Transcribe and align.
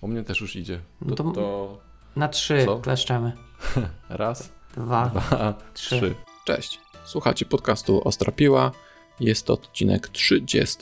U 0.00 0.08
mnie 0.08 0.22
też 0.24 0.40
już 0.40 0.56
idzie. 0.56 0.80
No 1.00 1.16
To, 1.16 1.24
to- 1.24 1.32
to 1.32 1.78
Na 2.16 2.28
trzy 2.28 2.64
Co? 2.64 2.78
kleszczemy. 2.78 3.32
raz, 4.08 4.52
Dwa, 4.76 5.06
dwa, 5.08 5.54
trzy. 5.74 5.96
trzy. 5.96 6.14
Cześć. 6.44 6.80
Słuchacie 7.04 7.46
podcastu 7.46 8.08
Ostra 8.08 8.32
Piła. 8.32 8.72
Jest 9.20 9.46
to 9.46 9.52
odcinek 9.52 10.08
30, 10.08 10.76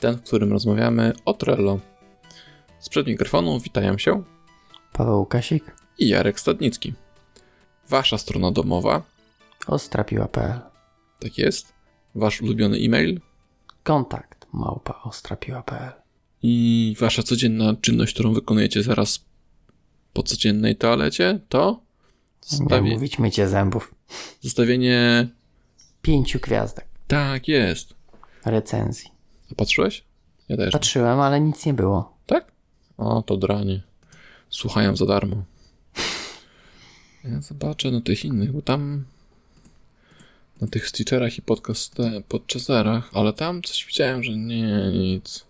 ten, 0.00 0.16
w 0.16 0.22
którym 0.22 0.52
rozmawiamy 0.52 1.12
o 1.24 1.34
Trello. 1.34 1.78
Sprzed 2.78 3.06
mikrofonu 3.06 3.60
witają 3.60 3.98
się 3.98 4.22
Paweł 4.92 5.18
Łukasik, 5.18 5.74
i 5.98 6.08
Jarek 6.08 6.40
Stadnicki. 6.40 6.94
Wasza 7.88 8.18
strona 8.18 8.50
domowa, 8.52 9.02
ostrapiła.pl 9.66 10.60
tak 11.20 11.38
jest. 11.38 11.72
Wasz 12.14 12.42
ulubiony 12.42 12.76
e-mail 12.76 13.20
Kontakt 13.82 14.46
małpa 14.52 15.00
ostrapiła.pl 15.04 15.92
i 16.48 16.96
wasza 17.00 17.22
codzienna 17.22 17.74
czynność, 17.80 18.14
którą 18.14 18.32
wykonujecie 18.34 18.82
zaraz 18.82 19.24
po 20.12 20.22
codziennej 20.22 20.76
toalecie, 20.76 21.38
to 21.48 21.80
zostawi- 22.46 22.90
mówić 22.92 23.18
mycie 23.18 23.48
zębów. 23.48 23.94
zostawienie. 24.40 25.28
Pięciu 26.02 26.38
gwiazdek 26.38 26.86
Tak 27.08 27.48
jest. 27.48 27.94
recenzji. 28.44 29.10
A 29.52 29.54
patrzyłeś? 29.54 30.04
Ja 30.48 30.56
też. 30.56 30.72
Patrzyłem, 30.72 31.20
ale 31.20 31.40
nic 31.40 31.66
nie 31.66 31.74
było. 31.74 32.16
Tak? 32.26 32.52
O, 32.96 33.22
to 33.22 33.36
dranie. 33.36 33.82
Słuchają 34.50 34.96
za 34.96 35.06
darmo. 35.06 35.44
Ja 37.24 37.40
zobaczę 37.42 37.90
na 37.90 38.00
tych 38.00 38.24
innych, 38.24 38.52
bo 38.52 38.62
tam 38.62 39.04
na 40.60 40.66
tych 40.66 40.88
Stitcherach 40.88 41.38
i 41.38 41.42
podcast, 41.42 41.96
ale 43.12 43.32
tam 43.32 43.62
coś 43.62 43.84
widziałem, 43.86 44.22
że 44.22 44.36
nie, 44.36 44.90
nic. 44.92 45.45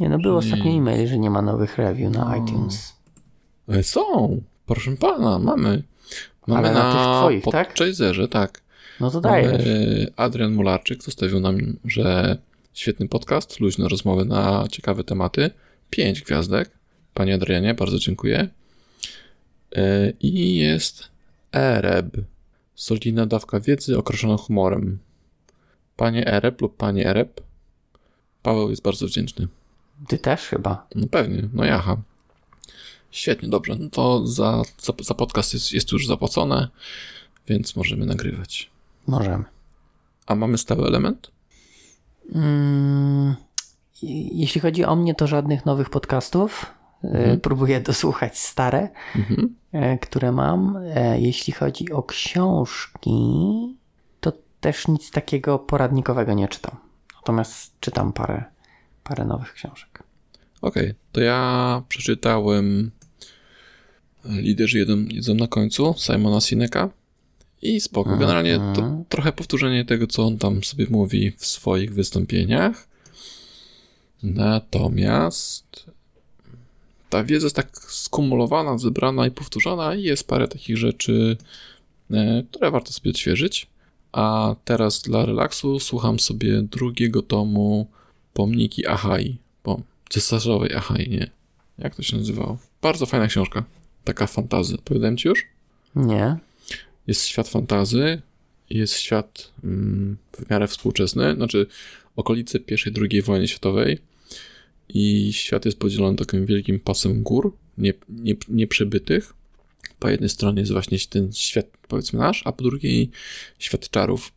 Nie 0.00 0.08
no, 0.08 0.18
był 0.18 0.32
Nie. 0.32 0.38
ostatni 0.38 0.76
e-mail, 0.78 1.08
że 1.08 1.18
nie 1.18 1.30
ma 1.30 1.42
nowych 1.42 1.78
review 1.78 2.12
na 2.12 2.24
No. 2.24 2.36
iTunes. 2.36 2.96
Ale 3.68 3.82
są! 3.82 4.40
Proszę 4.66 4.96
pana, 4.96 5.38
mamy. 5.38 5.82
Mamy 6.46 6.68
Ale 6.68 6.72
na 6.74 6.92
tych 6.92 7.20
twoich, 7.20 7.44
tak? 7.52 7.68
Podchaserze, 7.68 8.28
tak. 8.28 8.60
No 9.00 9.10
to 9.10 9.20
dajesz. 9.20 9.52
Mamy 9.52 10.06
Adrian 10.16 10.52
Mularczyk 10.52 11.02
zostawił 11.02 11.40
nam, 11.40 11.58
że 11.84 12.38
świetny 12.74 13.08
podcast, 13.08 13.60
luźne 13.60 13.88
rozmowy 13.88 14.24
na 14.24 14.64
ciekawe 14.70 15.04
tematy. 15.04 15.50
Pięć 15.90 16.22
gwiazdek. 16.22 16.70
Panie 17.14 17.34
Adrianie, 17.34 17.74
bardzo 17.74 17.98
dziękuję. 17.98 18.48
Yy, 19.76 20.14
I 20.20 20.56
jest 20.56 21.08
Ereb. 21.52 22.06
Solidna 22.74 23.26
dawka 23.26 23.60
wiedzy 23.60 23.98
określona 23.98 24.36
humorem. 24.36 24.98
Panie 25.96 26.26
Ereb 26.26 26.60
lub 26.60 26.76
Panie 26.76 27.06
Ereb. 27.06 27.40
Paweł 28.42 28.70
jest 28.70 28.82
bardzo 28.82 29.06
wdzięczny. 29.06 29.48
Ty 30.08 30.18
też 30.18 30.40
chyba. 30.40 30.86
No 30.94 31.06
pewnie, 31.06 31.48
no 31.52 31.64
jaha. 31.64 31.96
Świetnie, 33.10 33.48
dobrze. 33.48 33.76
No 33.80 33.88
to 33.90 34.26
za, 34.26 34.62
za, 34.78 34.92
za 35.00 35.14
podcast 35.14 35.54
jest, 35.54 35.72
jest 35.72 35.92
już 35.92 36.06
zapłacone, 36.06 36.68
więc 37.48 37.76
możemy 37.76 38.06
nagrywać. 38.06 38.70
Możemy. 39.06 39.44
A 40.26 40.34
mamy 40.34 40.58
stały 40.58 40.86
element? 40.86 41.30
Mm, 42.34 43.34
jeśli 44.32 44.60
chodzi 44.60 44.84
o 44.84 44.96
mnie, 44.96 45.14
to 45.14 45.26
żadnych 45.26 45.66
nowych 45.66 45.90
podcastów. 45.90 46.66
E, 47.04 47.08
Mhm. 47.08 47.40
Próbuję 47.40 47.80
dosłuchać 47.80 48.38
stare, 48.38 48.88
Mhm. 49.16 49.54
e, 49.72 49.98
które 49.98 50.32
mam. 50.32 50.76
E, 50.76 51.20
Jeśli 51.20 51.52
chodzi 51.52 51.92
o 51.92 52.02
książki, 52.02 53.10
to 54.20 54.32
też 54.60 54.88
nic 54.88 55.10
takiego 55.10 55.58
poradnikowego 55.58 56.32
nie 56.34 56.48
czytam. 56.48 56.76
Natomiast 57.16 57.80
czytam 57.80 58.12
parę, 58.12 58.44
parę 59.08 59.24
nowych 59.24 59.52
książek. 59.52 60.02
Okej, 60.62 60.94
to 61.12 61.20
ja 61.20 61.82
przeczytałem 61.88 62.90
Liderzy 64.24 64.78
jedzą, 64.78 65.04
jedzą 65.08 65.34
na 65.34 65.46
końcu 65.46 65.94
Simona 65.98 66.40
Sineka 66.40 66.90
i 67.62 67.80
spoko. 67.80 68.10
Mhm. 68.10 68.20
Generalnie 68.20 68.74
to 68.74 69.04
trochę 69.08 69.32
powtórzenie 69.32 69.84
tego, 69.84 70.06
co 70.06 70.26
on 70.26 70.38
tam 70.38 70.64
sobie 70.64 70.86
mówi 70.90 71.32
w 71.36 71.46
swoich 71.46 71.94
wystąpieniach. 71.94 72.88
Natomiast 74.22 75.86
ta 77.10 77.24
wiedza 77.24 77.46
jest 77.46 77.56
tak 77.56 77.78
skumulowana, 77.78 78.78
zebrana 78.78 79.26
i 79.26 79.30
powtórzona 79.30 79.94
i 79.94 80.02
jest 80.02 80.28
parę 80.28 80.48
takich 80.48 80.76
rzeczy, 80.76 81.36
e, 82.10 82.42
które 82.50 82.70
warto 82.70 82.92
sobie 82.92 83.10
odświeżyć. 83.10 83.66
A 84.12 84.56
teraz 84.64 85.02
dla 85.02 85.26
relaksu 85.26 85.80
słucham 85.80 86.20
sobie 86.20 86.62
drugiego 86.62 87.22
tomu 87.22 87.90
Pomniki 88.36 88.86
Ahai. 88.86 89.38
Pom 89.62 89.82
cesarzowej 90.08 90.74
Ahai, 90.74 91.08
nie. 91.10 91.30
Jak 91.78 91.94
to 91.94 92.02
się 92.02 92.16
nazywało? 92.16 92.58
Bardzo 92.82 93.06
fajna 93.06 93.26
książka. 93.26 93.64
Taka 94.04 94.26
fantazy. 94.26 94.74
Opowiadałem 94.74 95.16
ci 95.16 95.28
już? 95.28 95.44
Nie. 95.94 96.36
Jest 97.06 97.26
świat 97.26 97.48
fantazy, 97.48 98.22
jest 98.70 98.94
świat 98.98 99.52
mm, 99.64 100.16
w 100.32 100.50
miarę 100.50 100.68
współczesny, 100.68 101.34
znaczy 101.34 101.66
okolice 102.16 102.58
I 102.58 102.62
II 103.10 103.22
wojny 103.22 103.48
światowej 103.48 103.98
i 104.88 105.32
świat 105.32 105.64
jest 105.64 105.78
podzielony 105.78 106.16
takim 106.16 106.46
wielkim 106.46 106.80
pasem 106.80 107.22
gór, 107.22 107.56
nie, 107.78 107.92
nie, 108.08 108.34
nieprzebytych. 108.48 109.34
Po 109.98 110.08
jednej 110.08 110.30
stronie 110.30 110.60
jest 110.60 110.72
właśnie 110.72 110.98
ten 111.10 111.32
świat, 111.32 111.66
powiedzmy 111.88 112.18
nasz, 112.18 112.42
a 112.44 112.52
po 112.52 112.64
drugiej 112.64 113.10
świat 113.58 113.90
czarów. 113.90 114.32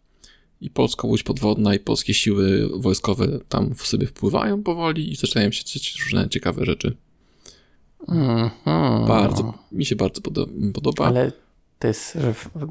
I 0.62 0.70
polska 0.70 1.08
łódź 1.08 1.24
podwodna 1.24 1.76
i 1.76 1.80
polskie 1.80 2.14
siły 2.14 2.70
wojskowe 2.80 3.40
tam 3.50 3.76
w 3.76 3.88
sobie 3.88 4.08
wpływają 4.08 4.64
powoli 4.64 5.12
i 5.12 5.16
zaczynają 5.16 5.52
się 5.52 5.64
dziać 5.66 5.96
różne 6.04 6.30
ciekawe 6.30 6.66
rzeczy. 6.66 6.98
Mhm. 8.08 8.50
Bardzo, 9.08 9.54
mi 9.72 9.86
się 9.86 9.96
bardzo 9.96 10.22
podo- 10.22 10.72
podoba. 10.74 11.06
Ale 11.08 11.32
to 11.80 11.88
jest 11.88 12.18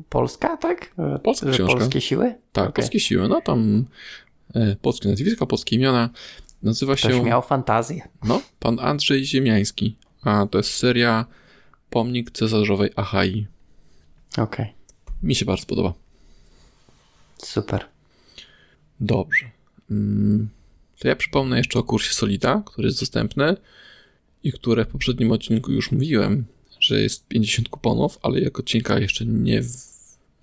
Polska, 0.09 0.57
tak? 0.57 0.95
Polska 1.23 1.47
że 1.47 1.53
książka. 1.53 1.77
polskie 1.79 2.01
siły? 2.01 2.35
Tak, 2.53 2.69
Okej. 2.69 2.83
polskie 2.83 3.01
siły, 3.01 3.29
no 3.29 3.41
tam 3.41 3.85
e, 4.55 4.77
polskie 4.83 5.09
nazwiska, 5.09 5.47
polskie 5.47 5.77
imiona. 5.77 6.11
Nazywa 6.63 6.95
Ktoś 6.97 7.13
się, 7.15 7.23
miał 7.23 7.43
fantazję. 7.43 8.09
no, 8.25 8.43
pan 8.61 8.79
Andrzej 8.81 9.25
Ziemiański, 9.25 9.97
a 10.23 10.47
to 10.51 10.59
jest 10.59 10.71
seria 10.71 11.25
Pomnik 11.91 12.31
Cesarzowej 12.31 12.91
Achai. 12.97 13.47
Okej, 14.39 14.73
Mi 15.23 15.35
się 15.35 15.45
bardzo 15.45 15.67
podoba. 15.67 15.95
Super. 17.43 17.85
Dobrze. 19.01 19.51
Mm, 19.91 20.49
To 20.99 21.09
ja 21.09 21.17
przypomnę 21.17 21.59
jeszcze 21.59 21.79
o 21.79 21.83
kursie 21.83 22.15
Solida, 22.15 22.63
który 22.67 22.89
jest 22.89 23.01
dostępny 23.01 23.57
i 24.45 24.53
które 24.53 24.85
w 24.85 24.89
poprzednim 24.89 25.33
odcinku 25.33 25.73
już 25.73 25.93
mówiłem, 25.93 26.45
że 26.81 27.01
jest 27.01 27.27
50 27.29 27.69
kuponów, 27.69 28.19
ale 28.23 28.41
jak 28.41 28.59
odcinka 28.59 28.99
jeszcze 28.99 29.25
nie 29.27 29.63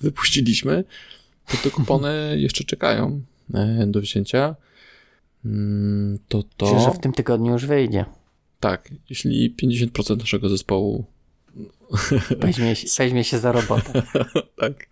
wypuściliśmy, 0.02 0.84
to 1.48 1.58
te 1.58 1.70
kupony 1.72 2.12
jeszcze 2.46 2.64
czekają 2.64 3.22
e, 3.54 3.88
do 3.88 4.02
wzięcia. 4.02 4.56
Mm, 5.46 6.20
To 6.28 6.44
to... 6.58 6.66
Myślę, 6.66 6.92
że 6.92 6.92
w 6.92 7.00
tym 7.02 7.14
tygodniu 7.14 7.54
już 7.54 7.66
wyjdzie. 7.66 8.06
Tak, 8.60 8.90
jeśli 9.10 9.56
50% 9.62 10.18
naszego 10.18 10.50
zespołu. 10.50 11.06
Weźmie, 12.40 12.74
weźmie 12.98 13.24
się 13.24 13.40
za 13.40 13.52
robotę. 13.52 14.04
tak. 14.62 14.88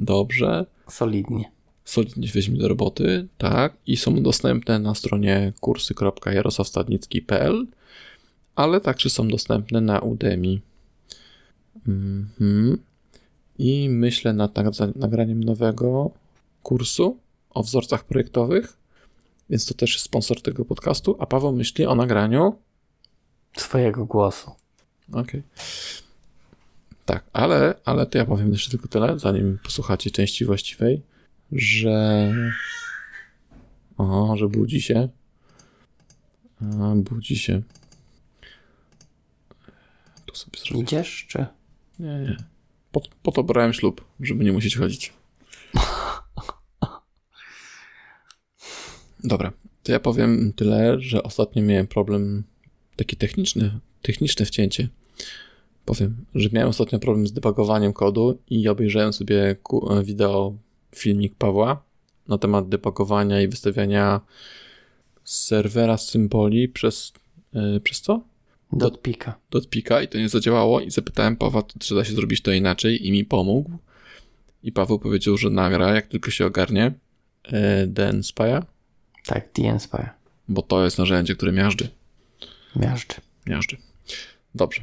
Dobrze. 0.00 0.66
Solidnie. 0.88 1.44
Solidnie 1.84 2.28
weźmie 2.34 2.58
do 2.58 2.68
roboty, 2.68 3.28
tak. 3.38 3.76
I 3.86 3.96
są 3.96 4.22
dostępne 4.22 4.78
na 4.78 4.94
stronie 4.94 5.52
kursy.jarosławstadnicki.pl, 5.60 7.66
ale 8.54 8.80
także 8.80 9.10
są 9.10 9.28
dostępne 9.28 9.80
na 9.80 9.98
Udemy. 9.98 10.60
Mhm. 11.88 12.78
I 13.58 13.88
myślę 13.90 14.32
nad 14.32 14.54
nagra- 14.54 14.96
nagraniem 14.96 15.44
nowego 15.44 16.10
kursu 16.62 17.16
o 17.50 17.62
wzorcach 17.62 18.04
projektowych, 18.04 18.76
więc 19.50 19.66
to 19.66 19.74
też 19.74 19.92
jest 19.92 20.04
sponsor 20.04 20.42
tego 20.42 20.64
podcastu, 20.64 21.16
a 21.18 21.26
Paweł 21.26 21.52
myśli 21.52 21.86
o 21.86 21.94
nagraniu 21.94 22.56
Swojego 23.56 24.06
głosu. 24.06 24.50
Okej. 25.12 25.42
Tak, 27.10 27.24
ale, 27.32 27.74
ale 27.84 28.06
to 28.06 28.18
ja 28.18 28.24
powiem 28.24 28.52
jeszcze 28.52 28.70
tylko 28.70 28.88
tyle, 28.88 29.18
zanim 29.18 29.58
posłuchacie 29.62 30.10
części 30.10 30.44
właściwej, 30.44 31.02
że. 31.52 32.34
O, 33.96 34.36
że 34.36 34.48
budzi 34.48 34.82
się. 34.82 35.08
A, 36.60 36.94
budzi 36.94 37.38
się. 37.38 37.62
Tu 40.26 40.34
sobie 40.34 40.58
zrobię. 40.58 40.82
Idziesz, 40.82 41.26
czy? 41.28 41.46
Nie, 41.98 42.18
nie. 42.18 42.36
Po, 42.92 43.02
po 43.22 43.32
to 43.32 43.42
brałem 43.42 43.72
ślub, 43.72 44.04
żeby 44.20 44.44
nie 44.44 44.52
musieć 44.52 44.76
chodzić. 44.76 45.12
Dobra, 49.24 49.52
to 49.82 49.92
ja 49.92 50.00
powiem 50.00 50.52
tyle, 50.52 51.00
że 51.00 51.22
ostatnio 51.22 51.62
miałem 51.62 51.86
problem 51.86 52.44
taki 52.96 53.16
techniczny, 53.16 53.80
techniczne 54.02 54.46
wcięcie. 54.46 54.88
Powiem, 55.90 56.24
że 56.34 56.48
miałem 56.52 56.68
ostatnio 56.68 56.98
problem 56.98 57.26
z 57.26 57.32
debugowaniem 57.32 57.92
kodu 57.92 58.38
i 58.50 58.68
obejrzałem 58.68 59.12
sobie 59.12 59.56
ku- 59.62 59.88
wideo, 60.04 60.54
filmik 60.94 61.34
Pawła 61.34 61.82
na 62.28 62.38
temat 62.38 62.68
debugowania 62.68 63.40
i 63.40 63.48
wystawiania 63.48 64.20
serwera 65.24 65.96
symboli 65.98 66.68
przez, 66.68 67.12
yy, 67.52 67.80
przez 67.80 68.00
co? 68.00 68.22
Dotpika. 68.72 69.38
Dotpika 69.50 70.02
i 70.02 70.08
to 70.08 70.18
nie 70.18 70.28
zadziałało 70.28 70.80
i 70.80 70.90
zapytałem 70.90 71.36
Pawła, 71.36 71.62
czy 71.78 71.94
da 71.94 72.04
się 72.04 72.12
zrobić 72.12 72.42
to 72.42 72.52
inaczej 72.52 73.06
i 73.06 73.12
mi 73.12 73.24
pomógł. 73.24 73.70
I 74.62 74.72
Paweł 74.72 74.98
powiedział, 74.98 75.36
że 75.36 75.50
nagra, 75.50 75.94
jak 75.94 76.06
tylko 76.06 76.30
się 76.30 76.46
ogarnie, 76.46 76.92
e, 77.52 78.22
Spire, 78.22 78.62
Tak, 79.26 79.48
The 79.52 79.78
bo 80.48 80.62
to 80.62 80.84
jest 80.84 80.98
narzędzie, 80.98 81.34
które 81.34 81.52
miażdży. 81.52 81.88
Miażdży. 82.76 83.16
Miażdży. 83.46 83.76
Dobrze. 84.54 84.82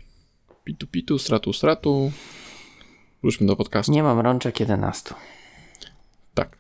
Pitu, 0.68 0.88
pitu, 0.88 1.20
stratu, 1.20 1.54
stratu. 1.54 2.12
Wróćmy 3.22 3.48
do 3.48 3.56
podcastu. 3.56 3.92
Nie 3.92 4.04
mam 4.04 4.20
rączek 4.20 4.60
11. 4.60 5.16
Tak. 6.34 6.58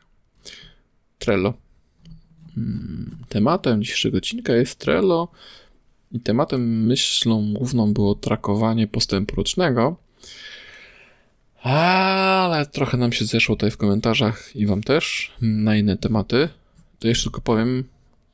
Trello. 1.19 1.53
Mm, 2.57 3.17
Tematem 3.29 3.81
dzisiejszego 3.81 4.17
odcinka 4.17 4.53
jest 4.53 4.79
Trello 4.79 5.27
i 6.11 6.19
tematem, 6.19 6.85
myślą 6.85 7.53
główną 7.53 7.93
było 7.93 8.15
trakowanie 8.15 8.87
postępu 8.87 9.35
rocznego. 9.35 9.95
Ale 11.63 12.65
trochę 12.65 12.97
nam 12.97 13.11
się 13.11 13.25
zeszło 13.25 13.55
tutaj 13.55 13.71
w 13.71 13.77
komentarzach 13.77 14.55
i 14.55 14.65
wam 14.65 14.83
też 14.83 15.31
na 15.41 15.75
inne 15.75 15.97
tematy. 15.97 16.49
To 16.99 17.07
jeszcze 17.07 17.23
tylko 17.23 17.41
powiem 17.41 17.83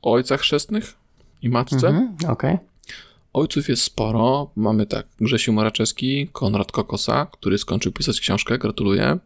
o 0.02 0.12
ojcach 0.12 0.40
chrzestnych 0.40 0.94
i 1.42 1.48
matce. 1.48 1.88
Mhm, 1.88 2.16
Okej. 2.28 2.58
Ojców 3.34 3.68
jest 3.68 3.82
sporo. 3.82 4.50
Mamy 4.56 4.86
tak, 4.86 5.06
Grzesiu 5.20 5.52
Maraczewski, 5.52 6.28
Konrad 6.32 6.72
Kokosa, 6.72 7.26
który 7.26 7.58
skończył 7.58 7.92
pisać 7.92 8.20
książkę, 8.20 8.58
gratuluję. 8.58 9.18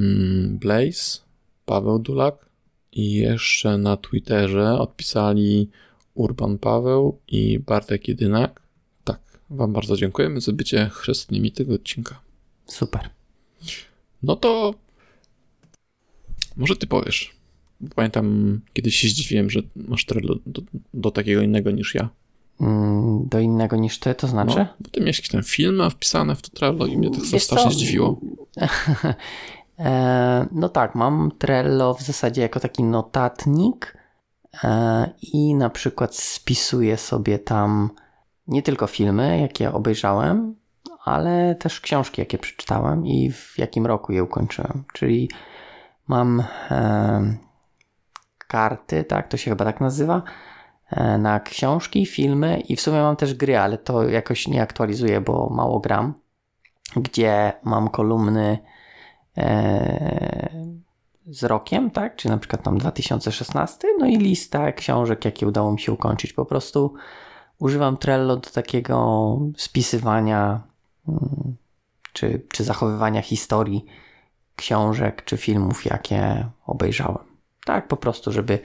Mm, 0.00 0.58
Blaze, 0.58 1.20
Paweł 1.64 1.98
Dulak 1.98 2.46
i 2.92 3.12
jeszcze 3.12 3.78
na 3.78 3.96
Twitterze 3.96 4.78
odpisali 4.78 5.70
Urban 6.14 6.58
Paweł 6.58 7.18
i 7.28 7.58
Bartek 7.58 8.08
Jedynak. 8.08 8.62
Tak, 9.04 9.20
wam 9.50 9.72
bardzo 9.72 9.96
dziękujemy 9.96 10.40
za 10.40 10.52
bycie 10.52 10.90
chrzestnymi 10.92 11.52
tego 11.52 11.74
odcinka. 11.74 12.20
Super. 12.66 13.10
No 14.22 14.36
to 14.36 14.74
może 16.56 16.76
ty 16.76 16.86
powiesz. 16.86 17.36
Pamiętam, 17.94 18.60
kiedyś 18.72 18.96
się 18.96 19.08
zdziwiłem, 19.08 19.50
że 19.50 19.60
masz 19.76 20.04
Trello 20.04 20.34
do, 20.46 20.62
do 20.94 21.10
takiego 21.10 21.42
innego 21.42 21.70
niż 21.70 21.94
ja. 21.94 22.08
Mm, 22.60 23.28
Do 23.28 23.40
innego 23.40 23.76
niż 23.76 23.98
ty, 23.98 24.14
to 24.14 24.26
znaczy? 24.26 24.58
No, 24.58 24.66
bo 24.80 24.90
ty 24.90 25.00
miałeś 25.00 25.18
jakieś 25.18 25.30
tam 25.30 25.42
filmy 25.42 25.90
wpisane 25.90 26.34
w 26.36 26.42
to 26.42 26.50
Trello 26.50 26.86
i 26.86 26.98
mnie 26.98 27.10
to 27.10 27.20
Wiesz 27.32 27.42
strasznie 27.42 27.70
co? 27.70 27.76
zdziwiło. 27.76 28.20
E, 29.78 30.46
no 30.52 30.68
tak, 30.68 30.94
mam 30.94 31.30
Trello 31.38 31.94
w 31.94 32.02
zasadzie 32.02 32.42
jako 32.42 32.60
taki 32.60 32.84
notatnik 32.84 33.96
e, 34.64 35.10
i 35.22 35.54
na 35.54 35.70
przykład 35.70 36.14
spisuję 36.14 36.96
sobie 36.96 37.38
tam 37.38 37.90
nie 38.48 38.62
tylko 38.62 38.86
filmy, 38.86 39.40
jakie 39.40 39.72
obejrzałem, 39.72 40.54
ale 41.04 41.54
też 41.54 41.80
książki, 41.80 42.20
jakie 42.20 42.38
przeczytałem 42.38 43.06
i 43.06 43.32
w 43.32 43.54
jakim 43.58 43.86
roku 43.86 44.12
je 44.12 44.22
ukończyłem. 44.24 44.84
Czyli 44.92 45.30
mam 46.08 46.42
e, 46.70 47.36
karty, 48.48 49.04
tak, 49.04 49.28
to 49.28 49.36
się 49.36 49.50
chyba 49.50 49.64
tak 49.64 49.80
nazywa, 49.80 50.22
na 51.18 51.40
książki, 51.40 52.06
filmy 52.06 52.60
i 52.60 52.76
w 52.76 52.80
sumie 52.80 52.98
mam 53.00 53.16
też 53.16 53.34
gry, 53.34 53.58
ale 53.58 53.78
to 53.78 54.08
jakoś 54.08 54.48
nie 54.48 54.62
aktualizuję, 54.62 55.20
bo 55.20 55.48
mało 55.50 55.80
gram, 55.80 56.14
gdzie 56.96 57.52
mam 57.64 57.88
kolumny 57.88 58.58
e, 59.36 60.50
z 61.26 61.44
rokiem, 61.44 61.90
tak? 61.90 62.16
Czy 62.16 62.28
na 62.28 62.38
przykład 62.38 62.62
tam 62.62 62.78
2016, 62.78 63.88
no 63.98 64.06
i 64.06 64.16
lista 64.16 64.72
książek, 64.72 65.24
jakie 65.24 65.46
udało 65.46 65.72
mi 65.72 65.80
się 65.80 65.92
ukończyć. 65.92 66.32
Po 66.32 66.44
prostu 66.44 66.94
używam 67.58 67.96
Trello 67.96 68.36
do 68.36 68.50
takiego 68.50 69.38
spisywania 69.56 70.60
mm, 71.08 71.56
czy, 72.12 72.42
czy 72.52 72.64
zachowywania 72.64 73.22
historii 73.22 73.86
książek 74.56 75.24
czy 75.24 75.36
filmów, 75.36 75.84
jakie 75.84 76.46
obejrzałem. 76.66 77.24
Tak, 77.64 77.88
po 77.88 77.96
prostu, 77.96 78.32
żeby 78.32 78.58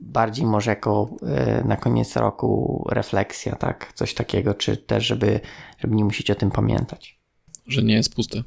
bardziej 0.00 0.46
może 0.46 0.70
jako 0.70 1.08
e, 1.26 1.64
na 1.64 1.76
koniec 1.76 2.16
roku 2.16 2.84
refleksja, 2.90 3.56
tak? 3.56 3.92
Coś 3.94 4.14
takiego, 4.14 4.54
czy 4.54 4.76
też, 4.76 5.06
żeby, 5.06 5.40
żeby 5.78 5.94
nie 5.94 6.04
musieć 6.04 6.30
o 6.30 6.34
tym 6.34 6.50
pamiętać 6.50 7.18
Że 7.66 7.82
nie 7.82 7.94
jest 7.94 8.14
puste. 8.14 8.42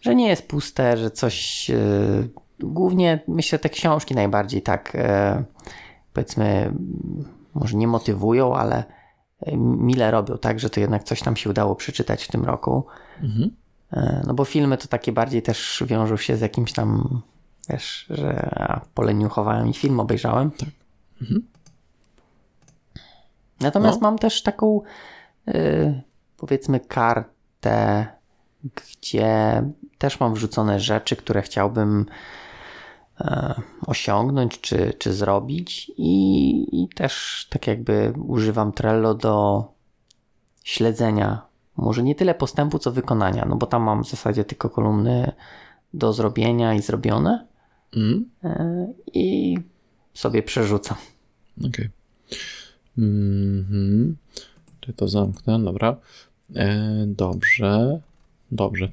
że 0.00 0.14
nie 0.14 0.28
jest 0.28 0.48
puste, 0.48 0.96
że 0.96 1.10
coś. 1.10 1.70
e, 1.70 1.74
głównie 2.60 3.20
myślę, 3.28 3.58
te 3.58 3.68
książki 3.68 4.14
najbardziej 4.14 4.62
tak, 4.62 4.92
e, 4.94 5.44
powiedzmy, 6.12 6.72
może 7.54 7.76
nie 7.76 7.88
motywują, 7.88 8.54
ale 8.56 8.84
mile 9.56 10.10
robią, 10.10 10.38
tak, 10.38 10.60
że 10.60 10.70
to 10.70 10.80
jednak 10.80 11.04
coś 11.04 11.22
tam 11.22 11.36
się 11.36 11.50
udało 11.50 11.74
przeczytać 11.74 12.24
w 12.24 12.28
tym 12.28 12.44
roku. 12.44 12.86
Mhm. 13.22 13.50
No 14.26 14.34
bo 14.34 14.44
filmy 14.44 14.76
to 14.78 14.88
takie 14.88 15.12
bardziej 15.12 15.42
też 15.42 15.82
wiążą 15.86 16.16
się 16.16 16.36
z 16.36 16.40
jakimś 16.40 16.72
tam, 16.72 17.22
wiesz, 17.70 18.06
że 18.10 18.50
a, 18.54 18.80
poleniuchowałem 18.94 19.68
i 19.68 19.74
film 19.74 20.00
obejrzałem. 20.00 20.50
Mhm. 21.22 21.46
Natomiast 23.60 24.00
No. 24.00 24.08
mam 24.08 24.18
też 24.18 24.42
taką, 24.42 24.80
y, 25.48 26.02
powiedzmy, 26.36 26.80
kartę, 26.80 28.06
gdzie 28.64 29.62
też 29.98 30.20
mam 30.20 30.34
wrzucone 30.34 30.80
rzeczy, 30.80 31.16
które 31.16 31.42
chciałbym 31.42 32.06
e, 33.20 33.54
osiągnąć 33.86 34.60
czy, 34.60 34.92
czy 34.98 35.12
zrobić, 35.12 35.92
i, 35.96 36.82
i 36.82 36.88
też 36.88 37.46
tak 37.50 37.66
jakby 37.66 38.12
używam 38.26 38.72
Trello 38.72 39.14
do 39.14 39.64
śledzenia, 40.64 41.46
może 41.76 42.02
nie 42.02 42.14
tyle 42.14 42.34
postępu, 42.34 42.78
co 42.78 42.92
wykonania, 42.92 43.44
no 43.48 43.56
bo 43.56 43.66
tam 43.66 43.82
mam 43.82 44.04
w 44.04 44.08
zasadzie 44.08 44.44
tylko 44.44 44.70
kolumny 44.70 45.32
do 45.94 46.12
zrobienia 46.12 46.74
i 46.74 46.82
zrobione 46.82 47.46
Mhm. 47.96 48.24
e, 48.44 48.86
i 49.12 49.56
sobie 50.14 50.42
przerzucam. 50.42 50.96
Okej. 51.68 51.88
Mhm. 52.98 54.16
Czy 54.80 54.92
to 54.92 55.08
zamknę? 55.08 55.64
Dobra. 55.64 55.96
E, 56.56 57.04
dobrze. 57.06 58.00
Dobrze. 58.52 58.88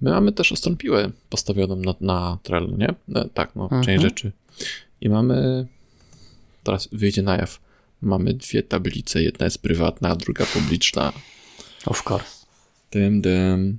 My 0.00 0.10
mamy 0.10 0.32
też 0.32 0.52
ostrą 0.52 0.76
piłę 0.76 1.10
postawioną 1.30 1.76
na, 1.76 1.94
na 2.00 2.38
Trello, 2.42 2.76
nie? 2.76 2.94
E, 3.14 3.28
tak, 3.34 3.56
no, 3.56 3.62
Mhm. 3.64 3.82
część 3.84 4.02
rzeczy. 4.02 4.32
I 5.00 5.08
mamy, 5.08 5.66
teraz 6.62 6.88
wyjdzie 6.92 7.22
na 7.22 7.36
jaw, 7.36 7.60
mamy 8.02 8.34
dwie 8.34 8.62
tablice, 8.62 9.22
jedna 9.22 9.44
jest 9.44 9.62
prywatna, 9.62 10.08
a 10.08 10.16
druga 10.16 10.46
publiczna. 10.46 11.12
Of 11.86 12.10
course. 12.10 12.46
Tym, 12.90 13.22
tym. 13.22 13.78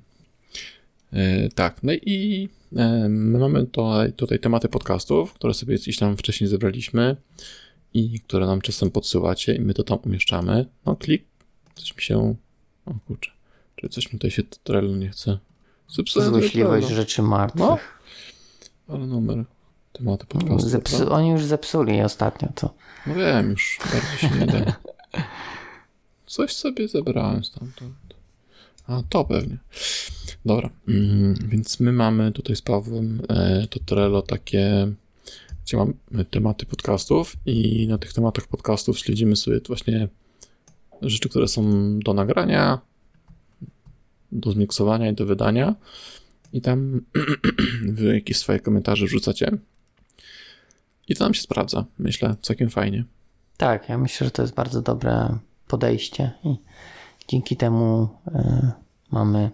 E, 1.14 1.50
tak, 1.50 1.84
no 1.84 1.94
i 1.94 2.50
e, 2.76 3.10
my 3.10 3.40
mamy 3.40 3.66
tutaj, 3.66 4.14
tutaj 4.14 4.40
tematy 4.40 4.70
podcastów, 4.70 5.34
które 5.34 5.54
sobie 5.54 5.76
gdzieś 5.76 5.98
tam 5.98 6.18
wcześniej 6.18 6.48
zebraliśmy 6.48 7.16
i 7.94 8.20
które 8.20 8.46
nam 8.46 8.62
czasem 8.62 8.92
podsyłacie 8.92 9.56
i 9.56 9.60
my 9.60 9.74
to 9.74 9.84
tam 9.84 10.00
umieszczamy. 10.06 10.66
No 10.86 10.96
klik, 10.96 11.24
coś 11.76 11.96
mi 11.96 12.02
się... 12.02 12.36
O 12.86 12.94
kurczę, 13.08 13.32
czy 13.76 13.90
coś 13.90 14.06
mi 14.06 14.12
tutaj 14.12 14.32
się 14.32 14.44
Trello 14.64 14.96
nie 14.96 15.10
chce... 15.10 15.38
Zepsułem 15.90 16.30
Złośliwość 16.30 16.88
rzeczy 16.88 17.22
martwych. 17.22 17.62
No, 17.62 17.78
ale 18.88 19.08
numer 19.08 19.46
tematy 19.94 20.26
podcastu. 20.26 20.70
Zepsu- 20.70 21.12
oni 21.12 21.30
już 21.30 21.44
zepsuli 21.44 22.02
ostatnio 22.02 22.50
to. 22.56 22.74
No 23.08 23.16
wiem, 23.16 23.50
już 23.50 23.80
bardzo 23.94 24.18
się 24.18 24.40
nie 24.40 24.46
da. 24.46 24.74
Coś 26.26 26.54
sobie 26.54 26.88
zebrałem 26.88 27.44
stamtąd. 27.44 27.94
A, 28.88 29.04
to 29.10 29.26
pewnie. 29.26 29.58
Dobra, 30.48 30.70
mm, 30.88 31.34
więc 31.48 31.80
my 31.80 31.92
mamy 31.92 32.32
tutaj 32.32 32.56
z 32.56 32.62
Pawłem 32.62 33.22
e, 33.30 33.68
to 33.70 33.80
Trello 33.80 34.22
takie, 34.22 34.92
gdzie 35.66 35.78
mamy 35.78 35.94
tematy 36.30 36.66
podcastów 36.66 37.36
i 37.46 37.88
na 37.88 37.98
tych 37.98 38.14
tematach 38.14 38.48
podcastów 38.48 39.00
śledzimy 39.00 39.36
sobie 39.36 39.60
właśnie 39.68 40.08
rzeczy, 41.02 41.30
które 41.30 41.48
są 41.48 41.64
do 42.00 42.14
nagrania, 42.14 42.80
do 44.32 44.52
zmiksowania 44.52 45.10
i 45.10 45.14
do 45.14 45.26
wydania. 45.26 45.76
I 46.54 46.62
tam 46.62 47.02
wy 47.98 48.16
jakieś 48.16 48.38
swoje 48.38 48.60
komentarze 48.60 49.06
wrzucacie. 49.06 49.52
I 51.08 51.16
to 51.16 51.24
nam 51.24 51.34
się 51.34 51.42
sprawdza, 51.42 51.86
myślę, 52.00 52.36
całkiem 52.42 52.70
fajnie. 52.70 53.04
Tak, 53.58 53.90
ja 53.90 53.98
myślę, 53.98 54.28
że 54.28 54.32
to 54.32 54.42
jest 54.42 54.54
bardzo 54.54 54.82
dobre 54.82 55.38
podejście 55.68 56.32
i 56.44 56.56
dzięki 57.28 57.58
temu 57.58 58.08
y, 58.28 58.72
mamy, 59.12 59.52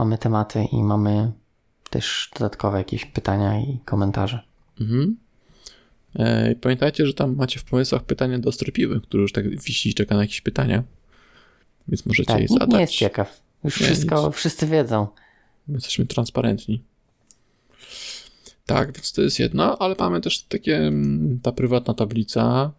mamy 0.00 0.18
tematy 0.18 0.64
i 0.72 0.82
mamy 0.82 1.32
też 1.90 2.30
dodatkowe 2.34 2.78
jakieś 2.78 3.06
pytania 3.06 3.60
i 3.60 3.78
komentarze. 3.84 4.42
Mhm. 4.80 5.16
E, 6.14 6.54
pamiętajcie, 6.54 7.06
że 7.06 7.14
tam 7.14 7.36
macie 7.36 7.60
w 7.60 7.64
pomysłach 7.64 8.02
pytanie 8.02 8.38
do 8.38 8.52
Stropiły, 8.52 9.00
który 9.00 9.22
już 9.22 9.32
tak 9.32 9.48
wisi 9.48 9.88
i 9.88 9.94
czeka 9.94 10.14
na 10.14 10.20
jakieś 10.22 10.40
pytania. 10.40 10.82
Więc 11.88 12.06
możecie 12.06 12.32
Tak, 12.32 12.40
je 12.42 12.48
zadać. 12.48 12.70
nie 12.70 12.80
jest 12.80 12.92
ciekaw. 12.92 13.40
Już 13.64 13.80
Nie, 13.80 13.86
wszystko, 13.86 14.26
nic. 14.26 14.36
wszyscy 14.36 14.66
wiedzą. 14.66 15.06
My 15.68 15.74
jesteśmy 15.74 16.06
transparentni. 16.06 16.82
Tak, 18.66 18.92
więc 18.92 19.12
to 19.12 19.22
jest 19.22 19.38
jedno, 19.38 19.78
ale 19.78 19.94
mamy 19.98 20.20
też 20.20 20.42
takie, 20.42 20.76
mm, 20.76 21.40
ta 21.42 21.52
prywatna 21.52 21.94
tablica, 21.94 22.72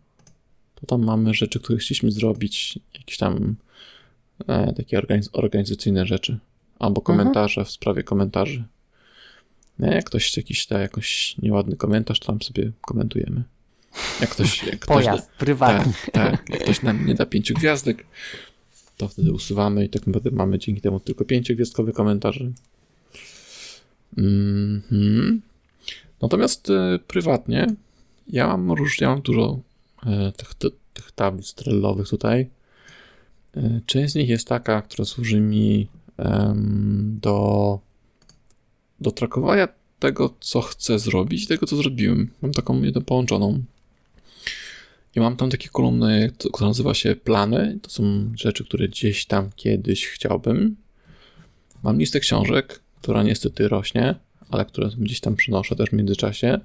to 0.75 0.85
tam 0.85 1.03
mamy 1.03 1.33
rzeczy, 1.33 1.59
które 1.59 1.79
chcieliśmy 1.79 2.11
zrobić, 2.11 2.79
jakieś 2.93 3.17
tam 3.17 3.55
e, 4.47 4.73
takie 4.73 4.97
organiz 4.97 5.29
organizacyjne 5.33 6.05
rzeczy, 6.05 6.39
albo 6.81 7.01
komentarze 7.01 7.65
w 7.65 7.71
sprawie 7.71 8.03
komentarzy. 8.03 8.63
Nie, 9.79 9.87
jak 9.87 10.05
ktoś 10.05 10.37
jakiś 10.37 10.67
da 10.67 10.79
jakoś 10.79 11.37
nieładny 11.37 11.77
komentarz, 11.77 12.19
to 12.19 12.25
tam 12.25 12.41
sobie 12.41 12.71
komentujemy. 12.81 13.43
Jak 14.21 14.29
ktoś, 14.29 14.63
jak 14.63 14.79
ktoś 14.79 15.05
Pojazd 15.05 15.31
prywatny. 15.31 15.93
tak, 15.93 16.11
tak. 16.11 16.49
Jak 16.49 16.63
ktoś 16.63 16.81
nam 16.81 17.05
nie 17.05 17.15
da 17.15 17.25
pięciu 17.25 17.53
gwiazdek, 17.53 18.05
to 18.97 19.07
wtedy 19.07 19.31
usuwamy 19.31 19.85
i 19.85 19.89
tak 19.89 20.07
naprawdę 20.07 20.31
mamy 20.31 20.59
dzięki 20.59 20.81
temu 20.81 20.99
tylko 20.99 21.25
pięciogwiazdkowe 21.25 21.91
komentarze. 21.91 22.51
Mhm. 24.17 25.41
Natomiast 26.21 26.69
e, 26.69 26.99
prywatnie 27.07 27.67
ja 28.27 28.47
mam, 28.47 28.71
róż, 28.71 29.01
ja 29.01 29.09
mam 29.09 29.21
dużo 29.21 29.59
e, 30.05 30.31
tych, 30.31 30.53
tych, 30.53 30.71
tych 30.93 31.11
tablic 31.11 31.53
trellowych 31.53 32.09
tutaj. 32.09 32.49
E, 33.57 33.81
część 33.85 34.13
z 34.13 34.15
nich 34.15 34.29
jest 34.29 34.47
taka, 34.47 34.81
która 34.81 35.05
służy 35.05 35.39
mi 35.39 35.87
do, 37.03 37.79
do 38.99 39.11
trakowania 39.11 39.67
tego, 39.99 40.33
co 40.39 40.61
chcę 40.61 40.99
zrobić, 40.99 41.47
tego, 41.47 41.65
co 41.65 41.75
zrobiłem. 41.77 42.31
Mam 42.41 42.51
taką 42.51 42.81
jedną 42.81 43.01
połączoną. 43.01 43.63
I 45.15 45.19
mam 45.19 45.35
tam 45.37 45.49
takie 45.49 45.69
kolumny, 45.69 46.31
która 46.53 46.67
nazywa 46.67 46.93
się 46.93 47.15
plany. 47.15 47.79
To 47.81 47.89
są 47.89 48.31
rzeczy, 48.35 48.65
które 48.65 48.87
gdzieś 48.87 49.25
tam 49.25 49.49
kiedyś 49.55 50.07
chciałbym. 50.07 50.75
Mam 51.83 51.99
listę 51.99 52.19
książek, 52.19 52.81
która 53.01 53.23
niestety 53.23 53.67
rośnie, 53.67 54.15
ale 54.49 54.65
które 54.65 54.89
gdzieś 54.97 55.19
tam 55.19 55.35
przynoszę 55.35 55.75
też 55.75 55.89
w 55.89 55.93
międzyczasie. 55.93 56.59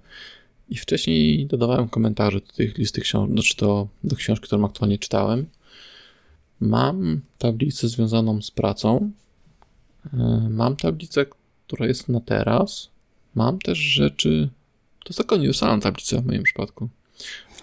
I 0.69 0.77
wcześniej 0.77 1.47
dodawałem 1.47 1.89
komentarze 1.89 2.41
do 2.41 2.53
tych 2.53 2.79
listy 2.79 3.01
książek, 3.01 3.33
znaczy 3.33 3.57
do, 3.57 3.89
do 4.05 4.17
książki, 4.17 4.47
którą 4.47 4.65
aktualnie 4.65 4.99
czytałem. 4.99 5.47
Mam 6.61 7.21
tablicę 7.39 7.89
związaną 7.89 8.43
z 8.43 8.51
pracą. 8.51 9.11
E, 10.13 10.49
mam 10.51 10.77
tablicę, 10.77 11.27
która 11.67 11.87
jest 11.87 12.09
na 12.09 12.21
teraz. 12.21 12.91
Mam 13.35 13.59
też 13.59 13.79
rzeczy. 13.79 14.49
To 15.05 15.09
jest 15.09 15.19
taka 15.19 15.35
uniwersalna 15.35 15.83
tablica 15.83 16.21
w 16.21 16.27
moim 16.27 16.43
przypadku. 16.43 16.89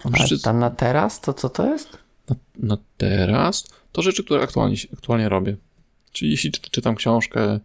Mam 0.04 0.14
A 0.14 0.18
rzeczy 0.18 0.42
ta 0.42 0.52
na 0.52 0.70
teraz, 0.70 1.20
to 1.20 1.34
co 1.34 1.48
to 1.48 1.66
jest? 1.66 2.04
na, 2.28 2.36
na 2.56 2.78
teraz. 2.96 3.64
To 3.92 4.02
rzeczy, 4.02 4.24
które 4.24 4.42
aktualnie, 4.42 4.76
aktualnie 4.92 5.28
robię. 5.28 5.56
Czyli 6.12 6.30
jeśli 6.30 6.52
czy, 6.52 6.60
czytam 6.70 6.94
książkę, 6.94 7.60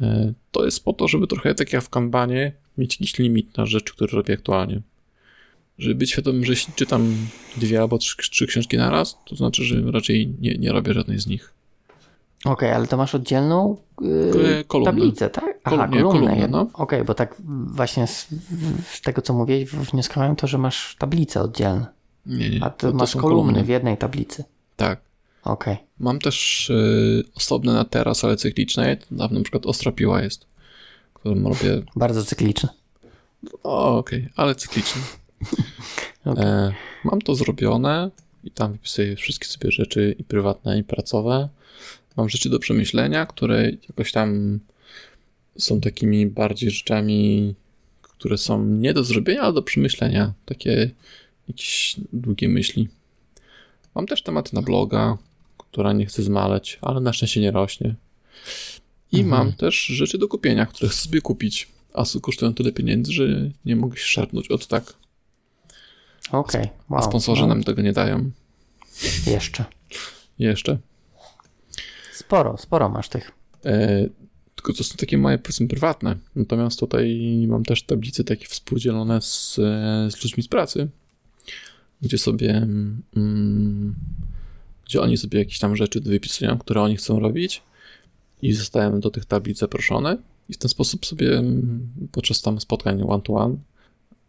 e, 0.00 0.32
to 0.52 0.64
jest 0.64 0.84
po 0.84 0.92
to, 0.92 1.08
żeby 1.08 1.26
trochę 1.26 1.54
tak 1.54 1.72
jak 1.72 1.82
w 1.82 1.88
kanbanie 1.88 2.52
mieć 2.78 3.00
jakiś 3.00 3.18
limit 3.18 3.56
na 3.56 3.66
rzeczy, 3.66 3.92
które 3.92 4.12
robię 4.12 4.34
aktualnie. 4.34 4.80
Żeby 5.78 5.94
być 5.94 6.10
świadomym, 6.10 6.44
że 6.44 6.52
jeśli 6.52 6.74
czytam 6.74 7.16
dwie 7.56 7.80
albo 7.80 7.98
trzy, 7.98 8.16
trzy 8.16 8.46
książki 8.46 8.76
na 8.76 8.90
raz, 8.90 9.18
to 9.26 9.36
znaczy, 9.36 9.64
że 9.64 9.82
raczej 9.90 10.34
nie, 10.40 10.54
nie 10.54 10.72
robię 10.72 10.94
żadnej 10.94 11.18
z 11.18 11.26
nich. 11.26 11.52
Okej, 12.46 12.70
ale 12.72 12.86
to 12.86 12.96
masz 12.96 13.14
oddzielną 13.14 13.76
yy, 14.00 14.64
kolumny. 14.68 14.92
tablicę, 14.92 15.30
tak? 15.30 15.44
Aha, 15.64 15.76
Kolumny, 15.76 15.96
kolumnę. 16.02 16.20
kolumny, 16.20 16.40
jedną. 16.40 16.58
no. 16.58 16.70
Okej, 16.72 17.04
bo 17.04 17.14
tak 17.14 17.34
właśnie 17.66 18.06
z, 18.06 18.28
z 18.86 19.00
tego, 19.00 19.22
co 19.22 19.34
mówiłeś, 19.34 19.70
wnioskowałem 19.70 20.36
to, 20.36 20.46
że 20.46 20.58
masz 20.58 20.96
tablice 20.98 21.42
oddzielne. 21.42 21.86
Nie, 22.26 22.50
nie. 22.50 22.64
A 22.64 22.70
ty 22.70 22.92
masz 22.94 23.10
są 23.10 23.20
kolumny 23.20 23.64
w 23.64 23.68
jednej 23.68 23.96
tablicy. 23.96 24.44
Tak. 24.76 25.00
Okej. 25.44 25.76
Mam 25.98 26.18
też 26.18 26.70
y, 26.70 27.24
osobne 27.34 27.72
na 27.74 27.84
teraz, 27.84 28.24
ale 28.24 28.36
cykliczne. 28.36 28.96
Tam 29.18 29.34
na 29.34 29.40
przykład 29.42 29.66
ostra 29.66 29.92
piła 29.92 30.22
jest, 30.22 30.46
którą 31.14 31.42
robię. 31.42 31.82
Bardzo 31.96 32.24
cykliczne. 32.24 32.68
Okej, 33.62 34.28
ale 34.36 34.54
cykliczne. 34.54 35.02
E, 36.26 36.72
mam 37.04 37.20
to 37.22 37.34
zrobione 37.34 38.10
i 38.44 38.50
tam 38.50 38.72
wypisuję 38.72 39.16
wszystkie 39.16 39.46
sobie 39.46 39.70
rzeczy 39.70 40.16
i 40.18 40.24
prywatne, 40.24 40.78
i 40.78 40.84
pracowe. 40.84 41.48
Mam 42.16 42.28
rzeczy 42.28 42.50
do 42.50 42.58
przemyślenia, 42.58 43.26
które 43.26 43.70
jakoś 43.88 44.12
tam 44.12 44.60
są 45.58 45.80
takimi 45.80 46.26
bardziej 46.26 46.70
rzeczami, 46.70 47.54
które 48.02 48.38
są 48.38 48.64
nie 48.64 48.94
do 48.94 49.04
zrobienia, 49.04 49.40
ale 49.40 49.52
do 49.52 49.62
przemyślenia. 49.62 50.32
Takie 50.44 50.90
jakieś 51.48 51.96
długie 52.12 52.48
myśli. 52.48 52.88
Mam 53.94 54.06
też 54.06 54.22
tematy 54.22 54.54
na 54.54 54.62
bloga, 54.62 55.18
która 55.58 55.92
nie 55.92 56.06
chcę 56.06 56.22
zmaleć, 56.22 56.78
ale 56.82 57.00
na 57.00 57.12
szczęście 57.12 57.40
nie 57.40 57.50
rośnie. 57.50 57.94
I 59.12 59.20
Mhm. 59.20 59.28
mam 59.28 59.52
też 59.52 59.86
rzeczy 59.86 60.18
do 60.18 60.28
kupienia, 60.28 60.66
które 60.66 60.88
chcę 60.88 60.98
sobie 60.98 61.20
kupić, 61.20 61.68
a 61.94 62.04
kosztują 62.22 62.54
tyle 62.54 62.72
pieniędzy, 62.72 63.12
że 63.12 63.50
nie 63.64 63.76
mogę 63.76 63.96
się 63.96 64.04
szarpnąć 64.04 64.48
od 64.50 64.66
tak. 64.66 64.94
Okej, 66.32 66.68
A 66.88 66.94
wow. 66.94 67.02
sponsorzy 67.02 67.42
no, 67.42 67.48
nam 67.48 67.64
tego 67.64 67.82
nie 67.82 67.92
dają. 67.92 68.30
Jeszcze. 69.26 69.64
Jeszcze. 70.38 70.78
Sporo, 72.26 72.56
sporo 72.58 72.88
masz 72.88 73.08
tych. 73.08 73.32
E, 73.64 74.06
tylko 74.56 74.72
to 74.72 74.84
są 74.84 74.96
takie 74.96 75.18
moje, 75.18 75.38
powiedzmy, 75.38 75.68
prywatne. 75.68 76.16
Natomiast 76.36 76.80
tutaj 76.80 77.20
mam 77.48 77.64
też 77.64 77.82
tablice 77.82 78.24
takie 78.24 78.46
współdzielone 78.46 79.20
z, 79.20 79.58
e, 79.58 80.10
z 80.10 80.24
ludźmi 80.24 80.42
z 80.42 80.48
pracy, 80.48 80.88
gdzie 82.02 82.18
sobie, 82.18 82.66
mm, 83.16 83.94
gdzie 84.86 85.00
oni 85.00 85.16
sobie 85.16 85.38
jakieś 85.38 85.58
tam 85.58 85.76
rzeczy 85.76 86.00
wypisują, 86.00 86.58
które 86.58 86.82
oni 86.82 86.96
chcą 86.96 87.20
robić 87.20 87.62
i 88.42 88.52
zostałem 88.52 89.00
do 89.00 89.10
tych 89.10 89.24
tablic 89.24 89.58
zaproszony 89.58 90.18
i 90.48 90.54
w 90.54 90.58
ten 90.58 90.68
sposób 90.68 91.06
sobie 91.06 91.38
mm, 91.38 91.88
podczas 92.12 92.42
tam 92.42 92.60
spotkań 92.60 93.02
one-to-one 93.08 93.56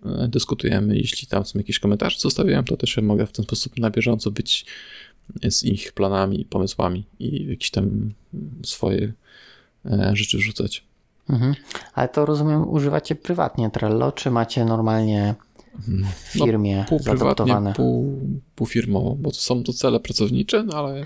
e, 0.05 0.27
dyskutujemy. 0.27 0.97
Jeśli 0.97 1.27
tam 1.27 1.45
są 1.45 1.59
jakieś 1.59 1.79
komentarze, 1.79 2.19
zostawiam, 2.19 2.65
to 2.65 2.77
też 2.77 2.97
mogę 2.97 3.27
w 3.27 3.31
ten 3.31 3.45
sposób 3.45 3.79
na 3.79 3.89
bieżąco 3.89 4.31
być 4.31 4.65
z 5.49 5.63
ich 5.63 5.91
planami 5.91 6.41
i 6.41 6.45
pomysłami 6.45 7.05
i 7.19 7.47
jakieś 7.49 7.71
tam 7.71 8.11
swoje 8.63 9.13
e, 9.85 10.11
rzeczy 10.13 10.37
wrzucać. 10.37 10.83
Mhm. 11.29 11.55
Ale 11.93 12.09
to 12.09 12.25
rozumiem, 12.25 12.69
używacie 12.69 13.15
prywatnie 13.15 13.69
Trello, 13.69 14.11
czy 14.11 14.31
macie 14.31 14.65
normalnie 14.65 15.35
w 15.79 15.87
No, 15.87 16.07
firmie 16.45 16.85
Pół 16.89 16.99
prywatnie, 16.99 17.73
pół, 17.75 18.19
pół 18.55 18.67
firmowo, 18.67 19.15
bo 19.19 19.31
to 19.31 19.37
są 19.37 19.63
to 19.63 19.73
cele 19.73 19.99
pracownicze, 19.99 20.63
no 20.63 20.77
ale 20.77 21.05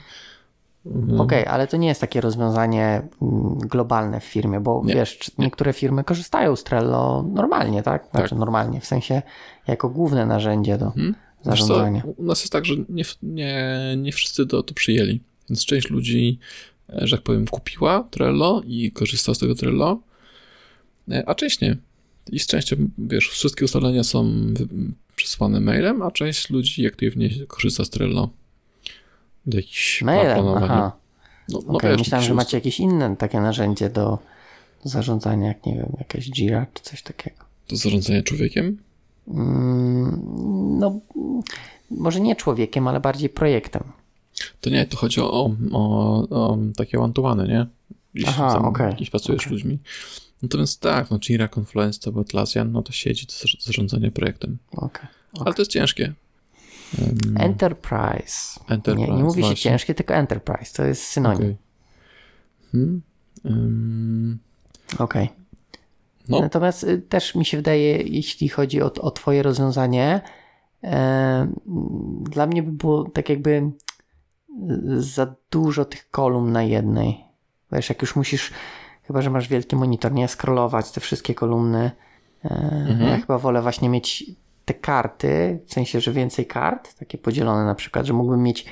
mm, 0.85 1.21
Okej, 1.21 1.45
ale 1.45 1.67
to 1.67 1.77
nie 1.77 1.87
jest 1.87 2.01
takie 2.01 2.21
rozwiązanie 2.21 3.01
mm, 3.21 3.57
globalne 3.59 4.19
w 4.19 4.23
firmie, 4.23 4.59
bo 4.59 4.81
Nie, 4.85 4.93
wiesz, 4.93 5.17
czy- 5.17 5.31
niektóre 5.37 5.73
firmy 5.73 6.03
korzystają 6.03 6.55
z 6.55 6.63
Trello 6.63 7.25
normalnie, 7.33 7.83
tak? 7.83 8.07
Znaczy 8.11 8.35
normalnie, 8.35 8.81
w 8.81 8.85
sensie 8.85 9.21
jako 9.67 9.89
główne 9.89 10.25
narzędzie 10.25 10.77
do 10.77 10.85
Mhm. 10.85 11.15
Wiesz 11.45 11.59
co, 11.59 11.65
zarządzania. 11.65 12.03
u 12.17 12.23
nas 12.23 12.41
jest 12.41 12.53
tak, 12.53 12.65
że 12.65 12.75
nie, 12.89 13.03
nie, 13.23 13.77
nie 13.97 14.11
wszyscy 14.11 14.47
to, 14.47 14.63
to 14.63 14.73
przyjęli, 14.73 15.21
więc 15.49 15.65
część 15.65 15.89
ludzi, 15.89 16.39
e, 16.89 17.07
że 17.07 17.17
tak 17.17 17.23
powiem, 17.23 17.47
kupiła 17.47 18.07
Trello 18.11 18.61
i 18.65 18.91
korzysta 18.91 19.33
z 19.33 19.39
tego 19.39 19.55
Trello, 19.55 19.99
e, 21.11 21.29
a 21.29 21.35
część 21.35 21.61
nie. 21.61 21.77
I 22.31 22.39
z 22.39 22.47
częścią, 22.47 22.75
wiesz, 22.97 23.29
wszystkie 23.29 23.65
ustalenia 23.65 24.03
są 24.03 24.33
przesłane 25.15 25.59
mailem, 25.59 26.01
a 26.01 26.11
część 26.11 26.49
ludzi 26.49 26.87
aktywnie 26.87 27.29
korzysta 27.47 27.85
z 27.85 27.89
Trello. 27.89 28.29
Do 29.45 29.57
jakichś 29.57 30.01
Mailem, 30.01 30.45
aha. 30.47 30.91
No, 31.49 31.59
no 31.67 31.73
Okej, 31.73 31.91
wiesz, 31.91 31.99
myślałem, 31.99 32.27
że 32.27 32.33
macie 32.33 32.57
jakieś 32.57 32.79
inne 32.79 33.15
takie 33.15 33.39
narzędzie 33.39 33.89
do, 33.89 34.19
zarządzania, 34.83 35.47
jak 35.47 35.65
nie 35.65 35.75
wiem, 35.75 35.95
jakaś 35.99 36.29
Jira 36.29 36.65
czy 36.73 36.83
coś 36.83 37.01
takiego. 37.01 37.45
Do 37.69 37.75
zarządzania 37.75 38.23
człowiekiem? 38.23 38.77
Mm, 39.27 40.21
No, 40.79 40.99
może 41.91 42.19
nie 42.21 42.35
człowiekiem, 42.35 42.87
ale 42.87 42.99
bardziej 42.99 43.29
projektem. 43.29 43.83
To 44.61 44.69
nie, 44.69 44.85
to 44.85 44.97
chodzi 44.97 45.21
o, 45.21 45.51
o, 45.71 46.27
o, 46.29 46.57
takie 46.77 46.99
one 46.99 47.47
nie? 47.47 47.67
Jeśli 48.13 48.29
Aha, 48.29 48.53
tam 48.53 48.65
okej, 48.65 48.91
Jeśli 48.91 49.11
pracujesz 49.11 49.43
z 49.43 49.47
ludźmi. 49.47 49.79
Natomiast 50.43 50.81
tak, 50.81 51.11
no 51.11 51.19
Jira, 51.19 51.49
Confluence, 51.57 51.99
to 51.99 52.19
Atlassian, 52.19 52.71
no 52.71 52.81
to 52.81 52.91
siedzi 52.91 53.25
do 53.25 53.33
zar- 53.33 53.61
zarządzania 53.61 54.11
projektem. 54.11 54.57
Okej. 54.71 55.05
Ale 55.39 55.53
to 55.53 55.61
jest 55.61 55.71
ciężkie. 55.71 56.13
Em, 56.99 57.37
Enterprise. 57.37 58.59
Enterprise, 58.67 59.11
Nie, 59.11 59.17
nie 59.17 59.23
mówi 59.23 59.41
się 59.41 59.47
właśnie. 59.47 59.71
ciężkie, 59.71 59.93
tylko 59.93 60.13
enterprise. 60.13 60.73
To 60.77 60.83
jest 60.83 61.03
synonim. 61.03 61.37
okej. 61.37 61.57
Hmm? 62.71 63.01
Em, 63.45 64.39
Okej. 64.99 65.29
No. 66.31 66.41
Natomiast 66.41 66.83
y, 66.83 66.97
też 66.97 67.35
mi 67.35 67.45
się 67.45 67.57
wydaje, 67.57 67.97
jeśli 67.97 68.49
chodzi 68.49 68.81
o, 68.81 68.93
o 68.93 69.11
Twoje 69.11 69.43
rozwiązanie, 69.43 70.21
e, 70.83 71.47
dla 72.21 72.47
mnie 72.47 72.63
by 72.63 72.71
było 72.71 73.03
tak 73.03 73.29
jakby 73.29 73.51
y, 73.51 75.01
za 75.01 75.35
dużo 75.51 75.85
tych 75.85 76.09
kolumn 76.09 76.51
na 76.51 76.63
jednej. 76.63 77.25
Wiesz, 77.71 77.89
jak 77.89 78.01
już 78.01 78.15
musisz, 78.15 78.51
chyba 79.03 79.21
że 79.21 79.29
masz 79.29 79.47
wielki 79.47 79.75
monitor, 79.75 80.11
nie 80.11 80.27
scrollować 80.27 80.91
te 80.91 81.01
wszystkie 81.01 81.33
kolumny. 81.35 81.91
E, 82.45 82.97
Ja 83.09 83.17
chyba 83.17 83.37
wolę 83.37 83.61
właśnie 83.61 83.89
mieć 83.89 84.25
te 84.65 84.73
karty, 84.73 85.59
w 85.67 85.73
sensie, 85.73 86.01
że 86.01 86.11
więcej 86.11 86.45
kart, 86.45 86.99
takie 86.99 87.17
podzielone 87.17 87.65
na 87.65 87.75
przykład, 87.75 88.05
że 88.05 88.13
mógłbym 88.13 88.43
mieć 88.43 88.65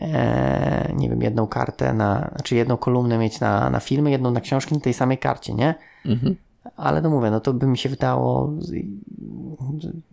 e, 0.00 0.92
nie 0.96 1.08
wiem, 1.08 1.22
jedną 1.22 1.46
kartę 1.46 1.92
na, 1.94 2.28
znaczy 2.32 2.56
jedną 2.56 2.76
kolumnę 2.76 3.18
mieć 3.18 3.40
na, 3.40 3.70
na 3.70 3.80
filmy, 3.80 4.10
jedną 4.10 4.30
na 4.30 4.40
książki 4.40 4.74
na 4.74 4.80
tej 4.80 4.94
samej 4.94 5.18
karcie, 5.18 5.54
nie? 5.54 5.74
mhm. 6.06 6.36
Ale 6.76 7.02
no 7.02 7.10
mówię, 7.10 7.30
no 7.30 7.40
to 7.40 7.52
by 7.52 7.66
mi 7.66 7.78
się 7.78 7.88
wydało 7.88 8.52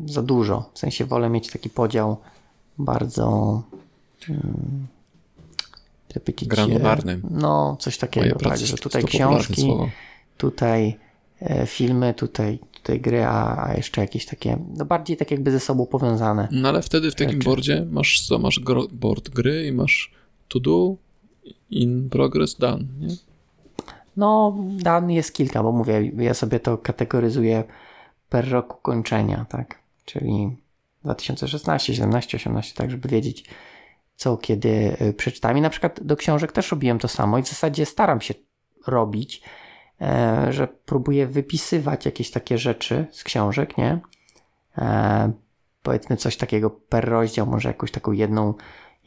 za 0.06 0.22
dużo. 0.22 0.70
W 0.74 0.80
sensie 0.80 1.06
wolę 1.06 1.30
mieć 1.30 1.52
taki 1.52 1.70
podział 1.70 2.18
bardzo 2.78 3.64
hmm, 4.20 4.88
granularny. 6.48 7.20
No, 7.32 7.78
coś 7.80 7.98
takiego, 7.98 8.40
tak, 8.40 8.58
że 8.58 8.78
tutaj 8.78 9.04
książki, 9.04 9.74
tutaj 10.38 10.98
e, 11.42 11.68
filmy, 11.68 12.14
tutaj, 12.14 12.60
tutaj 12.74 13.02
gry, 13.02 13.26
a, 13.26 13.64
a, 13.64 13.74
jeszcze 13.74 14.02
jakieś 14.02 14.26
takie, 14.26 14.58
no 14.78 14.86
bardziej 14.86 15.18
tak 15.18 15.32
jakby 15.32 15.52
ze 15.52 15.60
sobą 15.60 15.86
powiązane. 15.86 16.48
No 16.52 16.70
ale 16.70 16.82
wtedy 16.82 17.12
w 17.12 17.16
takim 17.16 17.34
rzeczy. 17.34 17.46
boardzie 17.46 17.88
masz 17.92 18.28
co, 18.28 18.40
masz 18.40 18.62
board 18.92 19.30
gry 19.30 19.68
i 19.68 19.72
masz 19.72 20.12
to 20.48 20.60
do, 20.60 20.96
in 21.70 22.10
progress, 22.10 22.56
done, 22.56 22.84
nie? 23.00 23.29
No, 24.20 24.56
dan 24.60 25.12
jest 25.12 25.34
kilka, 25.34 25.64
bo 25.64 25.72
mówię, 25.72 26.12
ja 26.18 26.34
sobie 26.34 26.60
to 26.60 26.78
kategoryzuję 26.78 27.64
per 28.30 28.50
roku 28.50 28.78
kończenia, 28.82 29.46
tak? 29.50 29.80
Czyli 30.06 30.58
2016, 31.04 31.94
17, 31.94 32.38
18, 32.38 32.76
tak, 32.76 32.92
żeby 32.92 33.10
wiedzieć, 33.10 33.50
co 34.16 34.38
kiedy 34.38 34.98
y, 35.02 35.14
przeczytałem. 35.14 35.58
I 35.58 35.62
na 35.62 35.70
przykład 35.70 36.04
do 36.04 36.16
książek 36.16 36.52
też 36.52 36.72
robiłem 36.72 37.00
to 37.00 37.08
samo 37.08 37.38
i 37.38 37.44
w 37.44 37.50
zasadzie 37.50 37.86
staram 37.86 38.22
się 38.22 38.34
robić, 38.88 39.42
e, 40.02 40.48
że 40.54 40.68
próbuję 40.68 41.28
wypisywać 41.28 42.06
jakieś 42.06 42.32
takie 42.32 42.58
rzeczy 42.58 43.08
z 43.12 43.24
książek, 43.24 43.78
nie? 43.78 44.00
E, 44.78 45.32
powiedzmy 45.84 46.18
coś 46.18 46.38
takiego 46.38 46.70
per 46.70 47.10
rozdział, 47.10 47.46
może 47.48 47.70
jakąś 47.70 47.92
taką 47.92 48.12
jedną, 48.12 48.54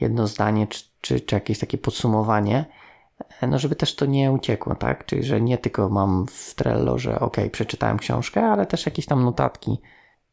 jedno 0.00 0.26
zdanie, 0.26 0.66
czy, 0.66 0.85
czy, 1.00 1.21
czy 1.21 1.35
jakieś 1.35 1.59
takie 1.59 1.78
podsumowanie 1.78 2.64
no 3.49 3.59
żeby 3.59 3.76
też 3.76 3.95
to 3.95 4.07
nie 4.07 4.33
uciekło, 4.33 4.75
tak? 4.75 5.07
Czyli, 5.07 5.23
że 5.23 5.40
nie 5.40 5.59
tylko 5.59 5.88
mam 5.88 6.26
w 6.26 6.54
Trello, 6.54 6.99
że 6.99 7.21
ok, 7.21 7.37
przeczytałem 7.52 7.99
książkę, 7.99 8.45
ale 8.45 8.66
też 8.66 8.87
jakieś 8.87 9.07
tam 9.07 9.25
notatki 9.25 9.78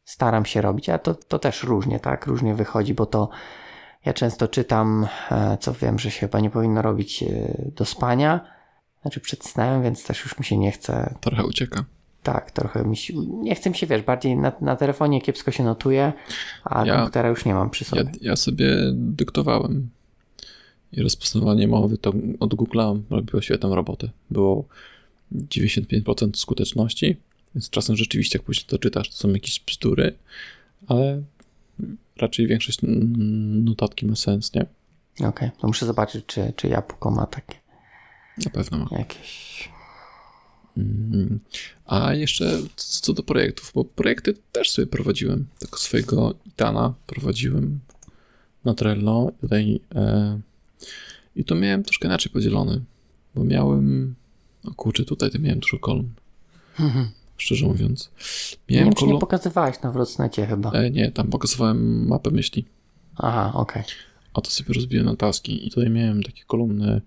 staram 0.04 0.44
się 0.44 0.60
robić, 0.60 0.88
a 0.88 0.98
to, 0.98 1.14
to 1.14 1.38
też 1.38 1.62
różnie, 1.62 2.00
tak? 2.00 2.26
Różnie 2.26 2.54
wychodzi, 2.54 2.94
bo 2.94 3.06
to 3.06 3.28
ja 4.04 4.12
często 4.12 4.48
czytam, 4.48 5.06
e, 5.30 5.58
co 5.60 5.72
wiem, 5.72 5.98
że 5.98 6.10
się 6.10 6.20
chyba 6.20 6.40
nie 6.40 6.50
powinno 6.50 6.82
robić 6.82 7.22
e, 7.22 7.26
do 7.76 7.84
spania, 7.84 8.40
znaczy 9.02 9.20
przed 9.20 9.44
snem, 9.44 9.82
więc 9.82 10.04
też 10.04 10.24
już 10.24 10.38
mi 10.38 10.44
się 10.44 10.58
nie 10.58 10.72
chce. 10.72 11.14
Trochę 11.20 11.44
ucieka. 11.44 11.84
Tak, 12.22 12.50
trochę 12.50 12.84
mi 12.84 12.96
się, 12.96 13.14
nie 13.16 13.54
chcę 13.54 13.70
mi 13.70 13.76
się, 13.76 13.86
wiesz, 13.86 14.02
bardziej 14.02 14.36
na, 14.36 14.52
na 14.60 14.76
telefonie 14.76 15.20
kiepsko 15.20 15.50
się 15.50 15.64
notuje, 15.64 16.12
a 16.64 16.86
ja, 16.86 16.96
komputera 16.96 17.28
już 17.28 17.44
nie 17.44 17.54
mam 17.54 17.70
przy 17.70 17.84
sobie. 17.84 18.02
Ja, 18.02 18.10
ja 18.20 18.36
sobie 18.36 18.76
dyktowałem 18.92 19.90
i 20.92 21.02
rozpoznawanie 21.02 21.68
mowy 21.68 21.98
to 21.98 22.12
od 22.40 22.54
Google'a 22.54 23.00
robiło 23.10 23.42
świetną 23.42 23.74
robotę. 23.74 24.10
Było 24.30 24.64
95% 25.34 26.36
skuteczności, 26.36 27.16
więc 27.54 27.70
czasem 27.70 27.96
rzeczywiście 27.96 28.38
jak 28.38 28.46
później 28.46 28.66
to 28.66 28.78
czytasz, 28.78 29.08
to 29.08 29.16
są 29.16 29.32
jakieś 29.32 29.60
bzdury, 29.60 30.14
ale 30.86 31.22
raczej 32.16 32.46
większość 32.46 32.78
notatki 33.64 34.06
ma 34.06 34.16
sens, 34.16 34.54
nie? 34.54 34.62
Okej, 35.14 35.28
okay, 35.28 35.50
to 35.60 35.66
muszę 35.66 35.86
zobaczyć, 35.86 36.26
czy, 36.26 36.52
czy 36.56 36.68
Jabłko 36.68 37.10
ma 37.10 37.26
takie. 37.26 37.54
Na 38.44 38.50
pewno 38.50 38.78
ma. 38.78 38.98
Jakieś. 38.98 39.68
Mm. 40.76 41.40
A 41.86 42.14
jeszcze 42.14 42.58
co 42.76 43.12
do 43.12 43.22
projektów, 43.22 43.72
bo 43.74 43.84
projekty 43.84 44.34
też 44.52 44.70
sobie 44.70 44.86
prowadziłem. 44.86 45.46
Tak 45.58 45.78
swojego 45.78 46.34
Itana 46.46 46.94
prowadziłem 47.06 47.80
na 48.64 48.74
Trello. 48.74 49.32
Tutaj 49.40 49.80
e, 49.94 50.40
i 51.36 51.44
to 51.44 51.54
miałem 51.54 51.82
troszkę 51.82 52.08
inaczej 52.08 52.32
podzielony, 52.32 52.80
bo 53.34 53.44
miałem. 53.44 54.14
O 54.64 54.74
kurczę, 54.74 55.04
tutaj 55.04 55.30
to 55.30 55.38
miałem 55.38 55.60
dużo 55.60 55.78
kolumn. 55.78 56.10
Mhm. 56.80 57.08
Szczerze 57.36 57.66
mówiąc. 57.66 58.10
Miałem 58.68 58.88
nie, 58.88 58.94
kolum... 58.94 59.14
nie 59.14 59.20
pokazywałeś 59.20 59.82
na 59.82 59.92
Wrocnecie 59.92 60.46
chyba. 60.46 60.70
E, 60.70 60.90
nie, 60.90 61.10
tam 61.10 61.28
pokazywałem 61.28 62.08
mapę 62.08 62.30
myśli. 62.30 62.64
Aha, 63.16 63.52
okej. 63.54 63.82
Okay. 63.82 63.94
A 64.34 64.40
to 64.40 64.50
sobie 64.50 64.74
rozbiłem 64.74 65.06
na 65.06 65.16
taski 65.16 65.66
i 65.66 65.70
tutaj 65.70 65.90
miałem 65.90 66.22
takie 66.22 66.44
kolumny 66.46 67.00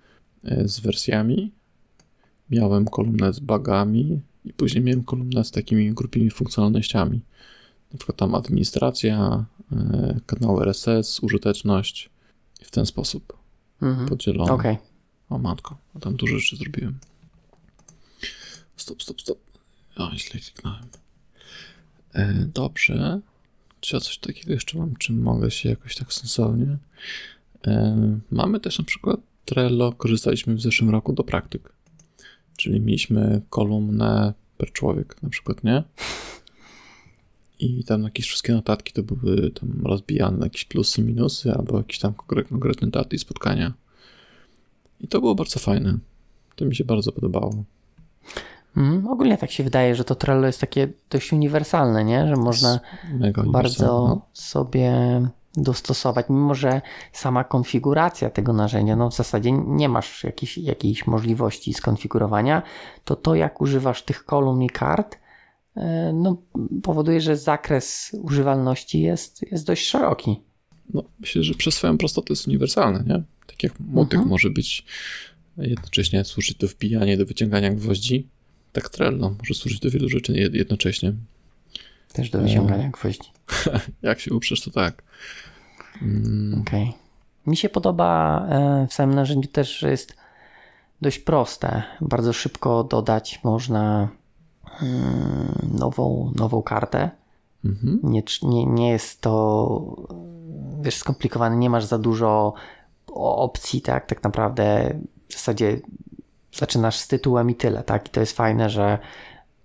e, 0.43 0.67
z 0.67 0.79
wersjami, 0.79 1.51
miałem 2.49 2.85
kolumnę 2.85 3.33
z 3.33 3.39
bugami 3.39 4.21
i 4.45 4.53
później 4.53 4.83
miałem 4.83 5.03
kolumnę 5.03 5.43
z 5.43 5.51
takimi 5.51 5.93
grupymi 5.93 6.29
funkcjonalnościami. 6.29 7.21
Na 7.91 7.97
przykład 7.97 8.17
tam 8.17 8.35
administracja, 8.35 9.45
e, 9.71 10.19
kanał 10.25 10.61
RSS, 10.61 11.19
użyteczność 11.19 12.09
i 12.61 12.65
w 12.65 12.71
ten 12.71 12.85
sposób 12.85 13.42
mhm. 13.81 14.07
podzielone. 14.07 14.51
Okay. 14.51 14.77
O 15.29 15.37
matko, 15.37 15.77
tam 16.01 16.15
dużo 16.15 16.39
rzeczy 16.39 16.55
zrobiłem. 16.55 16.99
Stop, 18.77 19.03
stop, 19.03 19.21
stop. 19.21 19.39
O, 19.95 20.11
źle 20.15 20.39
kliknąłem. 20.39 20.83
E, 22.13 22.33
dobrze. 22.53 23.19
Czy 23.79 23.95
ja 23.95 23.99
coś 23.99 24.17
takiego 24.17 24.53
jeszcze 24.53 24.77
mam, 24.77 24.95
czym 24.95 25.21
mogę 25.21 25.51
się 25.51 25.69
jakoś 25.69 25.95
tak 25.95 26.13
sensownie? 26.13 26.77
E, 27.67 27.97
mamy 28.31 28.59
też 28.59 28.79
na 28.79 28.85
przykład 28.85 29.19
Trello, 29.45 29.91
korzystaliśmy 29.91 30.55
w 30.55 30.61
zeszłym 30.61 30.89
roku 30.89 31.13
do 31.13 31.23
praktyk. 31.23 31.73
Czyli 32.57 32.81
mieliśmy 32.81 33.41
kolumnę 33.49 34.33
per 34.57 34.71
człowiek 34.71 35.23
na 35.23 35.29
przykład, 35.29 35.63
nie? 35.63 35.83
I 37.63 37.83
tam 37.83 38.03
jakieś 38.03 38.25
wszystkie 38.25 38.53
notatki 38.53 38.93
to 38.93 39.03
były 39.03 39.51
tam 39.51 39.81
rozbijane 39.83 40.37
na 40.37 40.45
jakieś 40.45 40.65
plusy, 40.65 41.01
minusy, 41.03 41.53
albo 41.53 41.77
jakieś 41.77 41.99
tam 41.99 42.13
konkretne 42.49 42.87
daty 42.87 43.15
i 43.15 43.19
spotkania. 43.19 43.73
I 45.01 45.07
to 45.07 45.19
było 45.19 45.35
bardzo 45.35 45.59
fajne. 45.59 45.97
To 46.55 46.65
mi 46.65 46.75
się 46.75 46.85
bardzo 46.85 47.11
podobało. 47.11 47.63
Mm, 48.77 49.07
ogólnie 49.07 49.37
tak 49.37 49.51
się 49.51 49.63
wydaje, 49.63 49.95
że 49.95 50.03
to 50.03 50.15
Trello 50.15 50.47
jest 50.47 50.61
takie 50.61 50.87
dość 51.09 51.33
uniwersalne, 51.33 52.05
nie? 52.05 52.27
Że 52.27 52.35
można 52.35 52.79
bardzo 53.45 53.85
no. 53.85 54.21
sobie 54.33 54.91
dostosować, 55.57 56.25
mimo 56.29 56.55
że 56.55 56.81
sama 57.11 57.43
konfiguracja 57.43 58.29
tego 58.29 58.53
narzędzia, 58.53 58.95
no 58.95 59.09
w 59.09 59.15
zasadzie 59.15 59.51
nie 59.51 59.89
masz 59.89 60.23
jakiejś, 60.23 60.57
jakiejś 60.57 61.07
możliwości 61.07 61.73
skonfigurowania, 61.73 62.61
to 63.05 63.15
to 63.15 63.35
jak 63.35 63.61
używasz 63.61 64.03
tych 64.03 64.25
kolumn 64.25 64.61
i 64.61 64.69
kart, 64.69 65.17
no, 66.13 66.41
powoduje, 66.83 67.21
że 67.21 67.37
zakres 67.37 68.15
używalności 68.21 69.01
jest, 69.01 69.51
jest 69.51 69.65
dość 69.65 69.87
szeroki. 69.87 70.41
No, 70.93 71.03
myślę, 71.19 71.43
że 71.43 71.53
przez 71.53 71.73
swoją 71.73 71.97
prostotę 71.97 72.27
jest 72.29 72.47
uniwersalny, 72.47 73.03
nie? 73.07 73.23
Tak 73.47 73.63
jak 73.63 73.79
motyk 73.79 74.13
mhm. 74.13 74.29
może 74.29 74.49
być 74.49 74.85
jednocześnie 75.57 76.25
służyć 76.25 76.57
do 76.57 76.67
wbijania, 76.67 77.17
do 77.17 77.25
wyciągania 77.25 77.73
gwoździ, 77.73 78.27
tak 78.71 78.89
Trello 78.89 79.35
może 79.39 79.53
służyć 79.53 79.79
do 79.79 79.89
wielu 79.89 80.09
rzeczy 80.09 80.49
jednocześnie. 80.53 81.13
Też 82.13 82.29
do 82.29 82.41
wyciągania 82.41 82.87
e... 82.87 82.91
gwoździ. 82.91 83.31
jak 84.01 84.19
się 84.19 84.33
uprzesz, 84.33 84.61
to 84.61 84.71
tak. 84.71 85.03
Mm. 86.01 86.61
Okej. 86.61 86.83
Okay. 86.83 86.93
Mi 87.47 87.57
się 87.57 87.69
podoba 87.69 88.39
e, 88.49 88.87
w 88.87 88.93
samym 88.93 89.15
narzędziu 89.15 89.49
też, 89.49 89.79
że 89.79 89.91
jest 89.91 90.15
dość 91.01 91.19
proste. 91.19 91.83
Bardzo 92.01 92.33
szybko 92.33 92.83
dodać 92.83 93.39
można 93.43 94.09
nową, 95.73 96.31
nową 96.35 96.61
kartę. 96.61 97.09
Mhm. 97.65 97.99
Nie, 98.03 98.23
nie, 98.41 98.65
nie 98.65 98.89
jest 98.89 99.21
to 99.21 99.95
wiesz, 100.81 100.95
skomplikowane, 100.95 101.57
nie 101.57 101.69
masz 101.69 101.85
za 101.85 101.97
dużo 101.97 102.53
opcji, 103.15 103.81
tak, 103.81 104.05
tak 104.05 104.23
naprawdę 104.23 104.95
w 105.29 105.33
zasadzie 105.33 105.79
zaczynasz 106.53 106.97
z 106.97 107.07
tytułem 107.07 107.49
i 107.49 107.55
tyle, 107.55 107.83
tak, 107.83 108.07
i 108.07 108.11
to 108.11 108.19
jest 108.19 108.37
fajne, 108.37 108.69
że, 108.69 108.99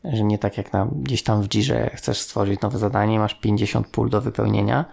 że 0.05 0.25
nie 0.25 0.39
tak 0.39 0.59
jak 0.59 0.73
na, 0.73 0.89
gdzieś 0.93 1.23
tam 1.23 1.43
w 1.43 1.49
Jirze 1.49 1.91
chcesz 1.95 2.19
stworzyć 2.19 2.61
nowe 2.61 2.79
zadanie, 2.79 3.19
masz 3.19 3.35
50 3.35 3.87
pól 3.89 4.11
do 4.11 4.21
wypełnienia, 4.21 4.85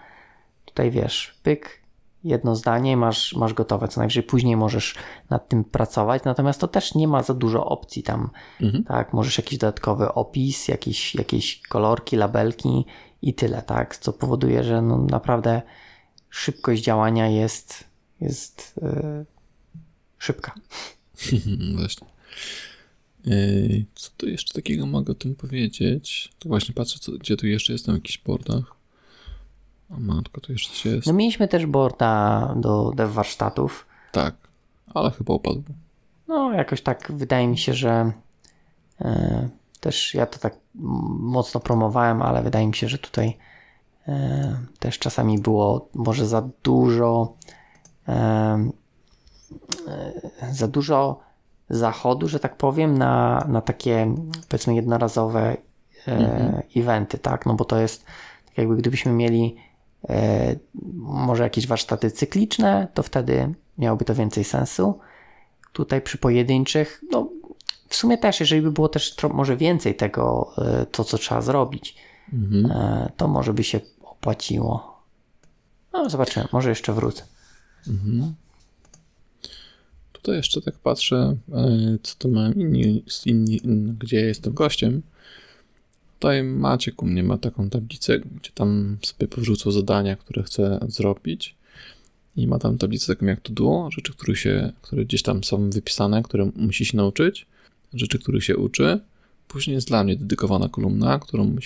tutaj 0.64 0.90
wiesz, 0.90 1.40
pyk, 1.42 1.80
jedno 2.26 2.56
zdanie, 2.56 2.96
masz, 2.96 3.34
masz 3.34 3.54
gotowe. 3.54 3.88
Co 3.88 4.00
najwyżej 4.00 4.22
później 4.22 4.56
możesz 4.56 4.94
nad 5.30 5.48
tym 5.48 5.64
pracować, 5.64 6.24
natomiast 6.24 6.60
to 6.60 6.68
też 6.68 6.94
nie 6.94 7.08
ma 7.08 7.22
za 7.22 7.34
dużo 7.34 7.66
opcji 7.66 8.02
tam. 8.02 8.30
Mhm. 8.60 8.84
Tak, 8.84 9.12
możesz 9.12 9.38
jakiś 9.38 9.58
dodatkowy 9.58 10.12
opis, 10.12 10.68
jakieś, 10.68 11.14
jakieś 11.14 11.60
kolorki, 11.60 12.16
labelki 12.16 12.84
i 13.22 13.34
tyle, 13.34 13.62
tak? 13.62 13.96
Co 13.96 14.12
powoduje, 14.12 14.64
że 14.64 14.82
no 14.82 14.98
naprawdę 14.98 15.62
szybkość 16.30 16.82
działania 16.82 17.28
jest, 17.28 17.84
jest 18.20 18.74
yy, 18.82 19.26
szybka. 20.18 20.54
Właśnie. 21.76 22.06
Co 23.94 24.10
tu 24.16 24.28
jeszcze 24.28 24.54
takiego 24.54 24.86
mogę 24.86 25.12
o 25.12 25.14
tym 25.14 25.34
powiedzieć? 25.34 26.32
To 26.38 26.48
właśnie 26.48 26.74
patrzę, 26.74 26.98
co, 26.98 27.12
gdzie 27.12 27.36
tu 27.36 27.46
jeszcze 27.46 27.72
jestem 27.72 27.94
w 27.94 27.98
jakichś 27.98 28.18
portach. 28.18 28.75
O 29.90 30.00
matko, 30.00 30.40
to 30.40 30.52
jeszcze 30.52 30.74
się 30.74 30.90
jest. 30.90 31.06
No 31.06 31.12
mieliśmy 31.12 31.48
też 31.48 31.66
boarda 31.66 32.54
do 32.56 32.92
dev 32.96 33.12
warsztatów. 33.12 33.86
Tak, 34.12 34.34
ale 34.94 35.10
chyba 35.10 35.34
upadł. 35.34 35.62
No 36.28 36.52
jakoś 36.52 36.82
tak 36.82 37.12
wydaje 37.12 37.48
mi 37.48 37.58
się, 37.58 37.74
że 37.74 38.12
e, 39.00 39.48
też 39.80 40.14
ja 40.14 40.26
to 40.26 40.38
tak 40.38 40.54
mocno 41.18 41.60
promowałem, 41.60 42.22
ale 42.22 42.42
wydaje 42.42 42.66
mi 42.66 42.74
się, 42.74 42.88
że 42.88 42.98
tutaj 42.98 43.38
e, 44.08 44.58
też 44.78 44.98
czasami 44.98 45.38
było 45.38 45.88
może 45.94 46.26
za 46.26 46.48
dużo 46.62 47.34
e, 48.08 48.70
za 50.52 50.68
dużo 50.68 51.20
zachodu, 51.70 52.28
że 52.28 52.40
tak 52.40 52.56
powiem, 52.56 52.98
na, 52.98 53.46
na 53.48 53.60
takie 53.60 54.14
powiedzmy 54.48 54.74
jednorazowe 54.74 55.56
e, 56.08 56.12
mhm. 56.12 56.62
eventy, 56.76 57.18
tak? 57.18 57.46
No 57.46 57.54
bo 57.54 57.64
to 57.64 57.78
jest 57.78 58.04
tak 58.46 58.58
jakby 58.58 58.76
gdybyśmy 58.76 59.12
mieli 59.12 59.56
może 60.94 61.42
jakieś 61.42 61.66
warsztaty 61.66 62.10
cykliczne, 62.10 62.88
to 62.94 63.02
wtedy 63.02 63.54
miałoby 63.78 64.04
to 64.04 64.14
więcej 64.14 64.44
sensu. 64.44 64.98
Tutaj 65.72 66.00
przy 66.00 66.18
pojedynczych, 66.18 67.04
no 67.10 67.30
w 67.88 67.96
sumie 67.96 68.18
też, 68.18 68.40
jeżeli 68.40 68.62
by 68.62 68.72
było 68.72 68.88
też 68.88 69.16
może 69.32 69.56
więcej 69.56 69.94
tego, 69.94 70.52
e, 70.58 70.86
to 70.86 71.04
co 71.04 71.18
trzeba 71.18 71.40
zrobić, 71.40 71.96
mhm. 72.32 72.70
E, 72.70 73.12
to 73.16 73.28
może 73.28 73.54
by 73.54 73.64
się 73.64 73.80
opłaciło. 74.02 75.00
No 75.92 76.10
zobaczymy, 76.10 76.48
może 76.52 76.68
jeszcze 76.68 76.92
wrócę. 76.92 77.22
Mhm. 77.88 78.34
Tutaj 80.12 80.36
jeszcze 80.36 80.60
tak 80.62 80.74
patrzę, 80.74 81.36
e, 81.52 81.98
co 82.02 82.14
to 82.18 82.28
mam 82.28 82.54
inni, 82.54 83.04
inni, 83.26 83.60
gdzie 83.98 84.20
jestem 84.20 84.54
gościem. 84.54 85.02
Tutaj 86.18 86.42
Maciek 86.42 87.02
u 87.02 87.06
mnie 87.06 87.22
ma 87.22 87.38
taką 87.38 87.70
tablicę, 87.70 88.18
gdzie 88.18 88.50
tam 88.54 88.96
sobie 89.02 89.28
powrzucał 89.28 89.72
zadania, 89.72 90.16
które 90.16 90.42
chce 90.42 90.78
zrobić. 90.88 91.54
I 92.36 92.46
ma 92.46 92.58
tam 92.58 92.78
tablicę 92.78 93.14
taką 93.14 93.26
jak 93.26 93.40
to 93.40 93.52
do, 93.52 93.88
rzeczy, 93.90 94.12
które, 94.12 94.36
się, 94.36 94.72
które 94.82 95.04
gdzieś 95.04 95.22
tam 95.22 95.44
są 95.44 95.70
wypisane, 95.70 96.22
które 96.22 96.50
musi 96.56 96.84
się 96.84 96.96
nauczyć, 96.96 97.46
rzeczy, 97.94 98.18
których 98.18 98.44
się 98.44 98.56
uczy. 98.56 99.00
Później 99.48 99.74
jest 99.74 99.88
dla 99.88 100.04
mnie 100.04 100.16
dedykowana 100.16 100.68
kolumna, 100.68 101.18
którą 101.18 101.56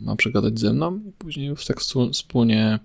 ma 0.00 0.16
przegadać 0.16 0.60
ze 0.60 0.72
mną 0.72 1.00
i 1.08 1.12
później 1.18 1.46
już 1.46 1.66
tak 1.66 1.80
wspólnie 2.12 2.78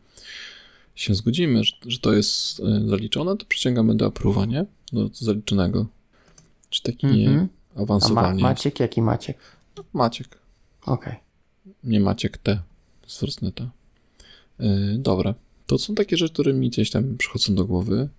się 0.96 1.16
zgodzimy, 1.16 1.64
że, 1.64 1.74
że 1.86 2.00
to 2.00 2.14
jest 2.14 2.60
e, 2.60 2.90
zaliczone, 2.90 3.38
to 3.38 3.46
przyciągamy 3.46 3.96
do 3.96 4.10
approve'a, 4.10 4.66
Do 4.94 5.10
zaliczonego. 5.14 5.86
Czy 6.70 6.84
takie 6.84 7.08
mm 7.08 7.48
-hmm. 7.48 7.82
awansowanie. 7.82 8.28
A 8.28 8.44
ma 8.44 8.50
Maciek, 8.50 8.80
jaki 8.80 9.02
Maciek? 9.02 9.38
Maciek. 9.94 10.39
Okej. 10.90 11.14
Okay. 11.14 11.74
Nie 11.84 12.00
Maciek 12.00 12.38
T. 12.38 12.62
Zwrotne 13.08 13.52
T. 13.52 13.70
Yy, 14.60 14.98
dobra. 14.98 15.34
To 15.68 15.78
są 15.78 15.96
takie 15.96 16.18
rzeczy, 16.18 16.34
które 16.34 16.54
mi 16.54 16.70
gdzieś 16.70 16.92
tam 16.92 17.18
przychodzą 17.18 17.56
do 17.56 17.66
głowy. 17.66 18.10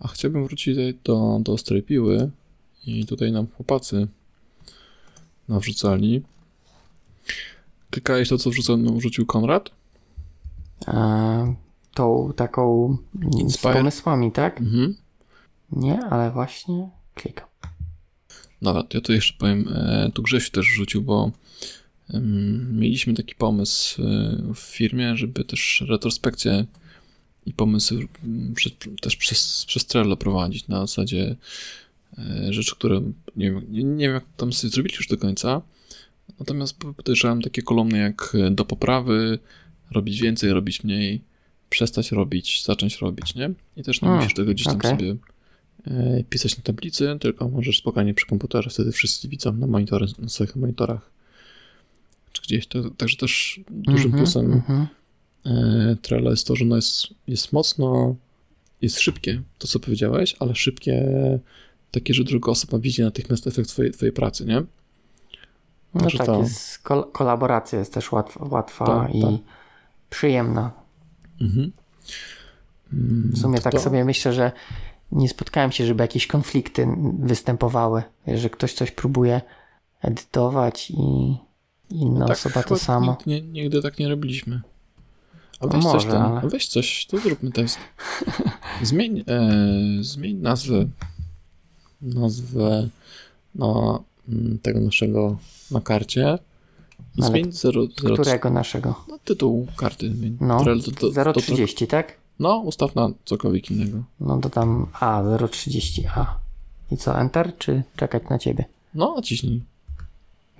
A 0.00 0.08
chciałbym 0.08 0.46
wrócić 0.46 0.76
do, 1.04 1.40
do 1.42 1.52
ostrej 1.52 1.82
piły 1.82 2.30
i 2.86 3.06
tutaj 3.06 3.32
nam 3.32 3.46
chłopacy 3.46 4.08
nawrzucali. 5.48 6.22
Klikałeś 7.90 8.28
to, 8.28 8.38
co 8.38 8.50
wrzucał, 8.50 8.76
wrzucił 8.76 9.26
Konrad? 9.26 9.70
Eee, 10.86 11.54
tą 11.94 12.32
taką 12.36 12.96
Inspire. 13.40 13.72
z 13.72 13.76
pomysłami, 13.76 14.32
tak? 14.32 14.60
Mhm. 14.60 14.96
Nie, 15.72 16.04
ale 16.04 16.30
właśnie 16.30 16.90
klikam. 17.14 17.48
Dobra, 18.62 18.82
to 18.82 18.98
ja 18.98 19.00
to 19.00 19.12
jeszcze 19.12 19.38
powiem, 19.38 19.68
e, 19.74 20.10
tu 20.14 20.22
Grzesiu 20.22 20.52
też 20.52 20.66
rzucił, 20.66 21.02
bo 21.02 21.30
mieliśmy 22.72 23.14
taki 23.14 23.34
pomysł 23.34 24.02
e, 24.02 24.36
w 24.54 24.58
firmie, 24.58 25.16
żeby 25.16 25.44
też 25.44 25.84
retrospekcję 25.88 26.66
i 27.46 27.52
pomysły 27.52 28.08
też 29.00 29.16
przez, 29.16 29.64
przez 29.66 29.86
Trello 29.86 30.16
prowadzić 30.16 30.68
na 30.68 30.80
zasadzie 30.80 31.36
e, 32.18 32.52
rzeczy, 32.52 32.76
które 32.76 33.00
nie 33.36 33.50
wiem, 33.50 33.66
nie, 33.70 34.06
wiem 34.06 34.14
jak 34.14 34.24
tam 34.36 34.52
sobie 34.52 34.70
zrobili 34.70 34.94
już 34.94 35.08
do 35.08 35.16
końca, 35.16 35.62
natomiast 36.38 36.78
podejrzewam 36.96 37.42
takie 37.42 37.62
kolumny 37.62 37.98
jak 37.98 38.36
do 38.50 38.64
poprawy, 38.64 39.38
robić 39.90 40.20
więcej, 40.20 40.52
robić 40.52 40.84
mniej, 40.84 41.20
przestać 41.70 42.12
robić, 42.12 42.64
zacząć 42.64 42.98
robić, 42.98 43.34
nie? 43.34 43.50
I 43.76 43.82
też 43.82 44.02
nie 44.02 44.08
A, 44.08 44.16
musisz 44.16 44.34
tego 44.34 44.50
gdzieś 44.50 44.66
tam 44.66 44.76
okay. 44.76 44.90
sobie 44.90 45.16
e, 45.86 46.24
pisać 46.24 46.56
na 46.56 46.62
tablicy, 46.62 47.16
tylko 47.20 47.48
możesz 47.48 47.78
spokojnie 47.78 48.14
przy 48.14 48.26
komputerze, 48.26 48.70
wtedy 48.70 48.92
wszyscy 48.92 49.28
widzą 49.28 49.52
na, 49.52 49.66
monitory, 49.66 50.06
na 50.18 50.28
swoich 50.28 50.56
monitorach 50.56 51.10
czy 52.32 52.42
gdzieś. 52.42 52.66
To, 52.66 52.90
także 52.90 53.16
też 53.16 53.60
dużym 53.70 54.06
mm 54.06 54.12
-hmm, 54.12 54.16
plusem 54.22 54.46
mm 54.46 54.60
-hmm. 54.60 54.86
e, 55.46 55.96
Trello 56.02 56.30
jest 56.30 56.46
to, 56.46 56.56
że 56.56 56.64
ono 56.64 56.76
jest, 56.76 57.06
jest 57.28 57.52
mocno, 57.52 58.14
jest 58.82 59.00
szybkie, 59.00 59.42
to 59.58 59.68
co 59.68 59.80
powiedziałeś, 59.80 60.36
ale 60.38 60.54
szybkie 60.54 61.08
takie, 61.90 62.14
że 62.14 62.24
druga 62.24 62.52
osoba 62.52 62.78
widzi 62.78 63.02
natychmiast 63.02 63.46
efekt 63.46 63.68
twojej, 63.68 63.92
twojej 63.92 64.12
pracy, 64.12 64.46
nie? 64.46 64.62
No 65.94 66.10
tak, 66.18 66.26
to... 66.26 66.40
jest, 66.42 66.78
kol 66.78 67.04
kolaboracja 67.12 67.78
jest 67.78 67.94
też 67.94 68.12
łatwa, 68.12 68.44
łatwa 68.50 68.86
tak, 68.86 69.14
i 69.14 69.22
tak. 69.22 69.30
przyjemna. 70.10 70.70
Mhm. 71.40 71.72
W 73.32 73.38
sumie 73.38 73.58
to 73.58 73.70
tak 73.70 73.80
sobie 73.80 74.04
myślę, 74.04 74.32
że 74.32 74.52
nie 75.12 75.28
spotkałem 75.28 75.72
się, 75.72 75.86
żeby 75.86 76.04
jakieś 76.04 76.26
konflikty 76.26 76.88
występowały, 77.18 78.02
że 78.26 78.50
ktoś 78.50 78.72
coś 78.74 78.90
próbuje 78.90 79.40
edytować 80.02 80.90
i 80.90 81.36
inna 81.90 82.26
tak 82.26 82.36
osoba 82.36 82.62
to 82.62 82.76
samo. 82.76 83.16
Nie, 83.26 83.42
nigdy 83.42 83.82
tak 83.82 83.98
nie 83.98 84.08
robiliśmy. 84.08 84.60
A 85.60 85.66
weź 85.66 85.82
może, 85.84 85.98
coś 85.98 86.12
tam, 86.12 86.38
ale... 86.38 86.48
weź 86.50 86.68
coś, 86.68 87.06
to 87.06 87.18
zróbmy 87.18 87.52
test. 87.52 87.78
Zmień, 88.82 89.24
e, 89.28 89.50
zmień 90.00 90.36
nazwę 90.36 90.86
nazwę 92.02 92.88
no, 93.54 94.02
tego 94.62 94.80
naszego 94.80 95.36
na 95.70 95.80
karcie 95.80 96.38
zmień 97.18 97.52
0, 97.52 97.86
0, 98.02 98.14
Którego 98.14 98.50
naszego? 98.50 99.04
No, 99.08 99.18
tytuł 99.24 99.66
karty. 99.76 100.12
No, 100.40 100.58
0,30, 100.58 101.86
tak? 101.86 102.16
No, 102.38 102.58
ustaw 102.58 102.94
na 102.94 103.10
cokolwiek 103.24 103.70
innego. 103.70 104.02
No 104.20 104.36
dodam 104.36 104.86
A, 104.92 105.22
0,30A. 105.22 106.24
I 106.90 106.96
co, 106.96 107.20
Enter, 107.20 107.58
czy 107.58 107.82
czekać 107.96 108.22
na 108.30 108.38
ciebie? 108.38 108.64
No, 108.94 109.14
naciśnij. 109.16 109.62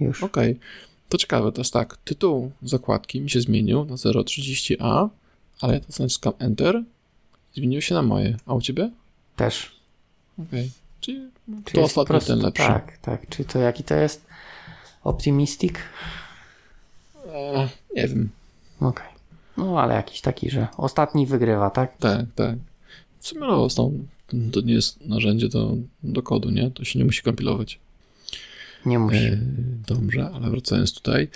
Już. 0.01 0.23
Okej. 0.23 0.51
Okay. 0.51 0.90
To 1.11 1.19
ciekawe, 1.19 1.53
to 1.53 1.61
jest 1.61 1.73
tak, 1.73 1.97
tytuł 1.97 2.51
zakładki 2.63 3.21
mi 3.21 3.31
się 3.31 3.41
zmienił 3.41 3.85
na 3.85 3.95
0,30A, 3.95 5.09
ale 5.61 5.75
ja 5.75 5.81
to 5.81 5.87
naciskam 6.03 6.33
Enter, 6.39 6.83
zmienił 7.55 7.83
się 7.83 7.95
na 7.95 8.03
moje. 8.03 8.37
A 8.47 8.55
u 8.55 8.61
ciebie? 8.61 8.91
Też. 9.37 9.73
Okej. 10.39 10.61
Okay. 10.61 10.71
Czyli 11.01 11.31
Czy 11.65 11.75
to 11.75 11.83
ostatni 11.83 12.21
ten 12.21 12.39
lepszy. 12.39 12.63
Tak, 12.63 12.99
tak. 12.99 13.29
Czy 13.29 13.45
to 13.45 13.59
jaki 13.59 13.85
to 13.85 13.95
jest? 13.95 14.27
Optimistic? 15.05 15.75
E, 17.27 17.69
nie 17.95 18.09
wiem. 18.09 18.29
Okej. 18.81 18.89
Okay. 18.89 19.09
No 19.57 19.81
ale 19.81 19.95
jakiś 19.95 20.21
taki, 20.21 20.51
że 20.51 20.67
ostatni 20.77 21.27
wygrywa, 21.27 21.71
tak? 21.71 21.97
Tak, 21.97 22.27
tak. 22.35 22.57
W 23.21 23.27
sumie 23.27 23.41
no, 23.41 23.69
to 24.53 24.61
nie 24.61 24.75
jest 24.75 25.07
narzędzie 25.07 25.49
do, 25.49 25.75
do 26.03 26.23
kodu, 26.23 26.51
nie? 26.51 26.71
To 26.71 26.85
się 26.85 26.99
nie 26.99 27.05
musi 27.05 27.23
kompilować. 27.23 27.79
Nie 28.87 28.99
musi. 28.99 29.17
E, 29.17 29.39
dobrze, 29.89 30.31
ale 30.35 30.51
wracając 30.51 30.95
tutaj. 30.95 31.29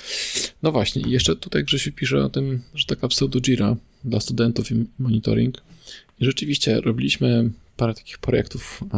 No 0.62 0.72
właśnie, 0.72 1.02
i 1.02 1.10
jeszcze 1.10 1.36
tutaj 1.36 1.64
Grzesiu 1.64 1.92
pisze 1.92 2.24
o 2.24 2.28
tym, 2.28 2.62
że 2.74 2.86
taka 2.86 3.08
pseudo 3.08 3.40
Jira 3.40 3.76
dla 4.04 4.20
studentów 4.20 4.70
i 4.70 4.84
monitoring. 4.98 5.62
I 6.20 6.24
rzeczywiście 6.24 6.80
robiliśmy 6.80 7.50
parę 7.76 7.94
takich 7.94 8.18
projektów 8.18 8.80
e, 8.94 8.96